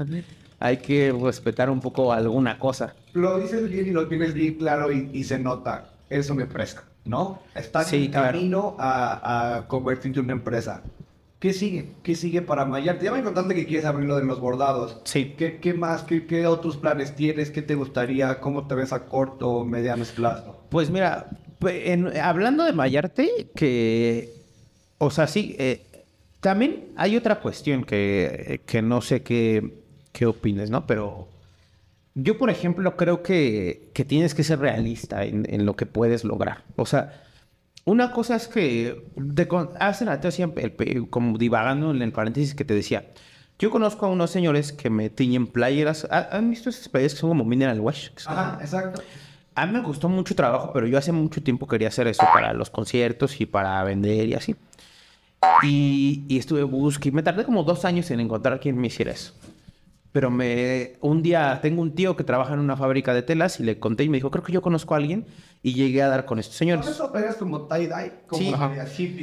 [0.60, 2.94] hay que respetar un poco alguna cosa.
[3.14, 5.86] Lo dices bien y lo tienes bien claro y, y se nota.
[6.10, 7.40] Es una empresa, ¿no?
[7.54, 8.32] Está Sí, en claro.
[8.32, 10.82] camino a, a convertirte en una empresa.
[11.38, 11.90] ¿Qué sigue?
[12.04, 13.04] ¿Qué sigue para Mayarte?
[13.04, 15.00] Ya me contaste que quieres abrir lo de los bordados.
[15.04, 15.34] Sí.
[15.36, 16.04] ¿Qué, qué más?
[16.04, 17.50] ¿Qué, ¿Qué otros planes tienes?
[17.50, 18.38] ¿Qué te gustaría?
[18.40, 20.56] ¿Cómo te ves a corto o mediano plazo?
[20.68, 21.26] Pues mira,
[21.62, 24.32] en- hablando de Mayarte, que,
[24.98, 25.82] o sea, sí, eh,
[26.40, 30.86] también hay otra cuestión que, que no sé qué, qué opines, ¿no?
[30.86, 31.28] Pero
[32.14, 36.24] yo, por ejemplo, creo que, que tienes que ser realista en, en lo que puedes
[36.24, 36.62] lograr.
[36.76, 37.22] O sea,
[37.84, 39.48] una cosa es que de,
[39.80, 40.28] hace rato
[40.76, 43.06] pe- como divagando en el paréntesis que te decía,
[43.58, 46.06] yo conozco a unos señores que me tiñen playeras.
[46.10, 48.08] ¿Ha- ¿Han visto esas playeras que son como mineral wash?
[48.26, 49.02] Ajá, exacto.
[49.54, 52.52] a mí me gustó mucho trabajo, pero yo hace mucho tiempo quería hacer eso para
[52.52, 54.56] los conciertos y para vender y así.
[55.64, 59.34] Y, y estuve buscando, me tardé como dos años en encontrar quien me hiciera eso.
[60.12, 63.62] Pero me, un día tengo un tío que trabaja en una fábrica de telas y
[63.64, 65.24] le conté y me dijo, creo que yo conozco a alguien
[65.62, 66.86] y llegué a dar con estos señores.
[66.86, 68.52] eso operas como tie-dye, como Sí.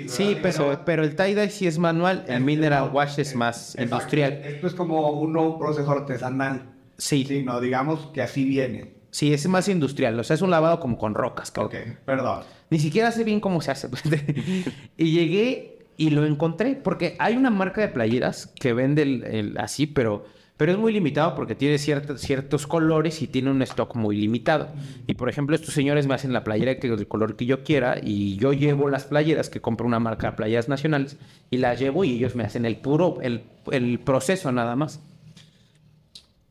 [0.08, 3.84] Sí, pero, pero el tie-dye sí es manual, el mineral wash es más Exacto.
[3.84, 4.34] industrial.
[4.44, 6.72] Esto es como uno, un proceso artesanal.
[6.98, 8.94] Sí, Sí, no, digamos que así viene.
[9.12, 11.52] sí, es más industrial, o sea, es un lavado como con rocas.
[11.52, 11.68] creo.
[11.68, 11.76] Ok,
[12.06, 12.44] perdón.
[12.72, 13.90] Ni siquiera sé bien cómo se hace.
[13.90, 14.04] pues.
[14.98, 19.58] y llegué y lo encontré porque hay una marca de playeras que vende el, el-
[19.60, 20.26] así, pero
[20.60, 24.68] pero es muy limitado porque tiene ciertos, colores y tiene un stock muy limitado.
[25.08, 28.36] Y por ejemplo, estos señores me hacen la playera del color que yo quiera y
[28.36, 31.16] yo llevo las playeras que compro una marca de playeras nacionales
[31.50, 35.00] y las llevo y ellos me hacen el puro, el, proceso nada más.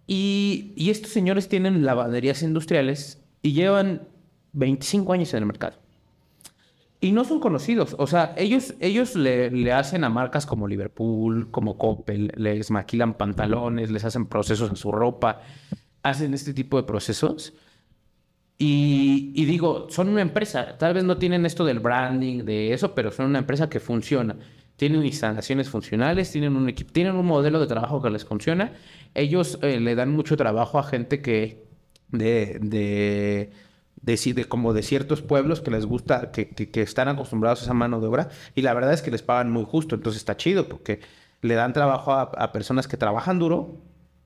[0.06, 4.08] Y, y estos señores tienen lavanderías industriales y llevan
[4.54, 5.76] 25 años en el mercado.
[7.00, 7.94] Y no son conocidos.
[7.98, 13.14] O sea, ellos, ellos le, le, hacen a marcas como Liverpool, como Coppel, les maquilan
[13.14, 15.40] pantalones, les hacen procesos en su ropa,
[16.02, 17.54] hacen este tipo de procesos.
[18.60, 20.76] Y, digo, son una empresa.
[20.78, 24.36] Tal vez no tienen esto del branding, de eso, pero son una empresa que funciona.
[24.76, 28.72] Tienen instalaciones funcionales, tienen un equipo, tienen un modelo de trabajo que les funciona.
[29.14, 31.64] Ellos eh, le dan mucho trabajo a gente que
[32.10, 33.50] de, de
[34.02, 38.00] de, como de ciertos pueblos que les gusta, que, que, están acostumbrados a esa mano
[38.00, 41.00] de obra y la verdad es que les pagan muy justo, entonces está chido porque
[41.40, 43.76] le dan trabajo a, personas que trabajan duro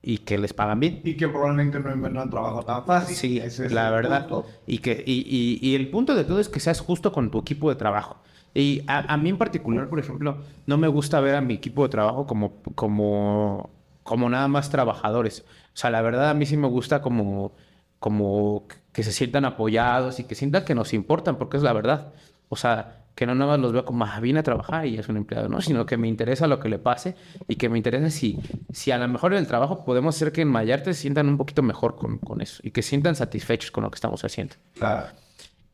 [0.01, 1.01] y que les pagan bien.
[1.03, 3.15] Y que probablemente no encuentran trabajo tan fácil.
[3.15, 4.27] Sí, es la verdad.
[4.67, 7.69] Y, que, y, y, el punto de todo es que seas justo con tu equipo
[7.69, 8.17] de trabajo.
[8.53, 11.83] Y a, a, mí en particular, por ejemplo, no me gusta ver a mi equipo
[11.83, 13.69] de trabajo como, como,
[14.03, 15.45] como nada más trabajadores.
[15.73, 17.53] O sea, la verdad a mí sí me gusta como,
[17.99, 22.13] como que se sientan apoyados y que sientan que nos importan, porque es la verdad.
[22.47, 25.09] O sea, que no nada más los veo como, ah, viene a trabajar y es
[25.09, 25.61] un empleado, ¿no?
[25.61, 27.15] Sino que me interesa lo que le pase
[27.47, 28.39] y que me interesa si,
[28.71, 31.37] si a lo mejor en el trabajo podemos hacer que en Mayarte se sientan un
[31.37, 34.55] poquito mejor con, con eso y que se sientan satisfechos con lo que estamos haciendo.
[34.77, 35.07] Claro.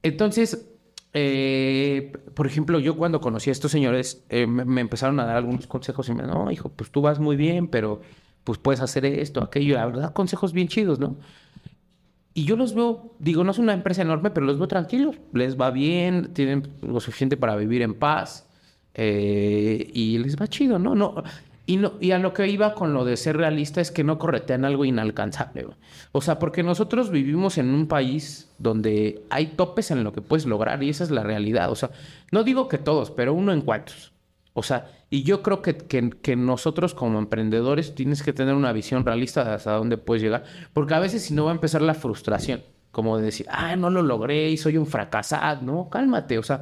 [0.02, 0.66] Entonces,
[1.14, 5.36] eh, por ejemplo, yo cuando conocí a estos señores, eh, me, me, empezaron a dar
[5.36, 8.02] algunos consejos y me no, hijo, pues tú vas muy bien, pero
[8.44, 9.76] pues puedes hacer esto, aquello.
[9.76, 11.18] La verdad, consejos bien chidos, ¿no?
[12.34, 15.16] Y yo los veo, digo, no es una empresa enorme, pero los veo tranquilos.
[15.34, 18.48] Les va bien, tienen lo suficiente para vivir en paz.
[18.94, 20.96] Eh, y les va chido, ¿no?
[20.96, 21.24] no
[21.70, 24.18] y, no, y a lo que iba con lo de ser realista es que no
[24.18, 25.68] corretean algo inalcanzable.
[26.12, 30.48] O sea, porque nosotros vivimos en un país donde hay topes en lo que puedes
[30.48, 31.72] lograr y esa es la realidad.
[31.72, 31.92] O sea,
[32.32, 34.12] no digo que todos, pero uno en cuantos.
[34.54, 39.06] O sea, y yo creo que, que, nosotros como emprendedores tienes que tener una visión
[39.06, 40.44] realista de hasta dónde puedes llegar,
[40.74, 43.90] porque a veces si no va a empezar la frustración, como de decir, ah, no
[43.90, 46.62] lo logré y soy un fracasado, no, cálmate, o sea,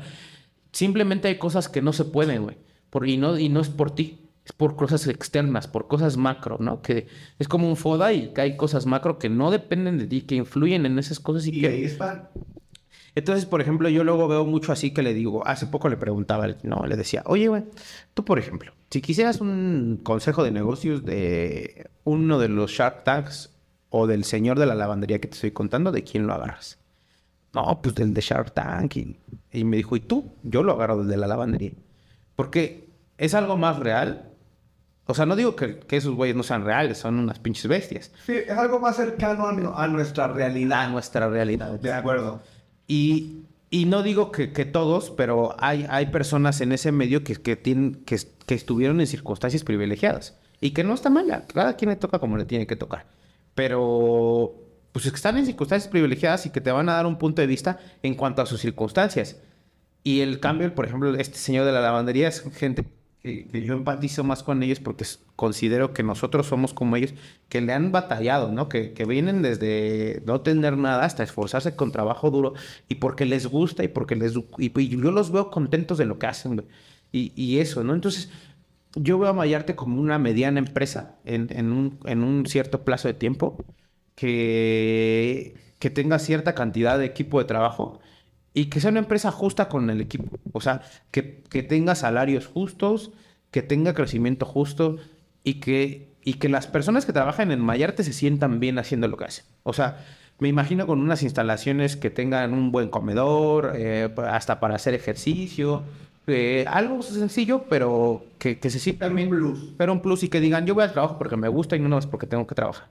[0.71, 2.57] simplemente hay cosas que no se pueden, güey,
[3.05, 6.81] y, no, y no es por ti, es por cosas externas, por cosas macro, ¿no?
[6.81, 7.07] Que
[7.39, 10.35] es como un FODA y que hay cosas macro que no dependen de ti, que
[10.35, 11.67] influyen en esas cosas y, y que...
[11.67, 11.83] Ahí
[13.17, 16.45] entonces, por ejemplo, yo luego veo mucho así que le digo, hace poco le preguntaba,
[16.61, 17.63] no, le decía, oye, güey,
[18.13, 23.49] tú, por ejemplo, si quisieras un consejo de negocios de uno de los Shark Tanks
[23.89, 26.77] o del señor de la lavandería que te estoy contando, ¿de quién lo agarras?
[27.55, 28.97] No, pues del de Shark Tank.
[28.97, 30.31] Y, me dijo, ¿y tú?
[30.43, 31.71] Yo lo agarro del de la lavandería.
[32.35, 32.87] Porque
[33.17, 34.29] es algo más real.
[35.07, 38.11] O sea, no digo que, esos güeyes no sean reales, son unas pinches bestias.
[38.27, 40.81] Sí, es algo más cercano a, a nuestra realidad.
[40.81, 41.79] A nuestra realidad.
[41.79, 42.41] De acuerdo.
[42.87, 47.35] Y, y no digo que, que, todos, pero hay, hay personas en ese medio que,
[47.35, 50.37] que, tienen, que, que estuvieron en circunstancias privilegiadas.
[50.59, 53.05] Y que no está mal, cada quien le toca como le tiene que tocar.
[53.53, 54.55] Pero,
[54.91, 57.41] pues es que están en circunstancias privilegiadas y que te van a dar un punto
[57.41, 59.37] de vista en cuanto a sus circunstancias.
[60.03, 62.85] Y el cambio, por ejemplo, este señor de la lavandería es gente
[63.21, 67.13] que, yo empatizo más con ellos porque considero que nosotros somos como ellos,
[67.49, 68.69] que le han batallado, ¿no?
[68.69, 72.53] Que, que, vienen desde no tener nada hasta esforzarse con trabajo duro
[72.87, 74.33] y porque les gusta y porque les...
[74.57, 76.65] Y, yo los veo contentos de lo que hacen,
[77.11, 77.93] y, y, eso, ¿no?
[77.93, 78.29] Entonces,
[78.95, 83.07] yo veo a Mayarte como una mediana empresa en, en, un, en un cierto plazo
[83.07, 83.63] de tiempo
[84.15, 87.99] que, que tenga cierta cantidad de equipo de trabajo
[88.57, 90.35] y que sea una empresa justa con el equipo.
[90.51, 90.81] O sea,
[91.11, 93.11] que, que tenga salarios justos,
[93.51, 94.97] que tenga crecimiento justo
[95.43, 99.15] y que, y que las personas que trabajan en Mayarte se sientan bien haciendo lo
[99.15, 99.45] que hacen.
[99.61, 100.03] O sea,
[100.39, 105.83] me imagino con unas instalaciones que tengan un buen comedor, eh, hasta para hacer ejercicio.
[106.25, 109.31] Eh, algo sencillo, pero que, que se sientan bien.
[109.31, 109.73] Un plus.
[109.77, 111.95] Pero un plus y que digan, yo voy al trabajo porque me gusta y no
[111.99, 112.87] es porque tengo que trabajar.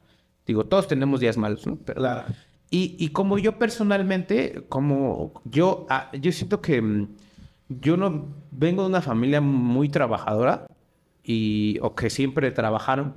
[0.47, 1.77] Digo, todos tenemos días malos, ¿no?
[1.85, 2.23] Pero, claro.
[2.71, 7.09] Y, y, como yo personalmente, como yo, ah, yo siento que mm,
[7.69, 10.67] yo no vengo de una familia muy trabajadora
[11.23, 13.15] y, o que siempre trabajaron.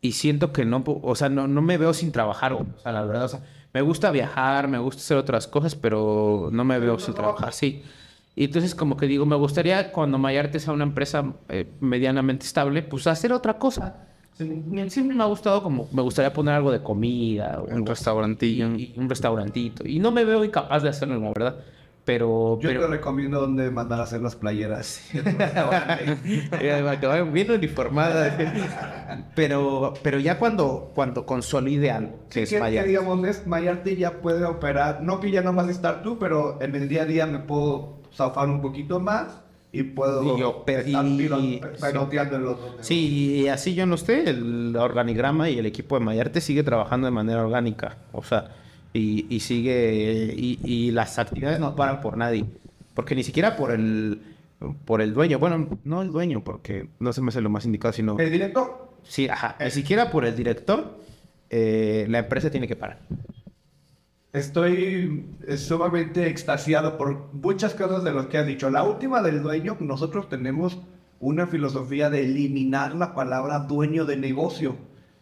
[0.00, 3.04] Y siento que no, o sea, no, no me veo sin trabajar, o sea, la
[3.04, 3.40] verdad, o sea,
[3.72, 7.82] me gusta viajar, me gusta hacer otras cosas, pero no me veo sin trabajar, sí.
[8.36, 12.82] Y entonces como que digo, me gustaría cuando Mayarte sea una empresa eh, medianamente estable,
[12.82, 14.06] pues hacer otra cosa
[14.36, 17.62] Siempre me ha gustado como, me gustaría poner algo de comida.
[17.66, 18.68] un restaurantillo.
[18.68, 19.86] un restaurantito.
[19.86, 21.56] Y no me veo incapaz de hacerlo, ¿verdad?
[22.04, 25.08] Pero, Yo pero, te recomiendo dónde mandar a hacer las playeras.
[25.12, 28.36] Me acabaron bien uniformada.
[29.34, 32.88] pero, pero ya cuando, cuando consolide algo, que es que, que Mayarte.
[32.90, 36.62] digamos, es Mayarte ya puede operar, no que ya no vas a estar tú, pero
[36.62, 39.45] en el día a día me puedo zafar un poquito más
[39.80, 43.86] y puedo Y oper- estar y- pilot- piloteando en los dos Sí, y así yo
[43.86, 47.98] no esté, el organigrama y el equipo de Mayarte sigue trabajando de manera orgánica.
[48.12, 48.50] O sea,
[48.92, 50.34] y, y sigue.
[50.36, 52.44] Y, y las actividades no paran por nadie.
[52.94, 54.20] Porque ni siquiera por el
[54.86, 55.38] por el dueño.
[55.38, 58.18] Bueno, no el dueño, porque no se me hace lo más indicado, sino.
[58.18, 59.56] El director, Sí, ajá.
[59.62, 60.98] Ni siquiera por el director,
[61.50, 63.00] eh, la empresa tiene que parar.
[64.32, 68.70] Estoy eh, sumamente extasiado por muchas cosas de lo que has dicho.
[68.70, 70.78] La última del dueño, nosotros tenemos
[71.20, 74.76] una filosofía de eliminar la palabra dueño de negocio.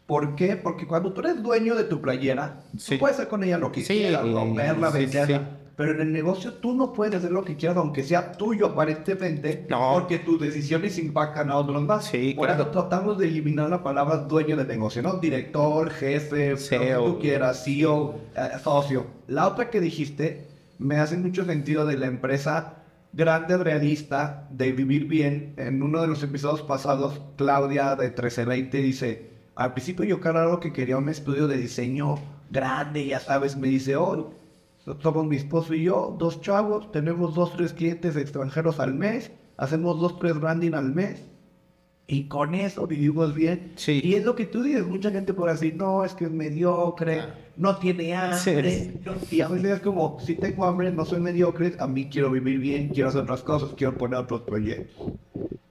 [0.06, 0.56] ¿Por qué?
[0.56, 2.94] Porque cuando tú eres dueño de tu playera, Sí.
[2.94, 5.48] tú puedes hacer con ella lo que Sí, quieras, y- romperla, sí, venderla.
[5.76, 9.66] Pero en el negocio tú no puedes hacer lo que quieras, aunque sea tuyo aparentemente,
[9.68, 9.94] No.
[9.94, 12.04] porque tus decisiones impactan a otros más.
[12.06, 12.62] Sí, Por claro.
[12.62, 15.14] eso tratamos de eliminar la palabra dueño de negocio, ¿no?
[15.14, 16.78] Director, jefe, CEO.
[17.00, 19.06] lo que tú quieras, CEO, eh, socio.
[19.26, 20.46] La otra que dijiste
[20.78, 22.74] me hace mucho sentido de la empresa
[23.12, 25.54] grande, realista, de vivir bien.
[25.56, 30.72] En uno de los episodios pasados, Claudia de 1320 dice, al principio yo claro que
[30.72, 32.16] quería un estudio de diseño
[32.50, 34.32] grande, ya sabes, me dice, oh,
[35.00, 40.00] somos mi esposo y yo, dos chavos, tenemos dos, tres clientes extranjeros al mes, hacemos
[40.00, 41.22] dos, tres branding al mes.
[42.06, 43.72] Y con eso vivimos bien.
[43.76, 44.02] Sí.
[44.04, 47.22] Y es lo que tú dices, mucha gente puede decir, no, es que es mediocre,
[47.56, 48.70] no tiene hambre.
[48.70, 49.00] Sí.
[49.06, 52.30] No, Y a veces es como, si tengo hambre, no soy mediocre, a mí quiero
[52.30, 55.12] vivir bien, quiero hacer otras cosas, quiero poner otros proyectos.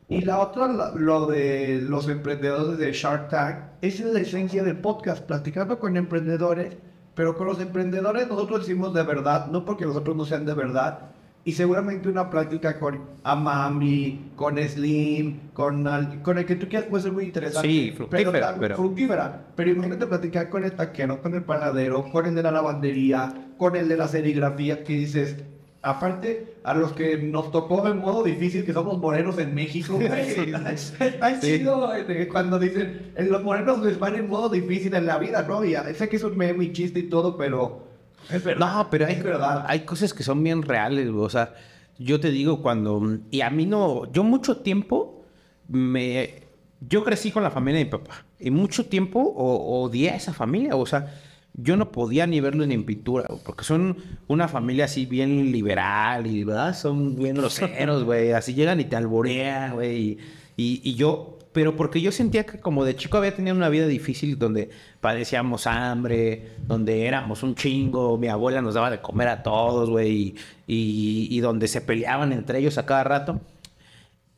[0.10, 4.64] Y la otra, la- lo de los emprendedores de Shark Tank, esa es la esencia
[4.64, 6.78] del podcast, platicando con emprendedores,
[7.16, 10.54] pero con los emprendedores nosotros decimos de verdad, no porque los otros no sean de
[10.54, 11.00] verdad,
[11.46, 15.84] y seguramente una plática con Amami, con Slim, con,
[16.24, 17.68] con el que tú quieras puede ser muy interesante.
[17.68, 19.42] Sí, fructífera, tam- pero- fructífera.
[19.56, 23.76] Pero imagínate platicar con el taquero, con el panadero, con el de la lavandería, con
[23.76, 25.36] el de la serigrafía, que dices,
[25.84, 30.10] aparte, a los que nos tocó en modo difícil, que somos morenos en México, güey,
[30.10, 35.18] está chido eh, cuando dicen, en los morenos les van en modo difícil en la
[35.20, 35.64] vida, ¿no?
[35.64, 37.86] Y sé que es un meme y chiste y todo, pero
[38.32, 38.76] es verdad.
[38.78, 39.66] No, pero hay, Es verdad.
[39.68, 41.26] hay cosas que son bien reales, güey.
[41.26, 41.54] O sea,
[42.00, 43.20] yo te digo cuando...
[43.30, 44.10] Y a mí no...
[44.12, 45.26] Yo mucho tiempo
[45.68, 46.44] me...
[46.80, 48.26] Yo crecí con la familia de mi papá.
[48.40, 50.76] Y mucho tiempo o- odié a esa familia.
[50.78, 51.14] O sea,
[51.56, 53.28] yo no podía ni verlo ni en pintura.
[53.46, 53.98] Porque son
[54.28, 56.76] una familia así bien liberal y, ¿verdad?
[56.76, 58.32] Son bien groseros, güey.
[58.32, 59.98] Así llegan y te alborean, güey.
[59.98, 60.18] Y,
[60.58, 61.38] y- y yo...
[61.54, 64.72] Pero porque yo sentía que como de chico había tenido una vida difícil donde
[65.02, 70.12] padecíamos hambre, donde éramos un chingo, mi abuela nos daba de comer a todos, güey,
[70.12, 70.36] y,
[70.66, 73.40] y- y donde se peleaban entre ellos a cada rato.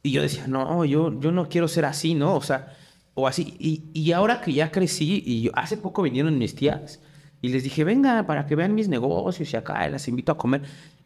[0.04, 2.36] Y yo decía, no, yo, yo no quiero ser así, ¿no?
[2.36, 2.76] O sea,
[3.14, 3.56] o así.
[3.60, 7.00] Y, y ahora que ya crecí, y yo, hace poco vinieron mis tías,
[7.46, 10.62] y les dije, venga, para que vean mis negocios y acá, las invito a comer.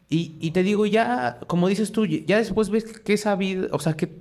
[0.10, 3.80] Y, y te digo, ya, como dices tú, ya después ves que esa vida, o
[3.80, 4.18] sea, que,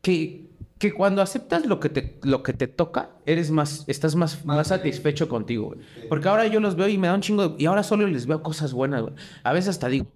[0.00, 0.46] que,
[0.78, 4.68] que cuando aceptas lo que te, lo que te toca, eres más, estás más, más
[4.68, 5.80] satisfecho contigo, güey.
[6.08, 8.26] Porque ahora yo los veo y me da un chingo, de- y ahora solo les
[8.26, 9.14] veo cosas buenas, güey.
[9.42, 10.06] A veces hasta digo,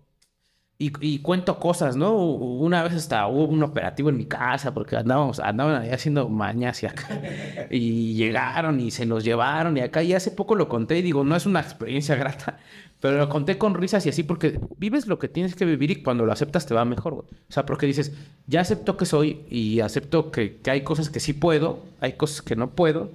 [0.87, 2.17] y, y cuento cosas, ¿no?
[2.17, 6.83] Una vez hasta hubo un operativo en mi casa porque andábamos, andaban ahí haciendo mañas
[6.83, 7.09] y acá.
[7.71, 10.03] Y llegaron y se los llevaron y acá.
[10.03, 12.59] Y hace poco lo conté y digo, no es una experiencia grata,
[13.01, 16.03] pero lo conté con risas y así porque vives lo que tienes que vivir y
[16.03, 17.27] cuando lo aceptas te va mejor, güey.
[17.49, 18.13] O sea, porque dices,
[18.47, 22.43] ya acepto que soy y acepto que, que hay cosas que sí puedo, hay cosas
[22.43, 23.11] que no puedo.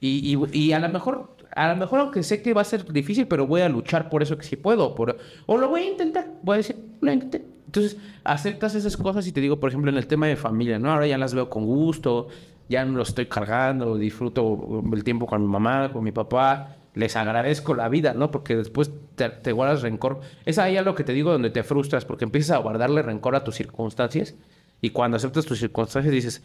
[0.00, 2.84] Y, y- y a lo mejor, a lo mejor aunque sé que va a ser
[2.92, 4.94] difícil, pero voy a luchar por eso que sí puedo.
[4.94, 6.26] Por, o lo voy a intentar.
[6.42, 7.44] Voy a decir, lo intenté.
[7.66, 10.90] Entonces, aceptas esas cosas y te digo, por ejemplo, en el tema de familia, ¿no?
[10.90, 12.28] Ahora ya las veo con gusto,
[12.68, 16.76] ya no lo estoy cargando, disfruto el tiempo con mi mamá, con mi papá.
[16.94, 18.32] Les agradezco la vida, ¿no?
[18.32, 20.20] Porque después te, te guardas rencor.
[20.44, 23.36] Es ahí a lo que te digo donde te frustras, porque empiezas a guardarle rencor
[23.36, 24.34] a tus circunstancias.
[24.80, 26.42] Y cuando aceptas tus circunstancias dices,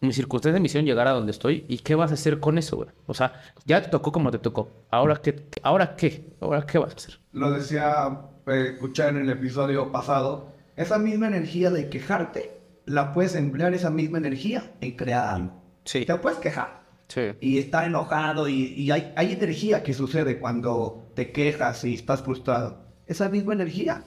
[0.00, 2.76] mis circunstancias me hicieron llegar a donde estoy y qué vas a hacer con eso,
[2.76, 2.88] güey.
[3.06, 4.70] O sea, ya te tocó como te tocó.
[4.90, 7.20] Ahora qué, ahora qué, ahora qué vas a hacer.
[7.32, 13.34] Lo decía, eh, escuchar en el episodio pasado, esa misma energía de quejarte, la puedes
[13.34, 15.62] emplear esa misma energía en crear algo.
[15.84, 16.04] Sí.
[16.04, 16.84] Te puedes quejar.
[17.08, 17.32] Sí.
[17.40, 22.22] Y estar enojado y, y hay, hay energía que sucede cuando te quejas y estás
[22.22, 22.84] frustrado.
[23.06, 24.04] Esa misma energía,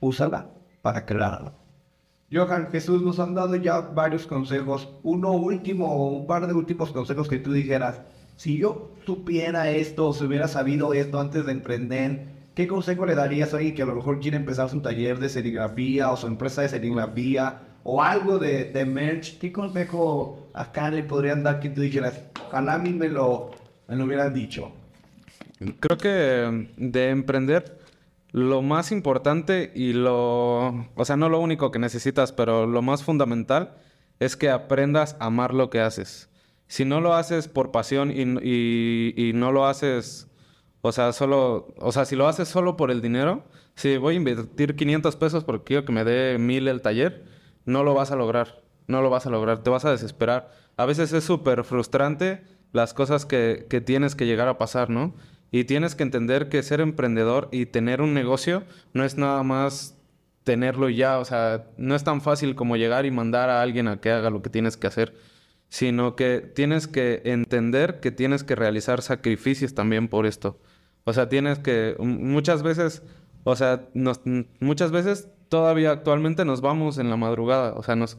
[0.00, 0.50] úsala
[0.80, 1.65] para crearlo.
[2.32, 4.88] Johan, Jesús nos han dado ya varios consejos.
[5.04, 8.00] Uno último un par de últimos consejos que tú dijeras,
[8.36, 13.54] si yo supiera esto si hubiera sabido esto antes de emprender, ¿qué consejo le darías
[13.54, 16.62] a alguien que a lo mejor quiere empezar su taller de serigrafía o su empresa
[16.62, 19.38] de serigrafía o algo de, de merch?
[19.38, 23.52] ¿Qué consejo acá le podrían dar que tú dijeras, ojalá a mí me lo,
[23.86, 24.72] me lo hubieran dicho?
[25.80, 27.75] Creo que de emprender,
[28.36, 33.02] lo más importante y lo, o sea, no lo único que necesitas, pero lo más
[33.02, 33.78] fundamental
[34.20, 36.28] es que aprendas a amar lo que haces.
[36.66, 40.28] Si no lo haces por pasión y, y- y no lo haces,
[40.82, 43.44] o sea, solo, o sea, si lo haces solo por el dinero,
[43.74, 47.24] si voy a invertir 500 pesos porque quiero que me dé 1000 el taller,
[47.64, 50.50] no lo vas a lograr, no lo vas a lograr, te vas a desesperar.
[50.76, 52.42] A veces es súper frustrante
[52.72, 55.14] las cosas que, que tienes que llegar a pasar, ¿no?
[55.56, 59.96] Y tienes que entender que ser emprendedor y tener un negocio no es nada más
[60.44, 63.98] tenerlo ya, o sea, no es tan fácil como llegar y mandar a alguien a
[63.98, 65.14] que haga lo que tienes que hacer,
[65.70, 70.60] sino que tienes que entender que tienes que realizar sacrificios también por esto.
[71.04, 73.02] O sea, tienes que muchas veces,
[73.44, 74.20] o sea, nos-
[74.60, 78.18] muchas veces todavía actualmente nos vamos en la madrugada, o sea, nos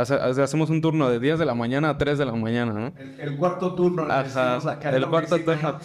[0.00, 2.72] hace- hace- hacemos un turno de 10 de la mañana a 3 de la mañana,
[2.72, 2.92] ¿no?
[2.98, 4.06] El, el cuarto turno.
[4.06, 4.22] le Ajá,
[4.54, 5.78] decimos acá en el cuarto oficina.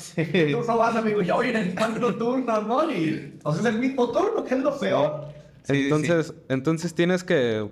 [0.51, 2.91] Tú no vas, amigo, ya voy en el cuarto turno, ¿no?
[2.91, 5.25] Y, o sea, es el mismo turno, que es lo peor.
[5.63, 7.69] Sí, sí, entonces, entonces tienes que,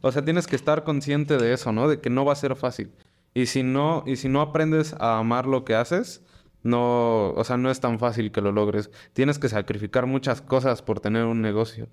[0.00, 1.88] o sea, tienes que estar consciente de eso, ¿no?
[1.88, 2.90] De que no va a ser fácil.
[3.34, 6.22] Y si no, y si no aprendes a amar lo que haces,
[6.62, 8.90] no, o sea, no es tan fácil que lo logres.
[9.12, 11.88] Tienes que sacrificar muchas cosas por tener un negocio.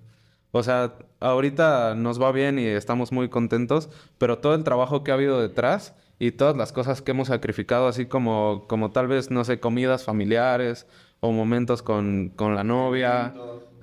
[0.52, 3.88] O sea, ahorita nos va bien y estamos muy contentos,
[4.18, 7.88] pero todo el trabajo que ha habido detrás y todas las cosas que hemos sacrificado,
[7.88, 10.86] así como, como tal vez, no sé, comidas familiares
[11.20, 13.32] o momentos con, con la novia,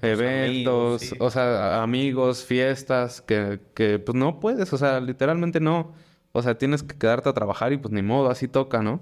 [0.01, 1.15] eventos, amigos, sí.
[1.19, 5.93] o sea, amigos, fiestas, que, que pues no puedes, o sea, literalmente no.
[6.31, 9.01] O sea, tienes que quedarte a trabajar y pues ni modo, así toca, ¿no?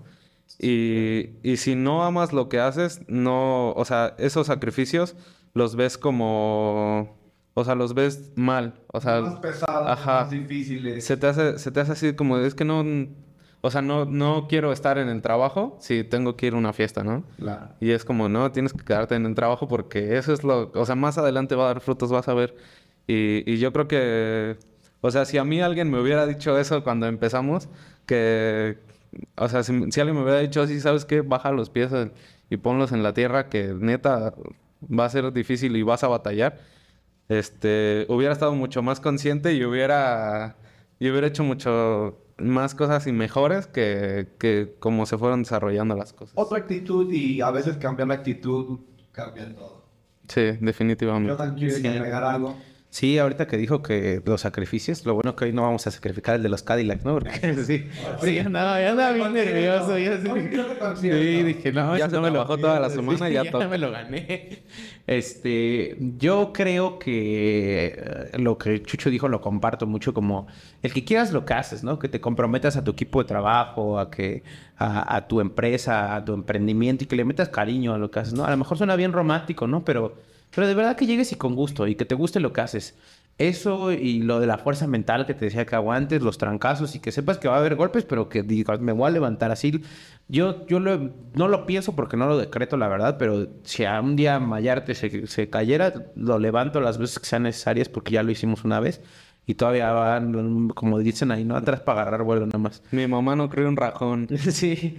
[0.60, 5.15] Y, y si no amas lo que haces, no, o sea, esos sacrificios
[5.53, 7.18] los ves como,
[7.59, 10.21] o sea, los ves mal, o sea, más pesados, ajá.
[10.21, 11.03] más difíciles.
[11.03, 12.85] se te hace, se te hace así como, es que no,
[13.61, 16.71] o sea, no, no quiero estar en el trabajo si tengo que ir a una
[16.71, 17.23] fiesta, ¿no?
[17.38, 17.69] Claro.
[17.79, 20.85] Y es como, no, tienes que quedarte en el trabajo porque eso es lo, o
[20.85, 22.55] sea, más adelante va a dar frutos, vas a ver.
[23.07, 24.59] Y, y yo creo que,
[25.01, 27.69] o sea, si a mí alguien me hubiera dicho eso cuando empezamos,
[28.05, 28.77] que,
[29.35, 31.21] o sea, si, si alguien me hubiera dicho, sí, ¿sabes qué?
[31.21, 32.11] Baja los pies eh,
[32.51, 34.35] y ponlos en la tierra, que neta
[34.84, 36.59] va a ser difícil y vas a batallar,
[37.29, 40.55] este, hubiera estado mucho más consciente y hubiera,
[40.99, 46.13] y hubiera hecho mucho más cosas y mejores que, que como se fueron desarrollando las
[46.13, 46.33] cosas.
[46.37, 48.79] Otra actitud y a veces cambiar la actitud
[49.11, 49.85] cambia todo.
[50.27, 51.29] Sí, definitivamente.
[51.33, 51.87] Jonathan, ¿quieres Sí.
[51.87, 52.55] agregar algo?
[52.97, 56.33] Sí, ahorita que dijo que los sacrificios, lo bueno que hoy no vamos a sacrificar
[56.33, 57.13] el de los Cadillac, ¿no?
[57.13, 57.85] Porque sí,
[58.23, 59.99] sí, ya andaba, ya andaba bien nervioso.
[59.99, 60.17] Ya
[60.95, 63.67] sí, sí, dije, no, Ya se me lo trabajó toda la semana y ya toca.
[63.67, 64.63] me lo gané.
[65.07, 70.47] Este, yo creo que eh, lo que Chucho dijo lo comparto mucho como
[70.81, 71.97] el que quieras lo que haces, ¿no?
[71.97, 74.43] Que te comprometas a tu equipo de trabajo, a que
[74.75, 78.19] a, a tu empresa, a tu emprendimiento y que le metas cariño a lo que
[78.19, 78.43] haces, ¿no?
[78.43, 79.85] A lo mejor suena bien romántico, ¿no?
[79.85, 80.13] Pero
[80.53, 82.97] pero de verdad que llegues y con gusto y que te guste lo que haces.
[83.37, 86.99] Eso y lo de la fuerza mental que te decía que aguantes, los trancazos y
[86.99, 89.79] que sepas que va a haber golpes, pero que digas, me voy a levantar así.
[90.27, 94.15] Yo, yo no lo pienso porque no lo decreto, la verdad, pero si a un
[94.15, 98.31] día Mayarte se, se cayera, lo levanto las veces que sean necesarias porque ya lo
[98.31, 99.01] hicimos una vez
[99.49, 101.55] y todavía van, como dicen ahí, ¿no?
[101.55, 102.83] Atrás para agarrar vuelo nada más.
[102.91, 104.27] Mi mamá no cree un rajón.
[104.51, 104.97] Sí.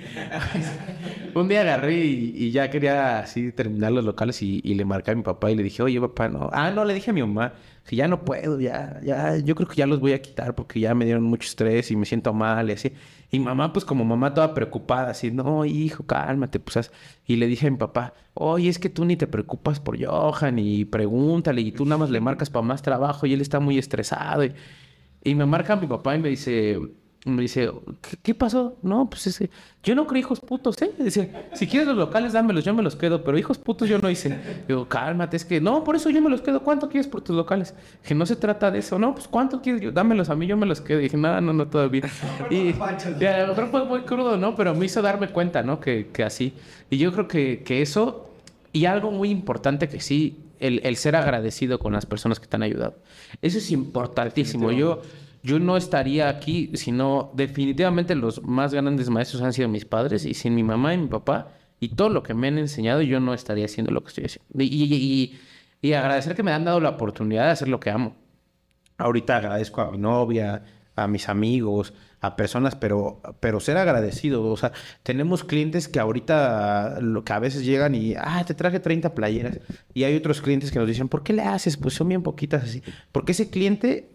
[1.35, 5.11] Un día agarré y, y ya quería así terminar los locales y, y le marqué
[5.11, 6.49] a mi papá y le dije, oye papá, no.
[6.53, 7.53] Ah, no, le dije a mi mamá
[7.87, 10.81] que ya no puedo, ya, ya, yo creo que ya los voy a quitar porque
[10.81, 12.93] ya me dieron mucho estrés y me siento mal y así.
[13.31, 16.77] Y mamá, pues como mamá toda preocupada, así, no, hijo, cálmate, pues.
[16.79, 16.93] haz-".
[17.27, 20.59] Y le dije a mi papá, oye, es que tú ni te preocupas por Johan
[20.59, 23.79] y pregúntale y tú nada más le marcas para más trabajo y él está muy
[23.79, 24.45] estresado.
[24.45, 24.55] Y,
[25.25, 26.79] y me marca mi papá y me dice,
[27.25, 27.71] me dice,
[28.01, 28.77] ¿qué, qué pasó?
[28.83, 29.51] No, pues ese,
[29.83, 30.93] yo no creo hijos putos, ¿eh?
[30.99, 34.09] Dice, si quieres los locales, dámelos, yo me los quedo, pero hijos putos yo no
[34.09, 34.39] hice.
[34.69, 37.35] Digo, cálmate, es que, no, por eso yo me los quedo, ¿cuánto quieres por tus
[37.35, 37.75] locales?
[38.03, 39.83] Que no se trata de eso, no, pues ¿cuánto quieres?
[39.83, 41.01] Yo, dámelos a mí, yo me los quedo.
[41.01, 42.03] Y dije, no, no, no, todavía.
[42.51, 42.75] Y,
[43.21, 44.55] y a lo mejor fue muy crudo, ¿no?
[44.55, 45.81] Pero me hizo darme cuenta, ¿no?
[45.81, 46.55] Que, que así.
[46.89, 48.31] Y yo creo que, que eso,
[48.73, 52.57] y algo muy importante que sí, el, el ser agradecido con las personas que te
[52.57, 52.97] han ayudado.
[53.43, 54.73] Eso es importantísimo.
[54.73, 55.03] Yo,
[55.43, 60.35] yo no estaría aquí, sino definitivamente los más grandes maestros han sido mis padres y
[60.35, 63.35] sin mi mamá y mi papá y todo lo que me han enseñado, yo no
[63.35, 64.49] estaría haciendo lo que estoy haciendo.
[64.59, 65.39] Y, y-
[65.81, 68.17] y- agradecer que me han dado la oportunidad de hacer lo que amo.
[68.97, 70.65] Ahorita agradezco a mi novia,
[70.97, 74.45] a mis amigos, a personas, pero, pero ser agradecido.
[74.45, 74.73] O sea,
[75.05, 79.61] tenemos clientes que ahorita, lo que a veces llegan y, ah, te traje 30 playeras.
[79.95, 81.77] Y hay otros clientes que nos dicen, ¿por qué le haces?
[81.77, 82.83] Pues son bien poquitas así.
[83.13, 84.11] Porque ese cliente,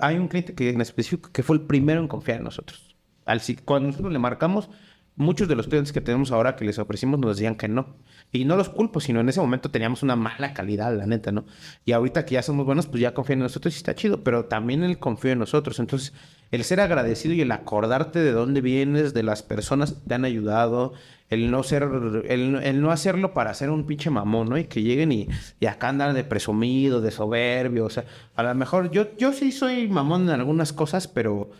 [0.00, 2.96] hay un cliente que en específico que fue el primero en confiar en nosotros.
[3.24, 4.68] Al, cuando nosotros le marcamos,
[5.16, 7.96] muchos de los clientes que tenemos ahora que les ofrecimos nos decían que no.
[8.32, 11.44] Y no los culpo, sino en ese momento teníamos una mala calidad, la neta, ¿no?
[11.84, 14.46] Y ahorita que ya somos buenos, pues ya confían en nosotros y está chido, pero
[14.46, 15.78] también él confía en nosotros.
[15.78, 16.12] Entonces,
[16.54, 20.24] el ser agradecido y el acordarte de dónde vienes, de las personas que te han
[20.24, 20.92] ayudado,
[21.30, 21.88] el no ser,
[22.28, 24.58] el, no hacerlo para ser un pinche mamón, ¿no?
[24.58, 25.28] Y que lleguen y,
[25.58, 28.04] y, acá andan de presumido, de soberbio, o sea,
[28.36, 31.50] a lo mejor yo, yo sí soy mamón en algunas cosas, pero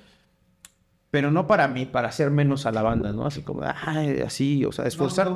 [1.14, 3.24] pero no para mí, para hacer menos a la banda, ¿no?
[3.24, 5.30] Así como, ay, así, o sea, esforzar.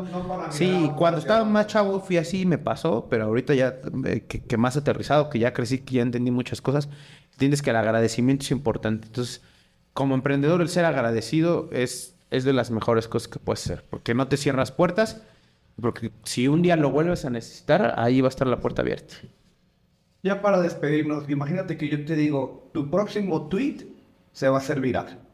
[0.51, 3.77] sí, cuando estaba más chavo fui así, me pasó, pero ahorita ya
[4.07, 6.89] eh, que, más aterrizado, que ya crecí, que ya entendí muchas cosas,
[7.31, 9.07] entiendes que el agradecimiento es importante.
[9.07, 9.41] Entonces,
[9.93, 14.15] como emprendedor, el ser agradecido es, es de las mejores cosas que puedes hacer, porque
[14.15, 15.23] no te cierras puertas,
[15.81, 19.15] porque si un día lo vuelves a necesitar, ahí va a estar la puerta abierta.
[20.25, 23.87] Ya para despedirnos, imagínate que yo te digo, tu próximo tweet
[24.33, 25.28] se va a hacer viral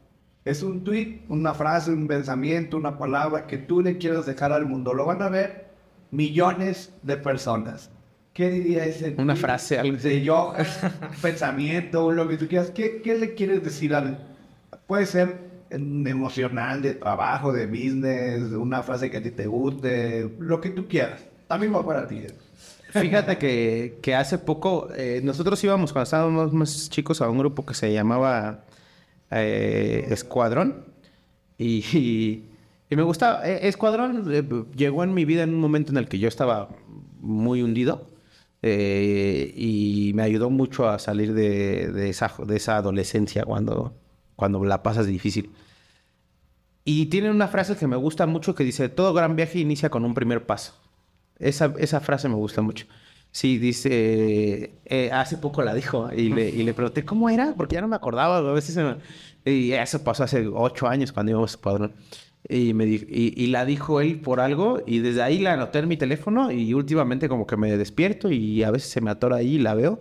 [0.45, 4.67] es un tweet, una frase, un pensamiento, una palabra que tú le quieres dejar al
[4.67, 4.93] mundo.
[4.93, 5.65] Lo van a ver
[6.11, 7.89] millones de personas.
[8.31, 9.15] ¿Qué diría ese?
[9.17, 10.53] Una frase, algo de yo,
[11.21, 12.69] pensamiento, lo que tú quieras.
[12.69, 14.19] ¿Qué, ¿Qué, le quieres decir al.?
[14.85, 20.61] Puede ser emocional, de trabajo, de business, una frase que a ti te guste, lo
[20.61, 21.21] que tú quieras.
[21.47, 22.21] También va para ti.
[22.91, 27.65] Fíjate que, que hace poco, eh, nosotros íbamos cuando estábamos más chicos a un grupo
[27.65, 28.63] que se llamaba
[29.31, 30.85] eh, Escuadrón.
[31.57, 32.43] Y,
[32.89, 33.47] me gustaba.
[33.47, 34.43] Eh, Escuadrón eh,
[34.75, 36.69] llegó en mi vida en un momento en el que yo estaba
[37.19, 38.09] muy hundido.
[38.61, 43.93] y me ayudó mucho a salir de, esa, adolescencia cuando,
[44.35, 45.51] cuando la pasas difícil.
[46.83, 50.05] Y tiene una frase que me gusta mucho que dice, todo gran viaje inicia con
[50.05, 50.73] un primer paso.
[51.39, 52.87] Esa frase me gusta mucho.
[53.35, 57.75] Sí, dice, eh, hace poco la dijo y le, y le, pregunté cómo era, porque
[57.75, 58.79] ya no me acordaba, a veces
[59.43, 61.91] Y eso pasó hace ocho años cuando íbamos a Padrón.
[62.47, 65.89] Y, me y, y, la dijo él por algo y desde ahí la anoté en
[65.89, 69.55] mi teléfono y últimamente como que me despierto y a veces se me atora ahí
[69.55, 69.99] y la veo.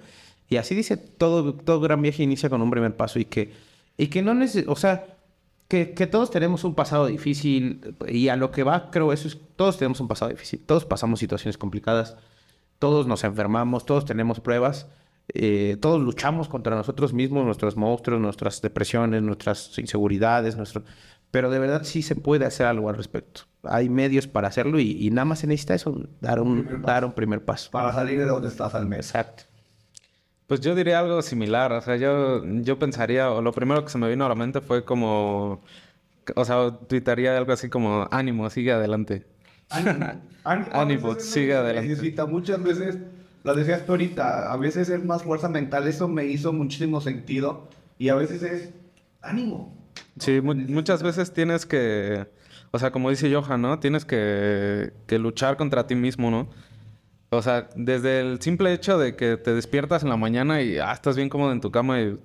[0.48, 3.50] Y así dice, todo, todo gran viaje inicia con un primer paso y que,
[3.96, 5.06] y que no neces o sea,
[5.66, 9.36] que, que, todos tenemos un pasado difícil y a lo que va creo eso es,
[9.56, 12.16] todos tenemos un pasado difícil, todos pasamos situaciones complicadas
[12.78, 14.88] todos nos enfermamos, todos tenemos pruebas,
[15.28, 20.84] eh, todos luchamos contra nosotros mismos, nuestros monstruos, nuestras depresiones, nuestras inseguridades, nuestro...
[21.30, 23.42] pero de verdad sí se puede hacer algo al respecto.
[23.62, 27.44] Hay medios para hacerlo y, nada más se necesita eso, dar un, dar un primer
[27.44, 27.70] paso.
[27.70, 29.06] Para salir de donde estás al mes.
[29.06, 29.44] Exacto.
[30.46, 33.96] Pues yo diría algo similar, o sea, yo, yo pensaría, o lo primero que se
[33.96, 35.62] me vino a la mente fue como,
[36.36, 39.24] o sea, tuitaría algo así como, ánimo, sigue adelante.
[39.70, 41.88] Ánimo, sigue adelante.
[41.88, 42.98] Necesita muchas veces,
[43.42, 47.68] lo decías tú ahorita, a veces es más fuerza mental, eso me hizo muchísimo sentido.
[47.98, 48.70] Y a veces es
[49.22, 49.76] ánimo.
[50.18, 52.26] Sí, muchas veces tienes que,
[52.70, 53.78] o sea, como dice Johan, ¿no?
[53.78, 56.48] Tienes que, que luchar contra ti mismo, ¿no?
[57.30, 60.92] O sea, desde el simple hecho de que te despiertas en la mañana y ah,
[60.92, 62.18] estás bien cómodo en tu cama y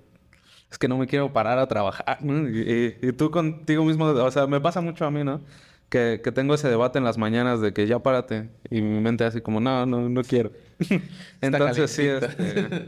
[0.72, 2.48] es que no me quiero parar a trabajar, ¿no?
[2.48, 5.42] y, y, tú contigo mismo, o sea, me pasa mucho a mí, ¿no?
[5.90, 8.50] Que, tengo ese debate en las mañanas de que ya párate.
[8.70, 10.52] Y mi mente así como, no, no, no quiero.
[11.42, 12.86] entonces sí, este,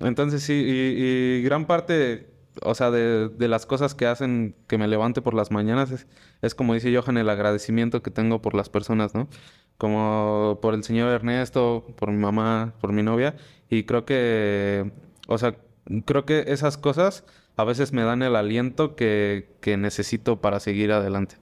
[0.00, 2.26] entonces sí, y, gran parte,
[2.62, 6.06] o sea, de, las cosas que hacen que me levante por las mañanas es,
[6.42, 9.28] es como dice Johan, el agradecimiento que tengo por las personas, ¿no?
[9.78, 13.36] Como por el señor Ernesto, por mi mamá, por mi novia.
[13.70, 14.90] Y creo que,
[15.26, 15.56] o sea,
[16.04, 17.24] creo que esas cosas
[17.56, 21.36] a veces me dan el aliento que, que necesito para seguir adelante.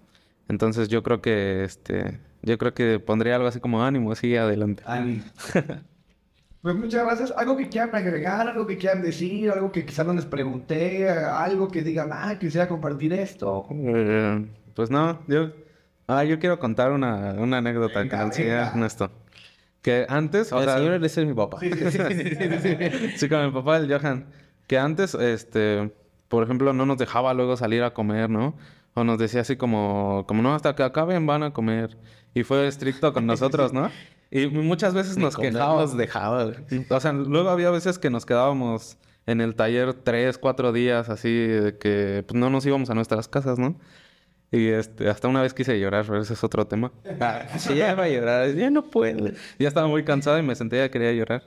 [0.48, 4.82] Entonces yo creo que este yo creo que pondría algo así como ánimo, así adelante.
[4.86, 5.22] Ánimo.
[6.62, 7.34] pues muchas gracias.
[7.36, 11.68] Algo que quieran agregar, algo que quieran decir, algo que quizás no les pregunté, algo
[11.68, 13.66] que digan, ah, quisiera compartir esto.
[13.70, 15.50] Eh, pues no, yo
[16.06, 19.10] ah, yo quiero contar una, una anécdota venga, que esto.
[19.82, 21.58] Que antes, o sea, señor es mi papá.
[21.60, 24.26] Sí, sí, sí, sí, con mi papá, el Johan.
[24.66, 25.92] Que antes, este,
[26.28, 28.56] por ejemplo, no nos dejaba luego salir a comer, ¿no?
[28.98, 31.96] O nos decía así como, como no, hasta que acaben van a comer.
[32.34, 33.90] Y fue estricto con nosotros, ¿no?
[34.30, 35.96] Y muchas veces nos quejábamos.
[35.96, 36.52] dejaba.
[36.90, 41.30] O sea, luego había veces que nos quedábamos en el taller tres, cuatro días así
[41.30, 43.78] de que pues, no nos íbamos a nuestras casas, ¿no?
[44.50, 46.92] Y este, hasta una vez quise llorar, pero ese es otro tema.
[47.20, 49.30] Ah, sí, ya iba a llorar, ya no puedo.
[49.58, 51.42] Ya estaba muy cansado y me senté ya quería llorar.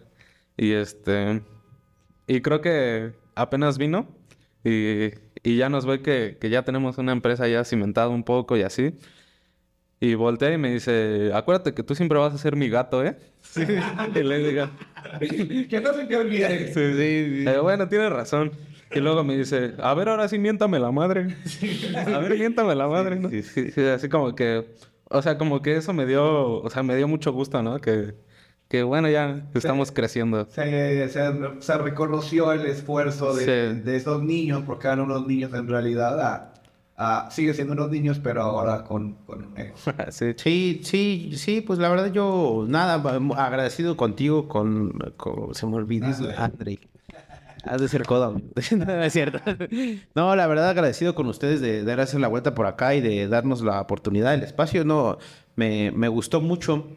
[0.57, 1.41] Y este,
[2.27, 4.07] y creo que apenas vino
[4.63, 5.11] Y,
[5.43, 8.63] y ya nos ve que, que ya tenemos una empresa ya cimentada un poco y
[8.63, 8.93] así.
[10.03, 13.17] Y voltea y me dice, acuérdate que tú siempre vas a ser mi gato, ¿eh?
[13.41, 13.61] Sí.
[14.15, 14.67] y le digo,
[15.69, 16.73] que no se te olvide.
[16.73, 17.59] sí, sí, sí.
[17.61, 18.51] bueno, tienes razón.
[18.93, 21.35] Y luego me dice, a ver, ahora sí miéntame la madre.
[21.95, 23.29] A ver, miéntame la madre, ¿no?
[23.29, 24.65] Sí, sí, así como que,
[25.05, 27.79] o sea, como que eso me dio, o sea, me dio mucho gusto, ¿no?
[27.79, 28.15] Que,
[28.71, 30.47] que bueno, ya estamos creciendo.
[30.49, 31.29] Se, se,
[31.59, 33.43] se, reconoció el esfuerzo de,
[33.75, 33.81] Sí.
[33.81, 36.17] de esos niños, porque eran unos niños en realidad.
[36.21, 36.47] a-
[36.95, 39.75] a- sigue siendo unos niños, pero ahora con, con ego.
[40.11, 40.33] sí.
[40.37, 42.93] Sí, sí, sí, pues la verdad yo, nada,
[43.37, 46.07] agradecido contigo, con, con- se me olvidó,
[46.37, 46.79] André.
[47.65, 48.39] Has de ser codo.
[48.77, 49.39] no, es cierto.
[50.15, 53.27] No, la verdad agradecido con ustedes de, de darse la vuelta por acá y de
[53.27, 54.85] darnos la oportunidad, el espacio.
[54.85, 55.17] No,
[55.57, 56.87] me, me gustó mucho.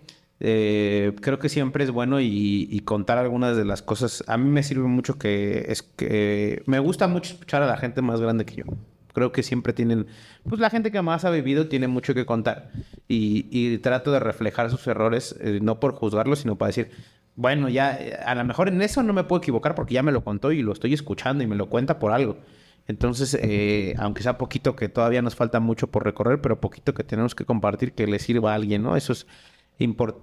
[0.40, 4.24] Eh, creo que siempre es bueno y, contar algunas de las cosas.
[4.26, 8.02] A mí me sirve mucho que es que me gusta mucho escuchar a la gente
[8.02, 8.64] más grande que yo.
[9.12, 10.06] Creo que siempre tienen,
[10.48, 12.72] pues la gente que más ha vivido tiene mucho que contar
[13.06, 16.90] y, y trato de reflejar sus errores, eh, no por juzgarlos, sino para decir,
[17.36, 20.12] bueno, ya eh, a lo mejor en eso no me puedo equivocar porque ya me
[20.12, 22.38] lo contó y lo estoy escuchando y me lo cuenta por algo.
[22.86, 27.02] Entonces, eh, aunque sea poquito que todavía nos falta mucho por recorrer, pero poquito que
[27.02, 28.96] tenemos que compartir que le sirva a alguien, ¿no?
[28.96, 29.26] Eso es
[29.78, 30.20] impor-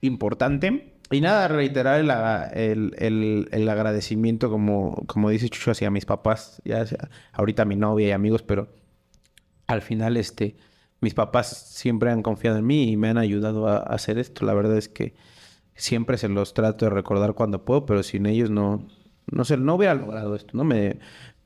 [0.00, 0.94] importante.
[1.10, 2.00] Y nada, reiterar
[2.54, 7.76] el, el, el- agradecimiento, como, como dice Chucho, hacia mis papás, ya sea ahorita mi
[7.76, 8.68] novia y amigos, pero
[9.66, 10.56] al final, este,
[11.00, 14.44] mis papás siempre han confiado en mí y me han ayudado a, a hacer esto.
[14.46, 15.14] La verdad es que
[15.74, 18.86] siempre se los trato de recordar cuando puedo, pero sin ellos no,
[19.30, 20.64] no sé, no hubiera logrado esto, ¿no?
[20.64, 20.98] Me,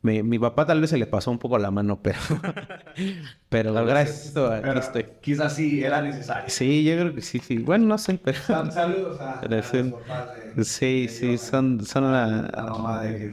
[0.03, 2.19] me- mi papá tal vez se le pasó un poco la mano, pero,
[3.49, 5.07] pero gracias a esto aquí Pero estoy.
[5.21, 6.45] Quizás sí era necesario.
[6.49, 7.59] Sí, yo creo que sí, sí.
[7.59, 8.39] Bueno, no sé, pero...
[8.41, 9.63] Sal- Saludos a, Pero de-
[10.65, 13.33] Sí, de sí, son, son la la, mamá de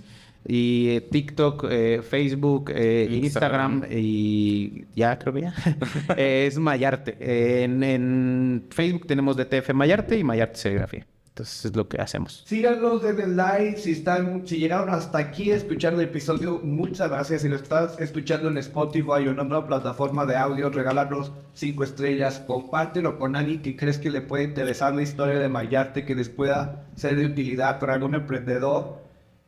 [0.48, 3.74] y eh, TikTok, eh, Facebook, eh, Instagram.
[3.84, 4.00] Instagram.
[4.00, 5.54] y ya creo que ya
[6.18, 7.18] Eh, es Mayarte.
[7.20, 11.08] Eh, en, en Facebook tenemos DTF Mayarte y Mayarte Serigrafía.
[11.36, 12.44] Entonces es lo que hacemos.
[12.46, 13.78] Síganos, denle like.
[13.78, 17.42] Si están, si llegaron hasta aquí a escuchar el episodio, muchas gracias.
[17.42, 22.42] Si lo estás escuchando en Spotify o en otra plataforma de audio, regálanos cinco estrellas.
[22.48, 26.30] Compártelo con alguien que crees que le puede interesar la historia de Mayarte, que les
[26.30, 29.04] pueda ser de utilidad para algún emprendedor.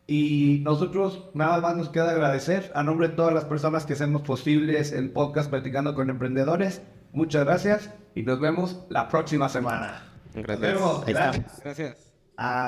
[0.08, 4.24] Y nosotros nada más nos queda agradecer a nombre de todas las personas que hacemos
[4.24, 6.82] posibles el podcast Platicando con Emprendedores.
[7.14, 10.07] Muchas gracias y nos vemos la próxima semana.
[10.44, 10.74] Gracias.
[10.74, 11.04] vemos.
[11.08, 11.32] Ahí está.
[11.32, 11.60] Gracias.
[11.64, 11.98] Gracias.
[12.38, 12.66] Ah,